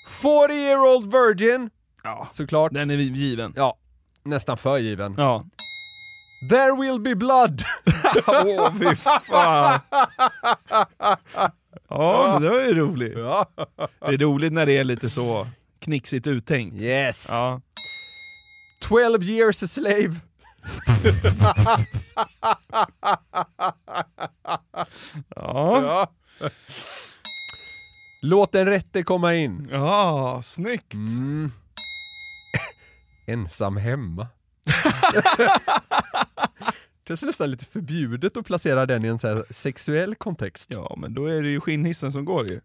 40 0.09 0.53
year 0.55 0.97
old 0.97 1.13
virgin, 1.13 1.71
Ja. 2.05 2.29
såklart. 2.33 2.73
Den 2.73 2.91
är 2.91 2.95
given. 2.95 3.53
Ja, 3.57 3.77
nästan 4.25 4.57
för 4.57 4.79
given. 4.79 5.15
Ja. 5.19 5.45
There 6.51 6.73
will 6.77 6.99
be 7.01 7.15
blood! 7.15 7.63
Åh, 8.27 8.73
fy 8.79 8.97
fan. 8.97 9.81
Ja, 11.89 12.39
det 12.41 12.51
var 12.51 12.61
ju 12.61 12.75
roligt. 12.75 13.15
Det 13.15 14.15
är 14.15 14.19
roligt 14.19 14.53
när 14.53 14.67
det 14.67 14.77
är 14.77 14.85
lite 14.85 15.11
så 15.11 15.47
knixigt 15.81 16.27
uttänkt. 16.27 16.83
Yes! 16.83 17.27
Ja. 17.31 17.61
12 18.83 19.23
years 19.23 19.63
a 19.63 19.67
slave. 19.67 20.15
Ja. 25.37 26.13
Låt 28.23 28.53
den 28.53 28.67
rätte 28.67 29.03
komma 29.03 29.35
in. 29.35 29.69
Ja, 29.73 30.41
snyggt. 30.45 30.95
Mm. 30.95 31.53
Ensam 33.27 33.77
hemma. 33.77 34.29
Det 37.13 37.17
känns 37.17 37.29
nästan 37.29 37.51
lite 37.51 37.65
förbjudet 37.65 38.37
att 38.37 38.47
placera 38.47 38.87
den 38.87 39.05
i 39.05 39.09
en 39.09 39.19
så 39.19 39.45
sexuell 39.51 40.15
kontext. 40.15 40.67
Ja, 40.73 40.95
men 40.99 41.15
då 41.15 41.27
är 41.27 41.43
det 41.43 41.49
ju 41.49 41.61
skinnhissen 41.61 42.13
som 42.13 42.25
går 42.25 42.47
ju. 42.47 42.61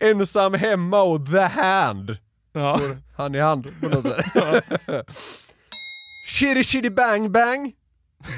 Ensam 0.10 0.54
hemma 0.54 1.02
och 1.02 1.26
the 1.26 1.40
hand. 1.40 2.16
Ja. 2.52 2.76
Går 2.76 2.96
hand 3.16 3.36
i 3.36 3.38
hand 3.38 3.80
på 3.80 3.88
något 3.88 4.06
sätt. 4.06 4.26
Shitty 6.28 6.64
shitty 6.64 6.90
bang 6.90 7.30
bang. 7.30 7.74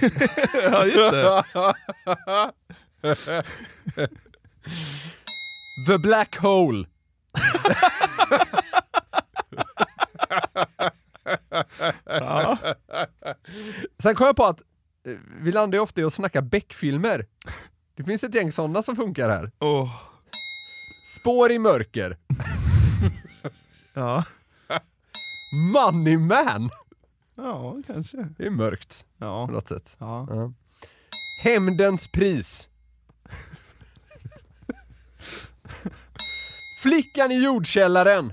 ja, 0.63 0.87
just 0.87 1.13
det. 1.13 1.45
The 5.87 5.99
black 5.99 6.37
hole. 6.37 6.87
Ja. 12.05 12.59
Sen 13.99 14.15
kom 14.15 14.27
jag 14.27 14.37
på 14.37 14.45
att 14.45 14.61
eh, 15.07 15.17
vi 15.41 15.53
landar 15.53 15.77
ju 15.79 15.83
ofta 15.83 16.01
i 16.01 16.05
att 16.05 16.15
snacka 16.15 16.43
Beck-filmer. 16.43 17.27
Det 17.97 18.05
finns 18.05 18.25
ett 18.25 18.35
gäng 18.35 18.53
sådana 18.53 18.83
som 18.83 18.97
funkar 18.97 19.29
här. 19.29 19.51
Åh. 19.59 19.91
Spår 21.21 21.53
i 21.53 21.59
mörker. 21.59 22.19
Ja. 23.97 24.25
Money 25.73 26.19
Man. 26.19 26.71
Ja, 27.35 27.77
kanske. 27.87 28.17
Det 28.39 28.47
är 28.47 28.51
mörkt 28.51 29.07
Ja. 29.19 29.47
på 29.47 29.53
något 29.53 29.69
sätt. 29.69 29.97
Ja. 30.01 30.27
Ja. 30.31 30.53
Hämndens 31.43 32.09
pris. 32.13 32.69
Flickan 36.83 37.33
i 37.33 37.45
jordkällaren. 37.45 38.33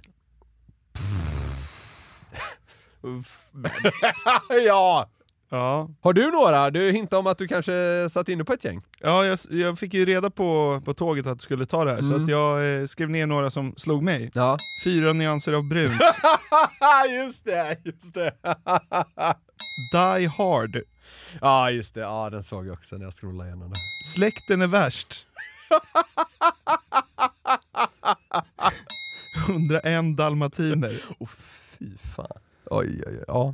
ja! 4.66 5.10
Ja. 5.54 5.90
Har 6.02 6.14
du 6.14 6.32
några? 6.32 6.70
Du 6.72 6.92
hintade 6.92 7.20
om 7.20 7.28
att 7.28 7.38
du 7.38 7.48
kanske 7.48 8.08
satt 8.12 8.30
inne 8.30 8.44
på 8.44 8.54
ett 8.54 8.66
gäng. 8.66 8.82
Ja, 9.00 9.26
jag, 9.26 9.40
jag 9.50 9.80
fick 9.80 9.94
ju 9.94 10.06
reda 10.06 10.30
på, 10.30 10.82
på 10.86 10.94
tåget 10.94 11.28
att 11.28 11.38
du 11.40 11.44
skulle 11.44 11.66
ta 11.66 11.86
det 11.86 11.92
här, 11.94 12.02
så 12.02 12.08
Mm. 12.08 12.24
att 12.24 12.30
jag 12.30 12.80
eh, 12.82 12.86
skrev 12.86 13.10
ner 13.10 13.26
några 13.28 13.52
som 13.52 13.74
slog 13.78 14.04
mig. 14.04 14.32
Ja. 14.34 14.58
Fyra 14.84 15.14
nyanser 15.14 15.54
av 15.54 15.64
brunt. 15.64 16.02
just 17.26 17.46
det, 17.46 17.78
just 17.84 18.14
det. 18.14 18.34
Die 19.94 20.28
Hard. 20.28 20.82
Ja, 21.42 21.72
just 21.72 21.94
det. 21.94 22.02
Ja, 22.02 22.30
den 22.30 22.44
såg 22.44 22.68
jag 22.68 22.74
också 22.74 22.96
när 22.98 23.06
jag 23.06 23.14
scrollade 23.14 23.50
igenom 23.50 23.70
det. 23.70 23.76
Släkten 24.16 24.62
är 24.62 24.68
värst. 24.68 25.26
101 29.48 30.18
dalmatiner. 30.18 31.02
Oh, 31.20 31.30
fy 31.80 31.86
fan. 32.16 32.41
Oj, 32.74 33.02
oj, 33.08 33.08
oj. 33.08 33.24
Ja. 33.28 33.44
Mm. 33.44 33.54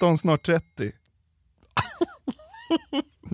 13, 0.00 0.18
snart 0.18 0.46
30. 0.46 0.64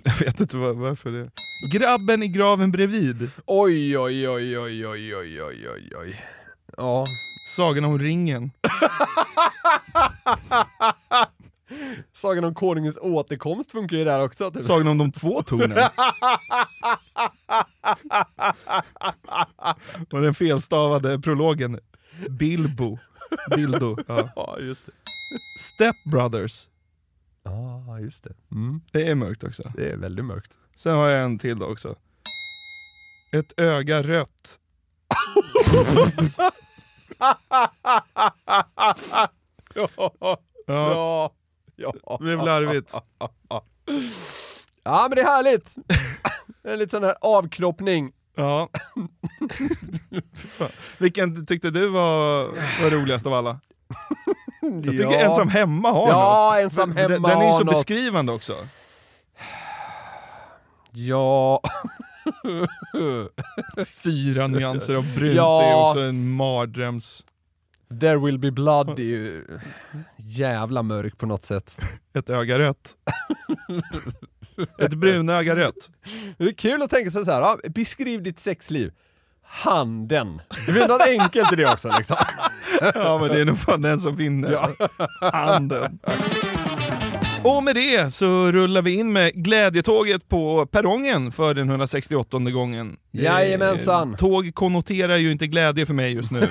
jag 0.05 0.19
vet 0.21 0.41
inte 0.41 0.57
var, 0.57 0.73
varför 0.73 1.11
det. 1.11 1.31
Grabben 1.73 2.23
i 2.23 2.29
graven 2.29 2.71
bredvid. 2.71 3.31
Oj, 3.47 3.99
oj, 3.99 4.29
oj, 4.29 4.59
oj, 4.59 4.87
oj, 4.87 5.17
oj, 5.17 5.45
oj, 5.45 5.69
oj, 5.71 5.93
oj. 5.97 6.25
Ja. 6.77 7.05
Sagan 7.57 7.85
om 7.85 7.99
ringen. 7.99 8.51
Sagan 12.13 12.45
om 12.45 12.55
konungens 12.55 12.99
återkomst 13.01 13.73
funkar 13.73 13.97
ju 13.97 14.05
där 14.05 14.25
också. 14.25 14.51
Typ. 14.51 14.65
Sagan 14.65 14.89
om 14.89 14.99
de 14.99 15.13
två 15.13 15.43
tornen. 15.43 15.79
Och 20.11 20.23
den 20.23 20.35
felstavade 20.35 21.19
prologen. 21.19 21.79
Bilbo. 22.29 22.99
Dildo. 23.57 23.97
Ja. 24.09 24.33
Ja, 24.37 24.59
just 24.61 24.87
det. 24.87 24.93
Step 25.61 25.97
Brothers. 26.11 26.69
Ja, 27.45 27.99
just 28.01 28.25
det. 28.25 28.35
Mm. 28.53 28.81
Det 28.93 29.09
är 29.09 29.15
mörkt 29.15 29.45
också. 29.45 29.73
Det 29.77 29.91
är 29.93 29.97
väldigt 29.97 30.25
mörkt. 30.25 30.57
Sen 30.77 30.95
har 30.95 31.09
jag 31.09 31.25
en 31.25 31.39
till 31.39 31.59
då 31.59 31.67
också. 31.67 31.97
Ett 33.37 33.61
öga 33.61 34.03
rött. 34.03 34.59
ja. 37.19 37.31
Ja, 40.07 40.39
Ja. 40.67 41.33
ja. 41.77 41.93
det 42.19 42.25
blev 42.25 42.39
larvigt. 42.39 42.95
Ja, 44.85 45.07
men 45.09 45.17
det 45.17 45.21
är 45.23 45.27
härligt. 45.27 45.75
En 46.65 46.79
liten 46.79 47.01
sån 47.01 47.05
här 47.09 47.17
avknoppning. 47.21 48.13
Ja. 48.35 48.69
Vilken 50.99 51.47
tyckte 51.47 51.71
du 51.71 51.89
var, 51.89 52.45
var 52.83 52.91
roligast 52.91 53.27
av 53.27 53.33
alla? 53.35 53.61
Jag 54.61 54.85
tycker 54.91 55.05
Ja. 55.05 55.21
ensam 55.21 55.49
hemma 55.49 55.91
har 55.91 56.09
Ja, 56.09 56.51
något. 56.55 56.63
ensam 56.65 56.95
Den- 56.95 57.11
hemma 57.13 57.29
Den 57.29 57.39
är 57.39 57.47
ju 57.47 57.53
så 57.53 57.59
något. 57.65 57.75
beskrivande 57.75 58.33
också. 58.33 58.55
Ja. 60.93 61.61
Fyra 64.05 64.47
nyanser 64.47 64.95
av 64.95 65.15
brunt 65.15 65.37
Ja. 65.37 65.63
är 65.63 65.89
också 65.89 66.01
en 66.01 66.31
mardröms... 66.33 67.25
There 68.01 68.17
will 68.19 68.39
be 68.39 68.51
blood 68.51 68.99
är 68.99 69.03
ju 69.03 69.47
jävla 70.17 70.83
mörk 70.83 71.19
på 71.19 71.27
något 71.27 71.45
sätt. 71.45 71.81
Ett 72.15 72.31
öga 72.31 72.59
rött. 72.59 72.97
Ett 74.79 74.95
brunöga 74.95 75.57
rött. 75.57 75.91
Det 76.39 76.45
är 76.45 76.53
kul 76.53 76.83
att 76.83 76.91
tänka 76.91 77.11
sig 77.11 77.25
så 77.25 77.31
här, 77.31 77.41
ja, 77.41 77.59
beskriv 77.75 78.23
ditt 78.23 78.41
sexliv. 78.41 78.93
handen. 79.43 80.41
Det 80.67 80.73
blir 80.73 80.89
något 80.89 81.09
enkelt 81.09 81.53
i 81.53 81.57
det 81.57 81.73
också 81.73 81.91
liksom. 81.99 82.17
Ja, 82.95 83.19
men 83.19 83.29
det 83.29 83.41
är 83.41 83.45
nog 83.45 83.59
fan 83.59 83.83
den 83.83 84.01
som 84.01 84.17
vinner. 84.17 84.53
Ja. 84.53 84.89
Handen. 85.33 85.99
Och 87.45 87.63
med 87.63 87.75
det 87.75 88.15
så 88.15 88.53
rullar 88.53 88.83
vi 88.83 88.95
in 88.95 89.13
med 89.13 89.33
glädjetåget 89.35 90.29
på 90.29 90.67
perrongen 90.67 91.33
för 91.33 91.55
den 91.55 91.69
168 91.69 92.39
gången. 92.39 92.97
Jajamensan. 93.11 94.17
Tåg 94.17 94.55
konnoterar 94.55 95.17
ju 95.17 95.31
inte 95.33 95.47
glädje 95.47 95.87
för 95.87 95.95
mig 95.95 96.13
just 96.13 96.31
nu. 96.31 96.41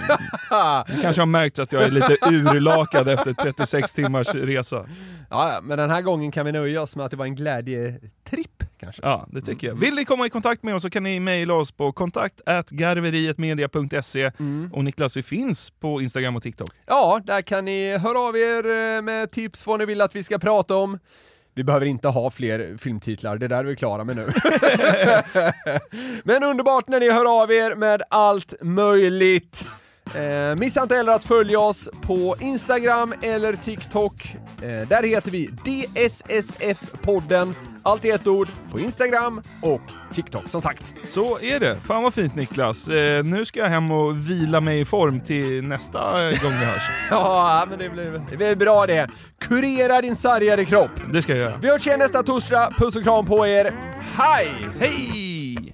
Ni 0.95 1.01
kanske 1.01 1.21
har 1.21 1.25
märkt 1.25 1.59
att 1.59 1.71
jag 1.71 1.83
är 1.83 1.91
lite 1.91 2.17
urlakad 2.31 3.09
efter 3.09 3.33
36 3.33 3.93
timmars 3.93 4.33
resa. 4.33 4.85
Ja, 5.29 5.59
men 5.63 5.77
den 5.77 5.89
här 5.89 6.01
gången 6.01 6.31
kan 6.31 6.45
vi 6.45 6.51
nöja 6.51 6.81
oss 6.81 6.95
med 6.95 7.05
att 7.05 7.11
det 7.11 7.17
var 7.17 7.25
en 7.25 7.35
glädjetripp 7.35 8.63
kanske. 8.79 9.01
Ja, 9.05 9.27
det 9.31 9.41
tycker 9.41 9.67
jag. 9.67 9.75
Vill 9.75 9.95
ni 9.95 10.05
komma 10.05 10.25
i 10.25 10.29
kontakt 10.29 10.63
med 10.63 10.75
oss 10.75 10.81
så 10.81 10.89
kan 10.89 11.03
ni 11.03 11.19
mejla 11.19 11.53
oss 11.53 11.71
på 11.71 11.91
kontakt 11.91 12.41
garverietmedia.se 12.69 14.31
och 14.73 14.83
Niklas, 14.83 15.17
vi 15.17 15.23
finns 15.23 15.69
på 15.69 16.01
Instagram 16.01 16.35
och 16.35 16.43
TikTok. 16.43 16.69
Ja, 16.87 17.21
där 17.25 17.41
kan 17.41 17.65
ni 17.65 17.97
höra 17.97 18.19
av 18.19 18.37
er 18.37 18.95
eh, 18.97 19.01
med 19.01 19.31
tips 19.31 19.65
vad 19.65 19.79
ni 19.79 19.85
vill 19.85 20.01
att 20.01 20.15
vi 20.15 20.23
ska 20.23 20.39
prata 20.39 20.75
om. 20.75 20.80
Vi 21.53 21.63
behöver 21.63 21.85
inte 21.85 22.07
ha 22.07 22.31
fler 22.31 22.77
filmtitlar, 22.77 23.37
det 23.37 23.47
där 23.47 23.57
är 23.57 23.63
vi 23.63 23.75
klara 23.75 24.03
med 24.03 24.15
nu. 24.15 24.25
Men 26.23 26.43
underbart 26.43 26.87
när 26.87 26.99
ni 26.99 27.11
hör 27.11 27.41
av 27.43 27.51
er 27.51 27.75
med 27.75 28.01
allt 28.09 28.53
möjligt. 28.61 29.65
Eh, 30.15 30.55
missa 30.55 30.81
inte 30.83 30.95
heller 30.95 31.13
att 31.13 31.23
följa 31.23 31.59
oss 31.59 31.89
på 32.01 32.35
Instagram 32.39 33.13
eller 33.21 33.55
TikTok. 33.55 34.35
Eh, 34.61 34.87
där 34.87 35.03
heter 35.03 35.31
vi 35.31 35.49
DSSF-podden. 35.65 37.53
Allt 37.83 38.05
i 38.05 38.09
ett 38.09 38.27
ord 38.27 38.47
på 38.71 38.79
Instagram 38.79 39.41
och 39.61 39.81
TikTok 40.13 40.49
som 40.49 40.61
sagt. 40.61 40.93
Så 41.07 41.39
är 41.39 41.59
det. 41.59 41.75
Fan 41.85 42.03
vad 42.03 42.13
fint 42.13 42.35
Niklas. 42.35 42.87
Eh, 42.87 43.23
nu 43.23 43.45
ska 43.45 43.59
jag 43.59 43.69
hem 43.69 43.91
och 43.91 44.29
vila 44.29 44.61
mig 44.61 44.79
i 44.79 44.85
form 44.85 45.19
till 45.19 45.63
nästa 45.63 46.13
gång 46.23 46.51
vi 46.59 46.65
hörs. 46.65 46.89
Ja, 47.09 47.65
men 47.69 47.79
det 47.79 47.89
blir, 47.89 48.25
det 48.31 48.37
blir 48.37 48.55
bra 48.55 48.85
det. 48.85 49.09
Kurera 49.39 50.01
din 50.01 50.15
sargade 50.15 50.65
kropp. 50.65 50.91
Det 51.13 51.21
ska 51.21 51.35
jag 51.35 51.41
göra. 51.41 51.57
Vi 51.57 51.69
hörs 51.69 51.87
igen 51.87 51.99
nästa 51.99 52.23
torsdag. 52.23 52.73
Puss 52.77 52.95
och 52.95 53.03
kram 53.03 53.25
på 53.25 53.47
er. 53.47 53.73
Hej! 54.15 54.49
Hej! 54.79 55.73